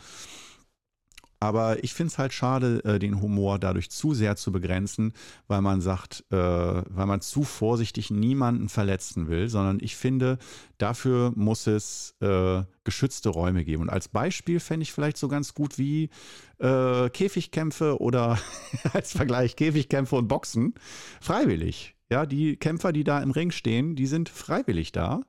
Aber 1.38 1.84
ich 1.84 1.92
finde 1.92 2.12
es 2.12 2.18
halt 2.18 2.32
schade, 2.32 2.82
äh, 2.84 2.98
den 2.98 3.20
Humor 3.20 3.58
dadurch 3.58 3.90
zu 3.90 4.14
sehr 4.14 4.36
zu 4.36 4.52
begrenzen, 4.52 5.12
weil 5.48 5.60
man 5.60 5.82
sagt, 5.82 6.24
äh, 6.30 6.36
weil 6.36 7.06
man 7.06 7.20
zu 7.20 7.44
vorsichtig 7.44 8.10
niemanden 8.10 8.68
verletzen 8.70 9.28
will, 9.28 9.48
sondern 9.48 9.78
ich 9.82 9.96
finde, 9.96 10.38
dafür 10.78 11.32
muss 11.36 11.66
es 11.66 12.14
äh, 12.20 12.62
geschützte 12.84 13.28
Räume 13.28 13.64
geben. 13.64 13.82
Und 13.82 13.90
als 13.90 14.08
Beispiel 14.08 14.60
fände 14.60 14.84
ich 14.84 14.92
vielleicht 14.92 15.18
so 15.18 15.28
ganz 15.28 15.54
gut 15.54 15.78
wie 15.78 16.10
Käfigkämpfe 16.58 18.00
oder 18.00 18.38
als 18.94 19.12
Vergleich 19.12 19.56
Käfigkämpfe 19.56 20.16
und 20.16 20.26
Boxen 20.26 20.72
freiwillig. 21.20 21.96
Ja, 22.10 22.24
die 22.24 22.56
Kämpfer, 22.56 22.92
die 22.94 23.04
da 23.04 23.20
im 23.20 23.30
Ring 23.30 23.50
stehen, 23.50 23.94
die 23.94 24.06
sind 24.06 24.30
freiwillig 24.30 24.90
da. 24.90 25.20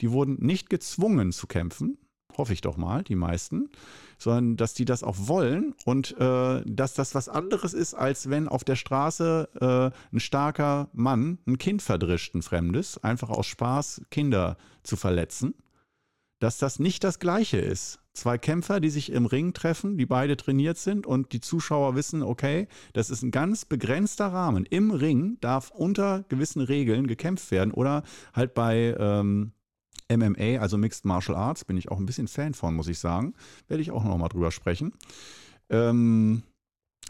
Die 0.00 0.10
wurden 0.10 0.36
nicht 0.44 0.70
gezwungen 0.70 1.32
zu 1.32 1.46
kämpfen, 1.46 1.98
hoffe 2.36 2.52
ich 2.52 2.60
doch 2.60 2.76
mal, 2.76 3.02
die 3.02 3.14
meisten, 3.14 3.70
sondern 4.18 4.56
dass 4.56 4.74
die 4.74 4.84
das 4.84 5.02
auch 5.02 5.16
wollen 5.18 5.74
und 5.84 6.16
äh, 6.18 6.62
dass 6.64 6.94
das 6.94 7.14
was 7.14 7.28
anderes 7.28 7.74
ist, 7.74 7.94
als 7.94 8.30
wenn 8.30 8.48
auf 8.48 8.64
der 8.64 8.76
Straße 8.76 9.92
äh, 9.92 10.14
ein 10.14 10.20
starker 10.20 10.88
Mann 10.92 11.38
ein 11.46 11.58
Kind 11.58 11.82
verdrischt, 11.82 12.34
ein 12.34 12.42
Fremdes, 12.42 13.02
einfach 13.02 13.30
aus 13.30 13.46
Spaß 13.46 14.02
Kinder 14.10 14.56
zu 14.82 14.96
verletzen. 14.96 15.54
Dass 16.40 16.58
das 16.58 16.78
nicht 16.78 17.04
das 17.04 17.20
Gleiche 17.20 17.58
ist. 17.58 18.00
Zwei 18.12 18.38
Kämpfer, 18.38 18.80
die 18.80 18.90
sich 18.90 19.10
im 19.10 19.26
Ring 19.26 19.54
treffen, 19.54 19.96
die 19.96 20.06
beide 20.06 20.36
trainiert 20.36 20.76
sind 20.76 21.06
und 21.06 21.32
die 21.32 21.40
Zuschauer 21.40 21.94
wissen, 21.96 22.22
okay, 22.22 22.68
das 22.92 23.10
ist 23.10 23.22
ein 23.22 23.30
ganz 23.30 23.64
begrenzter 23.64 24.26
Rahmen. 24.26 24.66
Im 24.66 24.90
Ring 24.90 25.38
darf 25.40 25.70
unter 25.70 26.24
gewissen 26.28 26.60
Regeln 26.60 27.06
gekämpft 27.06 27.50
werden 27.50 27.72
oder 27.72 28.02
halt 28.32 28.54
bei 28.54 28.94
ähm, 28.98 29.52
MMA, 30.10 30.60
also 30.60 30.76
Mixed 30.76 31.04
Martial 31.04 31.36
Arts, 31.36 31.64
bin 31.64 31.76
ich 31.76 31.90
auch 31.90 31.98
ein 31.98 32.06
bisschen 32.06 32.28
Fan 32.28 32.54
von, 32.54 32.74
muss 32.74 32.88
ich 32.88 32.98
sagen. 32.98 33.34
Werde 33.68 33.82
ich 33.82 33.90
auch 33.90 34.04
nochmal 34.04 34.28
drüber 34.28 34.50
sprechen. 34.50 34.92
Ähm, 35.70 36.42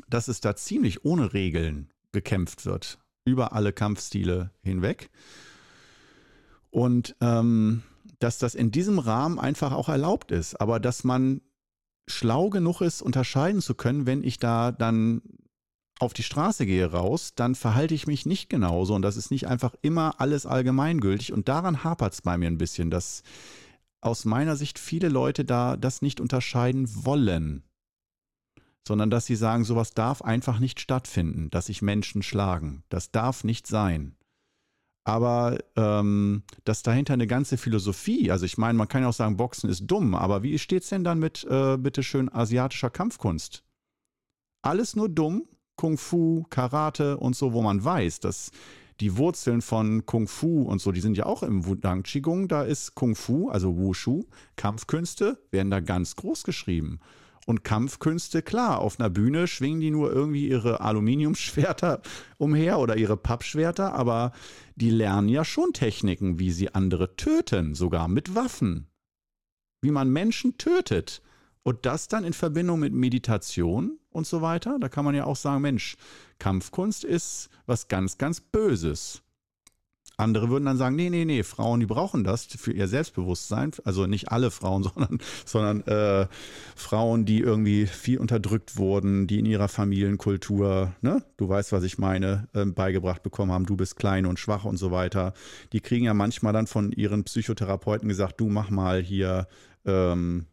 dass 0.09 0.29
es 0.29 0.41
da 0.41 0.57
ziemlich 0.57 1.05
ohne 1.05 1.33
Regeln 1.33 1.91
gekämpft 2.13 2.67
wird. 2.67 2.99
Über 3.25 3.53
alle 3.53 3.73
Kampfstile 3.73 4.51
hinweg. 4.63 5.11
Und 6.71 7.17
ähm, 7.21 7.83
dass 8.19 8.39
das 8.39 8.55
in 8.55 8.71
diesem 8.71 8.99
Rahmen 8.99 9.39
einfach 9.39 9.73
auch 9.73 9.89
erlaubt 9.89 10.31
ist. 10.31 10.61
Aber 10.61 10.81
dass 10.81 11.05
man 11.05 11.41
schlau 12.07 12.51
genug 12.51 12.81
ist, 12.81 13.03
unterscheiden 13.03 13.61
zu 13.61 13.75
können, 13.75 14.07
wenn 14.07 14.23
ich 14.23 14.39
da 14.39 14.73
dann 14.73 15.23
auf 16.01 16.13
die 16.13 16.23
Straße 16.23 16.67
gehe 16.67 16.91
raus, 16.91 17.35
dann 17.35 17.55
verhalte 17.55 17.95
ich 17.95 18.07
mich 18.07 18.27
nicht 18.27 18.49
genauso 18.51 18.95
und 18.95 19.03
das 19.03 19.17
ist 19.17 19.31
nicht 19.31 19.47
einfach 19.47 19.75
immer 19.83 20.21
alles 20.21 20.47
allgemeingültig 20.47 21.33
und 21.33 21.49
daran 21.49 21.85
hapert 21.85 22.15
es 22.15 22.23
bei 22.23 22.37
mir 22.37 22.49
ein 22.49 22.59
bisschen, 22.59 22.91
dass 22.91 23.23
aus 24.01 24.25
meiner 24.25 24.57
Sicht 24.57 24.79
viele 24.79 25.09
Leute 25.09 25.45
da 25.45 25.77
das 25.77 26.03
nicht 26.03 26.21
unterscheiden 26.21 26.89
wollen, 27.05 27.63
sondern 28.87 29.09
dass 29.09 29.27
sie 29.27 29.37
sagen, 29.37 29.65
sowas 29.65 29.95
darf 29.95 30.21
einfach 30.23 30.59
nicht 30.59 30.81
stattfinden, 30.81 31.49
dass 31.51 31.67
sich 31.67 31.81
Menschen 31.81 32.23
schlagen, 32.23 32.83
das 32.89 33.11
darf 33.11 33.45
nicht 33.45 33.67
sein. 33.67 34.17
Aber 35.07 35.59
ähm, 35.77 36.45
dass 36.65 36.83
dahinter 36.83 37.13
eine 37.13 37.27
ganze 37.27 37.59
Philosophie, 37.59 38.31
also 38.31 38.47
ich 38.47 38.57
meine, 38.57 38.77
man 38.79 38.89
kann 38.89 39.03
ja 39.03 39.09
auch 39.11 39.15
sagen, 39.15 39.37
Boxen 39.37 39.69
ist 39.69 39.87
dumm, 39.87 40.15
aber 40.15 40.43
wie 40.43 40.59
steht 40.59 40.83
es 40.83 40.89
denn 40.89 41.05
dann 41.05 41.19
mit, 41.19 41.45
äh, 41.45 41.77
bitteschön, 41.77 42.33
asiatischer 42.33 42.89
Kampfkunst? 42.89 43.65
Alles 44.63 44.97
nur 44.97 45.11
dumm, 45.11 45.47
Kung 45.77 45.99
Fu, 45.99 46.45
Karate 46.51 47.17
und 47.17 47.37
so, 47.37 47.53
wo 47.53 47.63
man 47.63 47.85
weiß, 47.85 48.21
dass 48.21 48.51
die 49.01 49.17
Wurzeln 49.17 49.61
von 49.61 50.07
Kung 50.07 50.29
Fu 50.29 50.63
und 50.63 50.81
so, 50.81 50.93
die 50.93 51.01
sind 51.01 51.17
ja 51.17 51.27
auch 51.27 51.43
im 51.43 51.67
Wudang 51.67 52.03
Qigong, 52.05 52.49
da 52.49 52.63
ist 52.63 52.95
Kung 52.95 53.17
Fu, 53.17 53.49
also 53.49 53.77
Wushu, 53.77 54.25
Kampfkünste, 54.57 55.39
werden 55.51 55.71
da 55.71 55.81
ganz 55.81 56.17
groß 56.17 56.45
geschrieben. 56.45 57.01
Und 57.47 57.63
Kampfkünste, 57.63 58.41
klar, 58.41 58.79
auf 58.81 58.99
einer 58.99 59.11
Bühne 59.11 59.47
schwingen 59.47 59.81
die 59.81 59.91
nur 59.91 60.13
irgendwie 60.13 60.49
ihre 60.49 60.81
Aluminiumschwerter 60.81 62.01
umher 62.39 62.79
oder 62.79 62.97
ihre 62.97 63.17
Pappschwerter, 63.17 63.93
aber 63.93 64.33
die 64.77 64.91
lernen 64.91 65.29
ja 65.29 65.45
schon 65.45 65.73
Techniken, 65.73 66.39
wie 66.39 66.53
sie 66.53 66.75
andere 66.75 67.17
töten, 67.17 67.75
sogar 67.75 68.09
mit 68.09 68.35
Waffen. 68.35 68.87
Wie 69.83 69.91
man 69.91 70.09
Menschen 70.09 70.57
tötet. 70.57 71.21
Und 71.63 71.85
das 71.85 72.09
dann 72.09 72.25
in 72.25 72.33
Verbindung 72.33 72.81
mit 72.81 72.93
Meditation 72.93 73.99
und 74.15 74.27
so 74.27 74.43
weiter. 74.43 74.79
Da 74.81 74.89
kann 74.89 75.05
man 75.05 75.15
ja 75.15 75.25
auch 75.25 75.37
sagen, 75.37 75.63
Mensch, 75.63 75.97
Kampfkunst 76.39 77.05
ist 77.05 77.51
was 77.67 77.89
ganz, 77.89 78.19
ganz 78.19 78.41
Böses. 78.41 79.23
Andere 80.17 80.49
würden 80.49 80.65
dann 80.65 80.77
sagen, 80.77 80.95
nee, 80.95 81.11
nee, 81.11 81.25
nee, 81.25 81.43
Frauen, 81.43 81.81
die 81.81 81.87
brauchen 81.87 82.23
das 82.23 82.45
für 82.45 82.73
ihr 82.73 82.87
Selbstbewusstsein. 82.87 83.73
Also 83.85 84.07
nicht 84.07 84.31
alle 84.31 84.53
Frauen, 84.53 84.83
sondern, 84.95 85.19
sondern 85.45 85.81
äh, 85.89 86.29
Frauen, 86.77 87.25
die 87.25 87.41
irgendwie 87.41 87.87
viel 87.87 88.19
unterdrückt 88.19 88.77
wurden, 88.77 89.27
die 89.27 89.41
in 89.41 89.47
ihrer 89.47 89.67
Familienkultur, 89.67 90.93
ne, 91.01 91.25
du 91.37 91.49
weißt, 91.49 91.73
was 91.73 91.83
ich 91.83 91.99
meine, 91.99 92.49
äh, 92.55 92.65
beigebracht 92.65 93.25
bekommen 93.25 93.51
haben, 93.51 93.67
du 93.67 93.77
bist 93.77 93.97
klein 93.97 94.27
und 94.27 94.39
schwach 94.39 94.65
und 94.65 94.77
so 94.77 94.93
weiter. 94.93 95.35
Die 95.73 95.81
kriegen 95.81 96.05
ja 96.05 96.15
manchmal 96.15 96.53
dann 96.53 96.69
von 96.69 96.93
ihren 96.93 97.25
Psychotherapeuten 97.25 98.09
gesagt, 98.09 98.41
du 98.41 98.49
mach 98.49 98.71
mal 98.71 99.03
hier 99.03 99.49
ähm, 99.85 100.47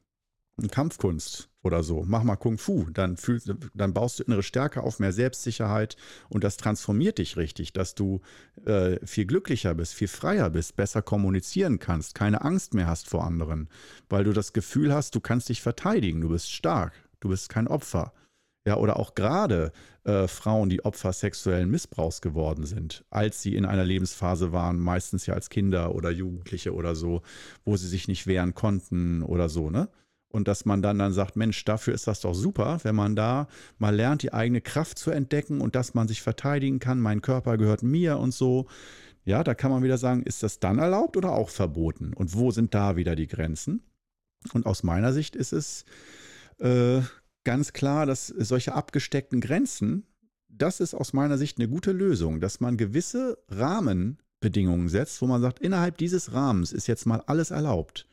Kampfkunst 0.71 1.50
oder 1.63 1.83
so. 1.83 2.03
Mach 2.05 2.23
mal 2.23 2.35
Kung 2.35 2.57
Fu, 2.57 2.87
dann, 2.91 3.17
fühlst, 3.17 3.53
dann 3.73 3.93
baust 3.93 4.19
du 4.19 4.23
innere 4.23 4.43
Stärke 4.43 4.81
auf, 4.81 4.99
mehr 4.99 5.13
Selbstsicherheit 5.13 5.95
und 6.29 6.43
das 6.43 6.57
transformiert 6.57 7.17
dich 7.17 7.37
richtig, 7.37 7.73
dass 7.73 7.95
du 7.95 8.21
äh, 8.65 9.05
viel 9.05 9.25
glücklicher 9.25 9.75
bist, 9.75 9.93
viel 9.93 10.07
freier 10.07 10.49
bist, 10.49 10.75
besser 10.75 11.01
kommunizieren 11.01 11.79
kannst, 11.79 12.15
keine 12.15 12.41
Angst 12.41 12.73
mehr 12.73 12.87
hast 12.87 13.09
vor 13.09 13.25
anderen, 13.25 13.69
weil 14.09 14.23
du 14.23 14.33
das 14.33 14.53
Gefühl 14.53 14.93
hast, 14.93 15.15
du 15.15 15.19
kannst 15.19 15.49
dich 15.49 15.61
verteidigen, 15.61 16.21
du 16.21 16.29
bist 16.29 16.51
stark, 16.51 16.93
du 17.19 17.29
bist 17.29 17.49
kein 17.49 17.67
Opfer. 17.67 18.13
Ja, 18.63 18.77
oder 18.77 18.97
auch 18.97 19.15
gerade 19.15 19.71
äh, 20.03 20.27
Frauen, 20.27 20.69
die 20.69 20.85
Opfer 20.85 21.13
sexuellen 21.13 21.71
Missbrauchs 21.71 22.21
geworden 22.21 22.67
sind, 22.67 23.03
als 23.09 23.41
sie 23.41 23.55
in 23.55 23.65
einer 23.65 23.83
Lebensphase 23.83 24.51
waren, 24.51 24.79
meistens 24.79 25.25
ja 25.25 25.33
als 25.33 25.49
Kinder 25.49 25.95
oder 25.95 26.11
Jugendliche 26.11 26.75
oder 26.75 26.93
so, 26.93 27.23
wo 27.65 27.75
sie 27.75 27.87
sich 27.87 28.07
nicht 28.07 28.27
wehren 28.27 28.53
konnten 28.53 29.23
oder 29.23 29.49
so, 29.49 29.71
ne? 29.71 29.89
Und 30.31 30.47
dass 30.47 30.65
man 30.65 30.81
dann 30.81 30.97
dann 30.97 31.11
sagt, 31.11 31.35
Mensch, 31.35 31.63
dafür 31.65 31.93
ist 31.93 32.07
das 32.07 32.21
doch 32.21 32.33
super, 32.33 32.79
wenn 32.83 32.95
man 32.95 33.15
da 33.15 33.47
mal 33.77 33.93
lernt, 33.93 34.23
die 34.23 34.33
eigene 34.33 34.61
Kraft 34.61 34.97
zu 34.97 35.11
entdecken 35.11 35.59
und 35.59 35.75
dass 35.75 35.93
man 35.93 36.07
sich 36.07 36.21
verteidigen 36.21 36.79
kann, 36.79 37.01
mein 37.01 37.21
Körper 37.21 37.57
gehört 37.57 37.83
mir 37.83 38.17
und 38.17 38.33
so. 38.33 38.67
Ja, 39.25 39.43
da 39.43 39.53
kann 39.53 39.71
man 39.71 39.83
wieder 39.83 39.97
sagen, 39.97 40.23
ist 40.23 40.41
das 40.41 40.59
dann 40.59 40.79
erlaubt 40.79 41.17
oder 41.17 41.33
auch 41.33 41.49
verboten? 41.49 42.13
Und 42.13 42.33
wo 42.33 42.51
sind 42.51 42.73
da 42.73 42.95
wieder 42.95 43.15
die 43.15 43.27
Grenzen? 43.27 43.83
Und 44.53 44.65
aus 44.65 44.83
meiner 44.83 45.13
Sicht 45.13 45.35
ist 45.35 45.51
es 45.51 45.85
äh, 46.59 47.01
ganz 47.43 47.73
klar, 47.73 48.05
dass 48.05 48.27
solche 48.27 48.73
abgesteckten 48.73 49.41
Grenzen, 49.41 50.07
das 50.47 50.79
ist 50.79 50.93
aus 50.93 51.13
meiner 51.13 51.37
Sicht 51.37 51.59
eine 51.59 51.67
gute 51.67 51.91
Lösung, 51.91 52.39
dass 52.39 52.61
man 52.61 52.77
gewisse 52.77 53.37
Rahmenbedingungen 53.49 54.89
setzt, 54.89 55.21
wo 55.21 55.27
man 55.27 55.41
sagt, 55.41 55.59
innerhalb 55.59 55.97
dieses 55.97 56.33
Rahmens 56.33 56.71
ist 56.71 56.87
jetzt 56.87 57.05
mal 57.05 57.21
alles 57.27 57.51
erlaubt 57.51 58.07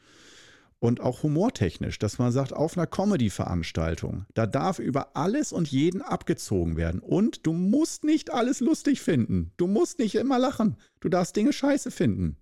und 0.81 1.01
auch 1.01 1.23
humortechnisch, 1.23 1.99
dass 1.99 2.19
man 2.19 2.31
sagt, 2.31 2.53
auf 2.53 2.77
einer 2.77 2.87
Comedy-Veranstaltung, 2.87 4.27
da 4.35 4.47
darf 4.47 4.79
über 4.79 5.17
alles 5.17 5.53
und 5.53 5.69
jeden 5.69 6.03
abgezogen 6.03 6.77
werden. 6.77 7.01
Und 7.01 7.47
du 7.47 7.53
musst 7.53 8.05
nicht 8.05 8.33
alles 8.33 8.61
lustig 8.61 9.01
finden. 9.01 9.53
Du 9.57 9.67
musst 9.67 9.99
nicht 9.99 10.15
immer 10.15 10.39
lachen. 10.39 10.77
Du 11.01 11.09
darfst 11.09 11.35
Dinge 11.35 11.53
scheiße 11.53 11.91
finden. 11.91 12.37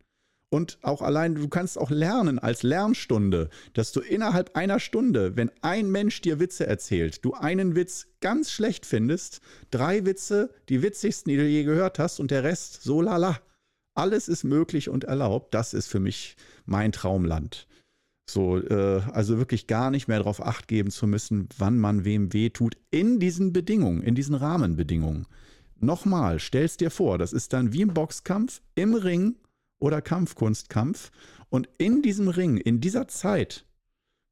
Und 0.48 0.78
auch 0.82 1.02
allein, 1.02 1.34
du 1.34 1.48
kannst 1.48 1.76
auch 1.76 1.90
lernen 1.90 2.38
als 2.38 2.62
Lernstunde, 2.62 3.48
dass 3.72 3.90
du 3.90 4.00
innerhalb 4.00 4.56
einer 4.56 4.78
Stunde, 4.78 5.36
wenn 5.36 5.50
ein 5.60 5.90
Mensch 5.90 6.20
dir 6.20 6.38
Witze 6.38 6.66
erzählt, 6.66 7.24
du 7.24 7.34
einen 7.34 7.74
Witz 7.74 8.06
ganz 8.20 8.52
schlecht 8.52 8.86
findest, 8.86 9.40
drei 9.72 10.06
Witze, 10.06 10.50
die 10.68 10.82
witzigsten, 10.82 11.30
die 11.30 11.36
du 11.36 11.46
je 11.46 11.64
gehört 11.64 11.98
hast, 11.98 12.20
und 12.20 12.30
der 12.30 12.44
Rest 12.44 12.82
so 12.82 13.00
lala. 13.00 13.40
Alles 13.94 14.28
ist 14.28 14.44
möglich 14.44 14.88
und 14.88 15.04
erlaubt. 15.04 15.52
Das 15.52 15.74
ist 15.74 15.88
für 15.88 16.00
mich 16.00 16.36
mein 16.64 16.92
Traumland. 16.92 17.66
So, 18.28 18.58
äh, 18.58 19.02
also 19.12 19.38
wirklich 19.38 19.66
gar 19.66 19.90
nicht 19.90 20.08
mehr 20.08 20.18
darauf 20.18 20.44
acht 20.44 20.66
geben 20.66 20.90
zu 20.90 21.06
müssen, 21.06 21.48
wann 21.58 21.78
man 21.78 22.04
wem 22.04 22.32
weh 22.32 22.50
tut, 22.50 22.76
in 22.90 23.20
diesen 23.20 23.52
Bedingungen, 23.52 24.02
in 24.02 24.14
diesen 24.14 24.34
Rahmenbedingungen. 24.34 25.26
Nochmal, 25.78 26.40
stell's 26.40 26.76
dir 26.76 26.90
vor, 26.90 27.18
das 27.18 27.32
ist 27.32 27.52
dann 27.52 27.72
wie 27.72 27.82
im 27.82 27.94
Boxkampf, 27.94 28.62
im 28.74 28.94
Ring 28.94 29.36
oder 29.78 30.02
Kampfkunstkampf. 30.02 31.10
Und 31.48 31.68
in 31.78 32.02
diesem 32.02 32.28
Ring, 32.28 32.56
in 32.56 32.80
dieser 32.80 33.06
Zeit, 33.06 33.64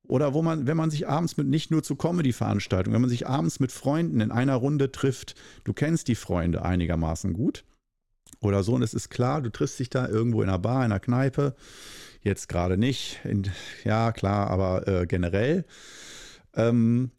oder 0.07 0.35
wo 0.35 0.43
man, 0.43 0.67
wenn 0.67 0.77
man 0.77 0.91
sich 0.91 1.09
abends 1.09 1.37
mit 1.37 1.47
nicht 1.47 1.71
nur 1.71 1.83
zu 1.83 1.97
Comedy-Veranstaltungen, 1.97 2.95
wenn 2.95 3.03
man 3.03 3.11
sich 3.11 3.27
abends 3.27 3.61
mit 3.61 3.73
Freunden 3.73 4.21
in 4.21 4.33
einer 4.33 4.57
Runde 4.57 4.91
trifft, 4.91 5.35
du 5.65 5.73
kennst 5.73 6.09
die 6.09 6.15
Freunde 6.15 6.65
einigermaßen 6.65 7.33
gut 7.33 7.65
oder 8.41 8.63
so, 8.63 8.75
und 8.75 8.83
es 8.83 8.95
ist 8.95 9.09
klar, 9.09 9.41
du 9.41 9.51
triffst 9.51 9.79
dich 9.79 9.91
da 9.91 10.09
irgendwo 10.09 10.43
in 10.43 10.49
einer 10.49 10.59
Bar, 10.59 10.85
in 10.85 10.93
einer 10.93 11.01
Kneipe, 11.01 11.55
Jetzt 12.25 12.49
gerade 12.49 12.79
nicht. 12.79 13.20
In, 13.25 13.45
ja, 13.85 14.11
klar, 14.11 14.49
aber 14.49 14.89
äh, 14.89 15.07
generell. 15.07 15.66
Ähm, 16.55 17.11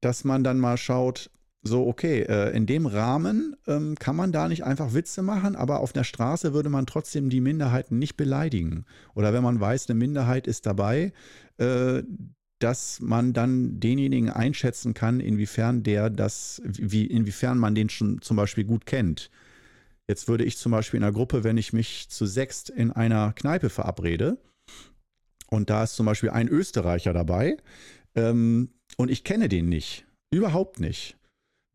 dass 0.00 0.22
man 0.22 0.44
dann 0.44 0.60
mal 0.60 0.76
schaut, 0.76 1.30
so, 1.62 1.84
okay, 1.88 2.22
äh, 2.22 2.56
in 2.56 2.66
dem 2.66 2.86
Rahmen 2.86 3.56
ähm, 3.66 3.96
kann 3.96 4.14
man 4.14 4.30
da 4.30 4.46
nicht 4.46 4.62
einfach 4.62 4.94
Witze 4.94 5.22
machen, 5.22 5.56
aber 5.56 5.80
auf 5.80 5.92
der 5.92 6.04
Straße 6.04 6.54
würde 6.54 6.68
man 6.68 6.86
trotzdem 6.86 7.28
die 7.28 7.40
Minderheiten 7.40 7.98
nicht 7.98 8.16
beleidigen. 8.16 8.84
Oder 9.14 9.32
wenn 9.32 9.42
man 9.42 9.58
weiß, 9.58 9.90
eine 9.90 9.98
Minderheit 9.98 10.46
ist 10.46 10.64
dabei, 10.64 11.12
äh, 11.58 12.04
dass 12.60 13.00
man 13.00 13.32
dann 13.32 13.80
denjenigen 13.80 14.30
einschätzen 14.30 14.94
kann, 14.94 15.18
inwiefern 15.18 15.82
der 15.82 16.08
das, 16.08 16.62
wie, 16.64 17.04
inwiefern 17.04 17.58
man 17.58 17.74
den 17.74 17.88
schon 17.88 18.22
zum 18.22 18.36
Beispiel 18.36 18.64
gut 18.64 18.86
kennt. 18.86 19.28
Jetzt 20.08 20.28
würde 20.28 20.44
ich 20.44 20.56
zum 20.56 20.72
Beispiel 20.72 20.98
in 20.98 21.04
einer 21.04 21.12
Gruppe, 21.12 21.42
wenn 21.44 21.56
ich 21.56 21.72
mich 21.72 22.08
zu 22.08 22.26
sechst 22.26 22.70
in 22.70 22.92
einer 22.92 23.32
Kneipe 23.32 23.70
verabrede, 23.70 24.38
und 25.48 25.70
da 25.70 25.84
ist 25.84 25.94
zum 25.94 26.06
Beispiel 26.06 26.30
ein 26.30 26.48
Österreicher 26.48 27.12
dabei, 27.12 27.56
ähm, 28.14 28.70
und 28.96 29.10
ich 29.10 29.24
kenne 29.24 29.48
den 29.48 29.68
nicht, 29.68 30.06
überhaupt 30.32 30.80
nicht 30.80 31.16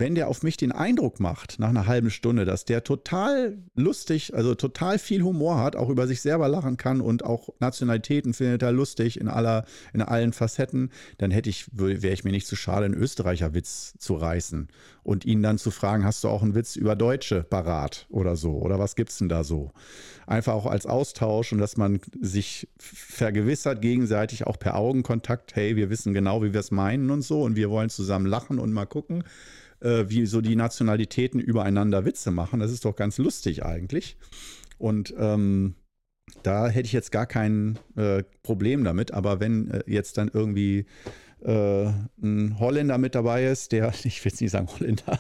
wenn 0.02 0.16
der 0.16 0.30
auf 0.30 0.42
mich 0.42 0.58
den 0.58 0.72
Eindruck 0.72 1.20
macht, 1.20 1.60
nach 1.60 1.70
einer 1.70 1.86
halben 1.86 2.10
Stunde, 2.10 2.44
dass 2.44 2.66
der 2.66 2.84
total 2.84 3.60
lustig, 3.76 4.34
also 4.34 4.56
total 4.56 4.98
viel 4.98 5.22
Humor 5.22 5.60
hat, 5.60 5.76
auch 5.76 5.90
über 5.90 6.08
sich 6.08 6.22
selber 6.22 6.48
lachen 6.48 6.76
kann 6.76 7.02
und 7.02 7.24
auch 7.24 7.50
Nationalitäten 7.60 8.34
findet 8.34 8.64
er 8.64 8.72
lustig 8.72 9.22
in 9.22 9.28
aller, 9.28 9.64
in 9.94 10.02
allen 10.02 10.34
Facetten, 10.34 10.90
dann 11.20 11.30
hätte 11.30 11.52
ich, 11.52 11.68
wäre 11.72 12.14
ich 12.14 12.24
mir 12.24 12.32
nicht 12.32 12.48
zu 12.48 12.56
schade, 12.56 12.86
einen 12.86 12.96
Österreicher 12.96 13.54
Witz 13.54 13.94
zu 14.00 14.16
reißen 14.16 14.70
und 15.04 15.24
ihn 15.24 15.44
dann 15.44 15.60
zu 15.60 15.70
fragen, 15.70 16.04
hast 16.04 16.24
du 16.24 16.30
auch 16.30 16.42
einen 16.42 16.56
Witz 16.56 16.76
über 16.76 16.96
Deutsche 16.96 17.44
parat 17.44 18.08
oder 18.10 18.36
so? 18.36 18.54
Oder 18.54 18.80
was 18.80 18.96
gibt's 18.96 19.20
denn 19.20 19.30
da 19.30 19.44
so? 19.44 19.72
Einfach 20.26 20.54
auch 20.54 20.66
als 20.66 20.88
Austausch 20.88 21.54
und 21.54 21.60
dass 21.60 21.78
man 21.78 22.02
sich 22.20 22.68
vergewissert 22.80 23.84
gegenseitig 23.84 24.48
auch 24.48 24.58
per 24.58 24.78
Augenkontakt, 24.78 25.56
hey, 25.56 25.76
wir 25.76 25.92
wissen 25.92 26.16
genau, 26.16 26.42
wie 26.42 26.54
wir 26.54 26.60
es 26.60 26.72
meinen 26.72 27.12
und 27.12 27.22
so 27.22 27.44
und 27.44 27.56
wir 27.56 27.70
wollen 27.70 27.92
zusammen 27.92 28.26
lachen 28.26 28.58
und 28.58 28.74
mal 28.74 28.88
gucken 28.88 29.24
äh, 29.82 30.06
wie 30.08 30.26
so 30.26 30.42
die 30.42 30.56
Nationalitäten 30.56 31.40
übereinander 31.40 32.06
Witze 32.06 32.32
machen. 32.32 32.60
Das 32.60 32.72
ist 32.72 32.86
doch 32.86 32.96
ganz 32.96 33.18
lustig 33.18 33.64
eigentlich. 33.64 34.18
Und 34.78 35.14
ähm, 35.18 35.76
da 36.44 36.68
hätte 36.70 36.88
ich 36.88 36.94
jetzt 36.94 37.12
gar 37.12 37.26
kein 37.26 37.78
äh, 37.96 38.24
Problem 38.44 38.84
damit. 38.84 39.14
Aber 39.14 39.40
wenn 39.40 39.70
äh, 39.70 39.84
jetzt 39.86 40.18
dann 40.18 40.32
irgendwie 40.34 40.86
äh, 41.44 41.92
ein 42.22 42.58
Holländer 42.60 42.98
mit 42.98 43.16
dabei 43.16 43.46
ist, 43.46 43.72
der, 43.72 43.94
ich 44.04 44.24
will 44.24 44.32
jetzt 44.32 44.42
nicht 44.42 44.52
sagen 44.52 44.68
Holländer, 44.68 45.20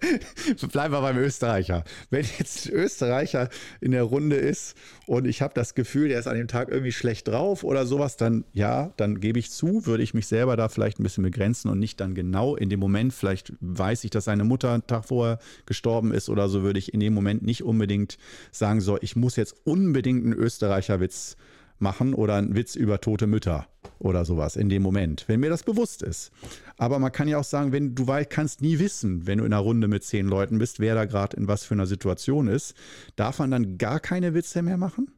bleiben 0.72 0.94
wir 0.94 1.00
beim 1.00 1.18
Österreicher. 1.18 1.84
Wenn 2.10 2.26
jetzt 2.38 2.66
ein 2.66 2.74
Österreicher 2.74 3.48
in 3.80 3.92
der 3.92 4.02
Runde 4.02 4.36
ist 4.36 4.76
und 5.06 5.26
ich 5.26 5.42
habe 5.42 5.54
das 5.54 5.74
Gefühl, 5.74 6.08
der 6.08 6.18
ist 6.18 6.26
an 6.26 6.36
dem 6.36 6.48
Tag 6.48 6.68
irgendwie 6.68 6.92
schlecht 6.92 7.28
drauf 7.28 7.64
oder 7.64 7.86
sowas, 7.86 8.16
dann 8.16 8.44
ja, 8.52 8.92
dann 8.96 9.20
gebe 9.20 9.38
ich 9.38 9.50
zu, 9.50 9.86
würde 9.86 10.02
ich 10.02 10.14
mich 10.14 10.26
selber 10.26 10.56
da 10.56 10.68
vielleicht 10.68 10.98
ein 10.98 11.04
bisschen 11.04 11.24
begrenzen 11.24 11.70
und 11.70 11.78
nicht 11.78 12.00
dann 12.00 12.14
genau 12.14 12.56
in 12.56 12.68
dem 12.68 12.80
Moment, 12.80 13.12
vielleicht 13.12 13.52
weiß 13.60 14.04
ich, 14.04 14.10
dass 14.10 14.24
seine 14.24 14.44
Mutter 14.44 14.72
einen 14.72 14.86
Tag 14.86 15.06
vorher 15.06 15.38
gestorben 15.66 16.12
ist 16.12 16.28
oder 16.28 16.48
so, 16.48 16.62
würde 16.62 16.78
ich 16.78 16.92
in 16.92 17.00
dem 17.00 17.14
Moment 17.14 17.42
nicht 17.42 17.62
unbedingt 17.62 18.18
sagen, 18.50 18.80
so, 18.80 18.98
ich 19.00 19.16
muss 19.16 19.36
jetzt 19.36 19.54
unbedingt 19.64 20.24
einen 20.24 20.34
Österreicher-Witz 20.34 21.36
machen 21.82 22.14
oder 22.14 22.36
einen 22.36 22.54
Witz 22.54 22.76
über 22.76 23.00
tote 23.00 23.26
Mütter 23.26 23.66
oder 23.98 24.24
sowas 24.24 24.56
in 24.56 24.68
dem 24.68 24.82
Moment, 24.82 25.24
wenn 25.26 25.40
mir 25.40 25.50
das 25.50 25.62
bewusst 25.62 26.02
ist. 26.02 26.30
Aber 26.78 26.98
man 26.98 27.12
kann 27.12 27.28
ja 27.28 27.38
auch 27.38 27.44
sagen, 27.44 27.72
wenn 27.72 27.94
du 27.94 28.06
weißt, 28.06 28.30
kannst 28.30 28.62
nie 28.62 28.78
wissen, 28.78 29.26
wenn 29.26 29.38
du 29.38 29.44
in 29.44 29.52
einer 29.52 29.62
Runde 29.62 29.88
mit 29.88 30.04
zehn 30.04 30.26
Leuten 30.26 30.58
bist, 30.58 30.80
wer 30.80 30.94
da 30.94 31.04
gerade 31.04 31.36
in 31.36 31.48
was 31.48 31.64
für 31.64 31.74
einer 31.74 31.86
Situation 31.86 32.48
ist, 32.48 32.74
darf 33.16 33.38
man 33.38 33.50
dann 33.50 33.78
gar 33.78 34.00
keine 34.00 34.34
Witze 34.34 34.62
mehr 34.62 34.78
machen? 34.78 35.10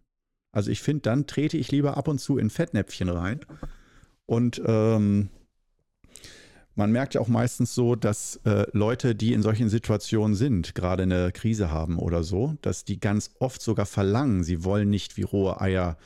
Also 0.52 0.70
ich 0.70 0.82
finde, 0.82 1.02
dann 1.02 1.26
trete 1.26 1.56
ich 1.56 1.70
lieber 1.70 1.96
ab 1.96 2.08
und 2.08 2.18
zu 2.18 2.38
in 2.38 2.50
Fettnäpfchen 2.50 3.08
rein. 3.08 3.40
Und 4.26 4.62
ähm, 4.64 5.28
man 6.76 6.90
merkt 6.90 7.14
ja 7.14 7.20
auch 7.20 7.28
meistens 7.28 7.74
so, 7.74 7.94
dass 7.94 8.40
äh, 8.44 8.66
Leute, 8.72 9.14
die 9.14 9.32
in 9.32 9.42
solchen 9.42 9.68
Situationen 9.68 10.34
sind, 10.34 10.74
gerade 10.74 11.04
eine 11.04 11.30
Krise 11.32 11.70
haben 11.70 11.98
oder 11.98 12.24
so, 12.24 12.56
dass 12.62 12.84
die 12.84 12.98
ganz 12.98 13.30
oft 13.38 13.62
sogar 13.62 13.86
verlangen, 13.86 14.42
sie 14.42 14.64
wollen 14.64 14.90
nicht 14.90 15.16
wie 15.16 15.22
rohe 15.22 15.60
Eier 15.60 15.96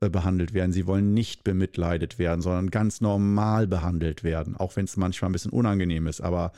behandelt 0.00 0.54
werden. 0.54 0.72
Sie 0.72 0.86
wollen 0.86 1.12
nicht 1.12 1.44
bemitleidet 1.44 2.18
werden, 2.18 2.40
sondern 2.40 2.70
ganz 2.70 3.00
normal 3.00 3.66
behandelt 3.66 4.22
werden, 4.22 4.56
auch 4.56 4.76
wenn 4.76 4.84
es 4.84 4.96
manchmal 4.96 5.30
ein 5.30 5.32
bisschen 5.32 5.50
unangenehm 5.50 6.06
ist. 6.06 6.20
Aber 6.20 6.52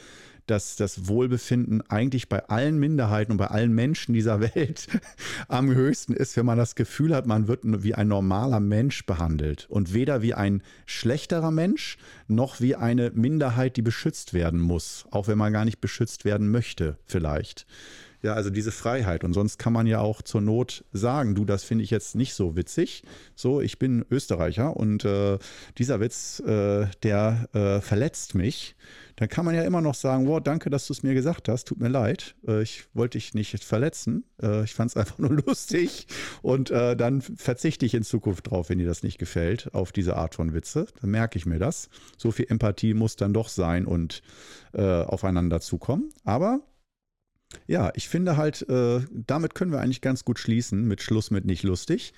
dass 0.51 0.74
das 0.74 1.07
Wohlbefinden 1.07 1.80
eigentlich 1.88 2.28
bei 2.28 2.49
allen 2.49 2.78
Minderheiten 2.78 3.32
und 3.32 3.38
bei 3.38 3.47
allen 3.47 3.72
Menschen 3.72 4.12
dieser 4.12 4.41
Welt 4.55 4.88
am 5.49 5.72
höchsten 5.72 6.12
ist, 6.12 6.36
wenn 6.36 6.47
man 6.47 6.59
das 6.59 6.74
Gefühl 6.74 7.14
hat, 7.14 7.26
man 7.26 7.47
wird 7.49 7.61
wie 7.64 7.95
ein 7.95 8.09
normaler 8.09 8.61
Mensch 8.61 9.07
behandelt 9.07 9.66
und 9.70 9.95
weder 9.95 10.22
wie 10.22 10.34
ein 10.34 10.62
schlechterer 10.86 11.51
Mensch 11.51 11.99
noch 12.26 12.61
wie 12.61 12.74
eine 12.74 13.11
Minderheit, 13.12 13.76
die 13.76 13.82
beschützt 13.82 14.34
werden 14.34 14.61
muss, 14.61 15.07
auch 15.11 15.28
wenn 15.28 15.38
man 15.38 15.53
gar 15.53 15.64
nicht 15.64 15.80
beschützt 15.80 16.24
werden 16.24 16.51
möchte 16.51 16.99
vielleicht. 17.07 17.66
Ja, 18.22 18.34
also 18.34 18.50
diese 18.50 18.70
Freiheit. 18.70 19.24
Und 19.24 19.32
sonst 19.32 19.58
kann 19.58 19.72
man 19.72 19.86
ja 19.86 20.00
auch 20.00 20.20
zur 20.20 20.40
Not 20.42 20.84
sagen, 20.92 21.34
du, 21.34 21.44
das 21.44 21.64
finde 21.64 21.84
ich 21.84 21.90
jetzt 21.90 22.14
nicht 22.14 22.34
so 22.34 22.54
witzig. 22.54 23.02
So, 23.34 23.60
ich 23.60 23.78
bin 23.78 24.04
Österreicher 24.10 24.76
und 24.76 25.04
äh, 25.04 25.38
dieser 25.78 26.00
Witz, 26.00 26.40
äh, 26.40 26.86
der 27.02 27.48
äh, 27.54 27.80
verletzt 27.80 28.34
mich. 28.34 28.76
Dann 29.16 29.28
kann 29.28 29.44
man 29.44 29.54
ja 29.54 29.62
immer 29.64 29.82
noch 29.82 29.94
sagen, 29.94 30.26
wow, 30.26 30.40
danke, 30.42 30.70
dass 30.70 30.86
du 30.86 30.94
es 30.94 31.02
mir 31.02 31.12
gesagt 31.12 31.48
hast. 31.48 31.68
Tut 31.68 31.78
mir 31.78 31.88
leid. 31.88 32.34
Äh, 32.46 32.62
ich 32.62 32.84
wollte 32.94 33.18
dich 33.18 33.34
nicht 33.34 33.62
verletzen. 33.64 34.24
Äh, 34.42 34.64
ich 34.64 34.74
fand 34.74 34.90
es 34.90 34.96
einfach 34.98 35.18
nur 35.18 35.32
lustig. 35.32 36.06
Und 36.40 36.70
äh, 36.70 36.96
dann 36.96 37.20
verzichte 37.20 37.84
ich 37.84 37.94
in 37.94 38.02
Zukunft 38.02 38.50
drauf, 38.50 38.70
wenn 38.70 38.78
dir 38.78 38.86
das 38.86 39.02
nicht 39.02 39.18
gefällt, 39.18 39.74
auf 39.74 39.92
diese 39.92 40.16
Art 40.16 40.34
von 40.34 40.54
Witze. 40.54 40.86
Dann 41.00 41.10
merke 41.10 41.38
ich 41.38 41.44
mir 41.44 41.58
das. 41.58 41.90
So 42.16 42.30
viel 42.30 42.46
Empathie 42.48 42.94
muss 42.94 43.16
dann 43.16 43.32
doch 43.32 43.48
sein 43.48 43.86
und 43.86 44.22
aufeinander 44.72 45.60
zukommen. 45.60 46.10
Aber 46.22 46.60
ja, 47.66 47.90
ich 47.94 48.09
finde 48.09 48.36
halt, 48.36 48.68
äh, 48.68 49.01
damit 49.11 49.55
können 49.55 49.72
wir 49.72 49.80
eigentlich 49.80 50.01
ganz 50.01 50.24
gut 50.24 50.38
schließen, 50.38 50.86
mit 50.86 51.03
Schluss 51.03 51.30
mit 51.30 51.44
nicht 51.44 51.62
lustig. 51.62 52.12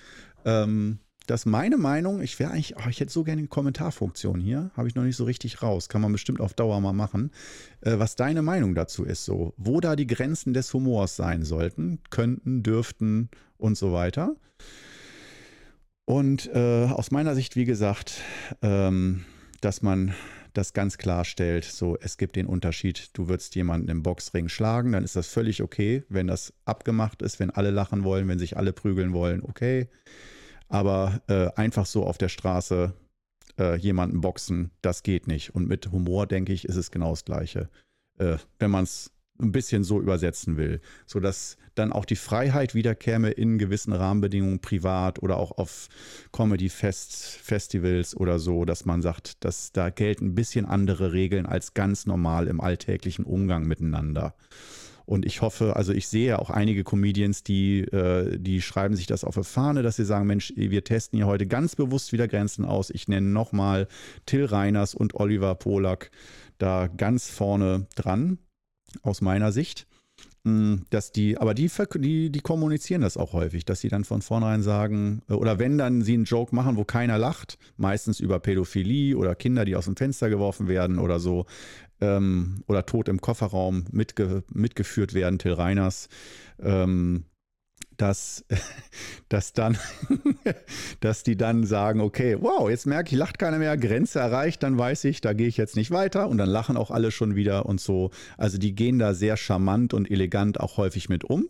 Ähm, 0.45 0.99
dass 1.27 1.45
meine 1.45 1.77
Meinung, 1.77 2.21
ich 2.21 2.37
wäre 2.39 2.51
eigentlich, 2.51 2.75
oh, 2.75 2.89
ich 2.89 2.99
hätte 2.99 3.11
so 3.11 3.23
gerne 3.23 3.39
eine 3.39 3.47
Kommentarfunktion 3.47 4.41
hier, 4.41 4.71
habe 4.75 4.87
ich 4.87 4.95
noch 4.95 5.03
nicht 5.03 5.15
so 5.15 5.23
richtig 5.23 5.61
raus, 5.61 5.87
kann 5.87 6.01
man 6.01 6.11
bestimmt 6.11 6.41
auf 6.41 6.53
Dauer 6.53 6.81
mal 6.81 6.93
machen, 6.93 7.31
äh, 7.81 7.97
was 7.97 8.15
deine 8.15 8.41
Meinung 8.41 8.75
dazu 8.75 9.05
ist, 9.05 9.23
so, 9.23 9.53
wo 9.57 9.79
da 9.79 9.95
die 9.95 10.07
Grenzen 10.07 10.53
des 10.53 10.73
Humors 10.73 11.15
sein 11.15 11.43
sollten, 11.43 11.99
könnten, 12.09 12.61
dürften 12.61 13.29
und 13.57 13.77
so 13.77 13.93
weiter. 13.93 14.35
Und 16.05 16.47
äh, 16.53 16.85
aus 16.85 17.11
meiner 17.11 17.35
Sicht, 17.35 17.55
wie 17.55 17.65
gesagt, 17.65 18.21
ähm, 18.61 19.23
dass 19.61 19.81
man 19.81 20.13
das 20.53 20.73
ganz 20.73 20.97
klar 20.97 21.25
stellt, 21.25 21.65
so 21.65 21.97
es 21.99 22.17
gibt 22.17 22.35
den 22.35 22.45
Unterschied, 22.45 23.09
du 23.13 23.27
würdest 23.27 23.55
jemanden 23.55 23.89
im 23.89 24.03
Boxring 24.03 24.49
schlagen, 24.49 24.91
dann 24.91 25.03
ist 25.03 25.15
das 25.15 25.27
völlig 25.27 25.61
okay, 25.61 26.03
wenn 26.09 26.27
das 26.27 26.53
abgemacht 26.65 27.21
ist, 27.21 27.39
wenn 27.39 27.49
alle 27.49 27.71
lachen 27.71 28.03
wollen, 28.03 28.27
wenn 28.27 28.39
sich 28.39 28.57
alle 28.57 28.73
prügeln 28.73 29.13
wollen, 29.13 29.43
okay. 29.43 29.87
Aber 30.69 31.21
äh, 31.27 31.49
einfach 31.55 31.85
so 31.85 32.05
auf 32.05 32.17
der 32.17 32.29
Straße 32.29 32.93
äh, 33.59 33.77
jemanden 33.77 34.21
boxen, 34.21 34.71
das 34.81 35.03
geht 35.03 35.27
nicht. 35.27 35.53
Und 35.53 35.67
mit 35.67 35.91
Humor, 35.91 36.27
denke 36.27 36.53
ich, 36.53 36.65
ist 36.65 36.75
es 36.75 36.91
genau 36.91 37.11
das 37.11 37.25
Gleiche. 37.25 37.69
Äh, 38.17 38.37
wenn 38.59 38.71
man 38.71 38.83
es 38.83 39.11
ein 39.41 39.51
bisschen 39.51 39.83
so 39.83 39.99
übersetzen 39.99 40.57
will, 40.57 40.79
sodass 41.05 41.57
dann 41.75 41.91
auch 41.91 42.05
die 42.05 42.15
Freiheit 42.15 42.75
wiederkäme 42.75 43.31
in 43.31 43.57
gewissen 43.57 43.93
Rahmenbedingungen 43.93 44.59
privat 44.59 45.21
oder 45.23 45.37
auch 45.37 45.51
auf 45.57 45.87
Comedy-Festivals 46.31 48.15
oder 48.15 48.39
so, 48.39 48.65
dass 48.65 48.85
man 48.85 49.01
sagt, 49.01 49.43
dass 49.43 49.71
da 49.71 49.89
gelten 49.89 50.27
ein 50.27 50.35
bisschen 50.35 50.65
andere 50.65 51.13
Regeln 51.13 51.45
als 51.45 51.73
ganz 51.73 52.05
normal 52.05 52.47
im 52.47 52.61
alltäglichen 52.61 53.25
Umgang 53.25 53.65
miteinander. 53.65 54.35
Und 55.05 55.25
ich 55.25 55.41
hoffe, 55.41 55.75
also 55.75 55.91
ich 55.91 56.07
sehe 56.07 56.39
auch 56.39 56.49
einige 56.49 56.85
Comedians, 56.85 57.43
die, 57.43 57.81
äh, 57.81 58.37
die 58.39 58.61
schreiben 58.61 58.95
sich 58.95 59.05
das 59.05 59.25
auf 59.25 59.35
eine 59.35 59.43
Fahne, 59.43 59.81
dass 59.81 59.97
sie 59.97 60.05
sagen, 60.05 60.27
Mensch, 60.27 60.53
wir 60.55 60.83
testen 60.85 61.17
hier 61.17 61.27
heute 61.27 61.45
ganz 61.45 61.75
bewusst 61.75 62.13
wieder 62.13 62.29
Grenzen 62.29 62.63
aus. 62.63 62.89
Ich 62.89 63.09
nenne 63.09 63.27
nochmal 63.27 63.87
Till 64.25 64.45
Reiners 64.45 64.95
und 64.95 65.15
Oliver 65.15 65.55
Polak 65.55 66.09
da 66.57 66.87
ganz 66.87 67.29
vorne 67.29 67.87
dran 67.95 68.37
aus 69.01 69.21
meiner 69.21 69.51
Sicht. 69.51 69.87
Mm, 70.45 70.81
dass 70.89 71.11
die, 71.13 71.37
aber 71.37 71.53
die, 71.53 71.71
die, 71.95 72.29
die 72.29 72.39
kommunizieren 72.41 73.01
das 73.01 73.15
auch 73.15 73.31
häufig, 73.31 73.63
dass 73.63 73.79
sie 73.79 73.87
dann 73.87 74.03
von 74.03 74.21
vornherein 74.21 74.61
sagen, 74.61 75.21
äh, 75.29 75.33
oder 75.33 75.57
wenn 75.57 75.77
dann 75.77 76.01
sie 76.01 76.13
einen 76.13 76.25
Joke 76.25 76.53
machen, 76.53 76.75
wo 76.75 76.83
keiner 76.83 77.17
lacht, 77.17 77.57
meistens 77.77 78.19
über 78.19 78.39
Pädophilie 78.39 79.17
oder 79.17 79.35
Kinder, 79.35 79.63
die 79.63 79.75
aus 79.75 79.85
dem 79.85 79.95
Fenster 79.95 80.29
geworfen 80.29 80.67
werden 80.67 80.99
oder 80.99 81.19
so, 81.19 81.45
ähm, 82.01 82.63
oder 82.67 82.85
tot 82.85 83.07
im 83.07 83.21
Kofferraum 83.21 83.85
mitge 83.91 84.43
mitgeführt 84.53 85.13
werden, 85.13 85.39
Till 85.39 85.53
Reiners, 85.53 86.09
ähm, 86.59 87.23
dass, 88.03 88.43
dass 89.29 89.53
dann, 89.53 89.77
dass 90.99 91.23
die 91.23 91.37
dann 91.37 91.65
sagen, 91.65 92.01
okay, 92.01 92.37
wow, 92.39 92.69
jetzt 92.69 92.85
merke 92.85 93.11
ich, 93.11 93.17
lacht 93.17 93.39
keiner 93.39 93.59
mehr, 93.59 93.77
Grenze 93.77 94.19
erreicht, 94.19 94.61
dann 94.61 94.77
weiß 94.77 95.05
ich, 95.05 95.21
da 95.21 95.31
gehe 95.31 95.47
ich 95.47 95.55
jetzt 95.55 95.77
nicht 95.77 95.89
weiter 95.89 96.27
und 96.27 96.37
dann 96.37 96.49
lachen 96.49 96.75
auch 96.75 96.91
alle 96.91 97.11
schon 97.11 97.35
wieder 97.35 97.65
und 97.65 97.79
so. 97.79 98.11
Also 98.37 98.57
die 98.57 98.75
gehen 98.75 98.99
da 98.99 99.13
sehr 99.13 99.37
charmant 99.37 99.93
und 99.93 100.11
elegant 100.11 100.59
auch 100.59 100.75
häufig 100.75 101.07
mit 101.07 101.23
um. 101.23 101.47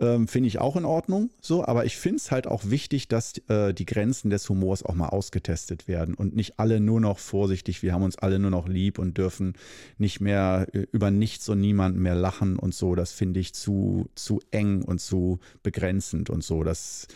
Ähm, 0.00 0.28
finde 0.28 0.46
ich 0.48 0.58
auch 0.58 0.76
in 0.76 0.86
Ordnung. 0.86 1.30
So, 1.42 1.62
aber 1.62 1.84
ich 1.84 1.98
finde 1.98 2.16
es 2.16 2.30
halt 2.30 2.46
auch 2.46 2.64
wichtig, 2.64 3.08
dass 3.08 3.34
äh, 3.48 3.74
die 3.74 3.84
Grenzen 3.84 4.30
des 4.30 4.48
Humors 4.48 4.82
auch 4.82 4.94
mal 4.94 5.10
ausgetestet 5.10 5.88
werden 5.88 6.14
und 6.14 6.34
nicht 6.34 6.58
alle 6.58 6.80
nur 6.80 7.02
noch 7.02 7.18
vorsichtig, 7.18 7.82
wir 7.82 7.92
haben 7.92 8.02
uns 8.02 8.16
alle 8.16 8.38
nur 8.38 8.50
noch 8.50 8.66
lieb 8.66 8.98
und 8.98 9.18
dürfen 9.18 9.52
nicht 9.98 10.20
mehr 10.22 10.66
äh, 10.72 10.86
über 10.90 11.10
nichts 11.10 11.50
und 11.50 11.60
niemanden 11.60 12.00
mehr 12.00 12.14
lachen 12.14 12.58
und 12.58 12.74
so. 12.74 12.94
Das 12.94 13.12
finde 13.12 13.40
ich 13.40 13.52
zu, 13.52 14.08
zu 14.14 14.40
eng 14.50 14.80
und 14.82 15.02
zu 15.02 15.38
begrenzend 15.62 16.30
und 16.30 16.42
so. 16.42 16.64
Das 16.64 17.06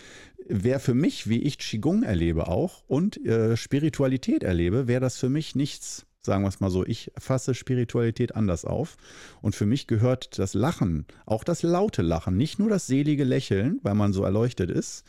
wäre 0.46 0.78
für 0.78 0.94
mich, 0.94 1.26
wie 1.26 1.38
ich 1.38 1.56
Qigong 1.56 2.02
erlebe 2.02 2.48
auch 2.48 2.82
und 2.86 3.24
äh, 3.24 3.56
Spiritualität 3.56 4.42
erlebe, 4.42 4.86
wäre 4.88 5.00
das 5.00 5.16
für 5.16 5.30
mich 5.30 5.54
nichts 5.54 6.04
sagen 6.24 6.42
wir 6.42 6.48
es 6.48 6.60
mal 6.60 6.70
so, 6.70 6.84
ich 6.84 7.12
fasse 7.18 7.54
Spiritualität 7.54 8.34
anders 8.34 8.64
auf. 8.64 8.96
Und 9.42 9.54
für 9.54 9.66
mich 9.66 9.86
gehört 9.86 10.38
das 10.38 10.54
Lachen, 10.54 11.06
auch 11.26 11.44
das 11.44 11.62
laute 11.62 12.02
Lachen, 12.02 12.36
nicht 12.36 12.58
nur 12.58 12.70
das 12.70 12.86
selige 12.86 13.24
Lächeln, 13.24 13.78
weil 13.82 13.94
man 13.94 14.12
so 14.12 14.24
erleuchtet 14.24 14.70
ist, 14.70 15.04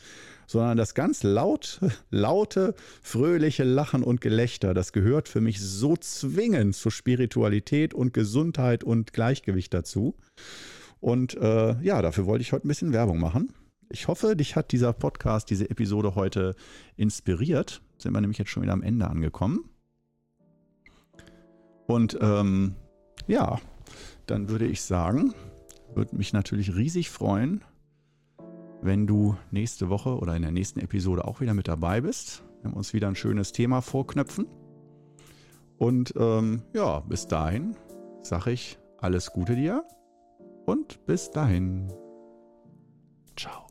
sondern 0.46 0.76
das 0.76 0.94
ganz 0.94 1.22
laut, 1.22 1.80
laute, 2.10 2.74
fröhliche 3.02 3.64
Lachen 3.64 4.02
und 4.02 4.20
Gelächter, 4.20 4.74
das 4.74 4.92
gehört 4.92 5.28
für 5.28 5.40
mich 5.40 5.60
so 5.60 5.96
zwingend 5.96 6.76
zur 6.76 6.92
Spiritualität 6.92 7.94
und 7.94 8.12
Gesundheit 8.12 8.84
und 8.84 9.12
Gleichgewicht 9.12 9.72
dazu. 9.74 10.14
Und 11.00 11.36
äh, 11.36 11.80
ja, 11.82 12.02
dafür 12.02 12.26
wollte 12.26 12.42
ich 12.42 12.52
heute 12.52 12.66
ein 12.66 12.68
bisschen 12.68 12.92
Werbung 12.92 13.20
machen. 13.20 13.52
Ich 13.88 14.08
hoffe, 14.08 14.34
dich 14.34 14.56
hat 14.56 14.72
dieser 14.72 14.92
Podcast, 14.92 15.48
diese 15.50 15.70
Episode 15.70 16.14
heute 16.14 16.56
inspiriert. 16.96 17.82
Sind 17.98 18.12
wir 18.12 18.20
nämlich 18.20 18.38
jetzt 18.38 18.50
schon 18.50 18.62
wieder 18.62 18.72
am 18.72 18.82
Ende 18.82 19.06
angekommen. 19.06 19.68
Und 21.86 22.18
ähm, 22.20 22.74
ja, 23.26 23.58
dann 24.26 24.48
würde 24.48 24.66
ich 24.66 24.82
sagen, 24.82 25.34
würde 25.94 26.16
mich 26.16 26.32
natürlich 26.32 26.74
riesig 26.74 27.10
freuen, 27.10 27.64
wenn 28.82 29.06
du 29.06 29.36
nächste 29.50 29.88
Woche 29.88 30.18
oder 30.18 30.36
in 30.36 30.42
der 30.42 30.50
nächsten 30.50 30.80
Episode 30.80 31.24
auch 31.24 31.40
wieder 31.40 31.54
mit 31.54 31.68
dabei 31.68 32.00
bist. 32.00 32.42
Wir 32.60 32.70
haben 32.70 32.76
uns 32.76 32.92
wieder 32.92 33.08
ein 33.08 33.16
schönes 33.16 33.52
Thema 33.52 33.80
vorknöpfen. 33.80 34.46
Und 35.78 36.14
ähm, 36.16 36.62
ja, 36.72 37.00
bis 37.00 37.26
dahin 37.26 37.76
sage 38.22 38.52
ich 38.52 38.78
alles 38.98 39.32
Gute 39.32 39.54
dir 39.54 39.84
und 40.64 41.04
bis 41.06 41.30
dahin. 41.30 41.92
Ciao. 43.36 43.65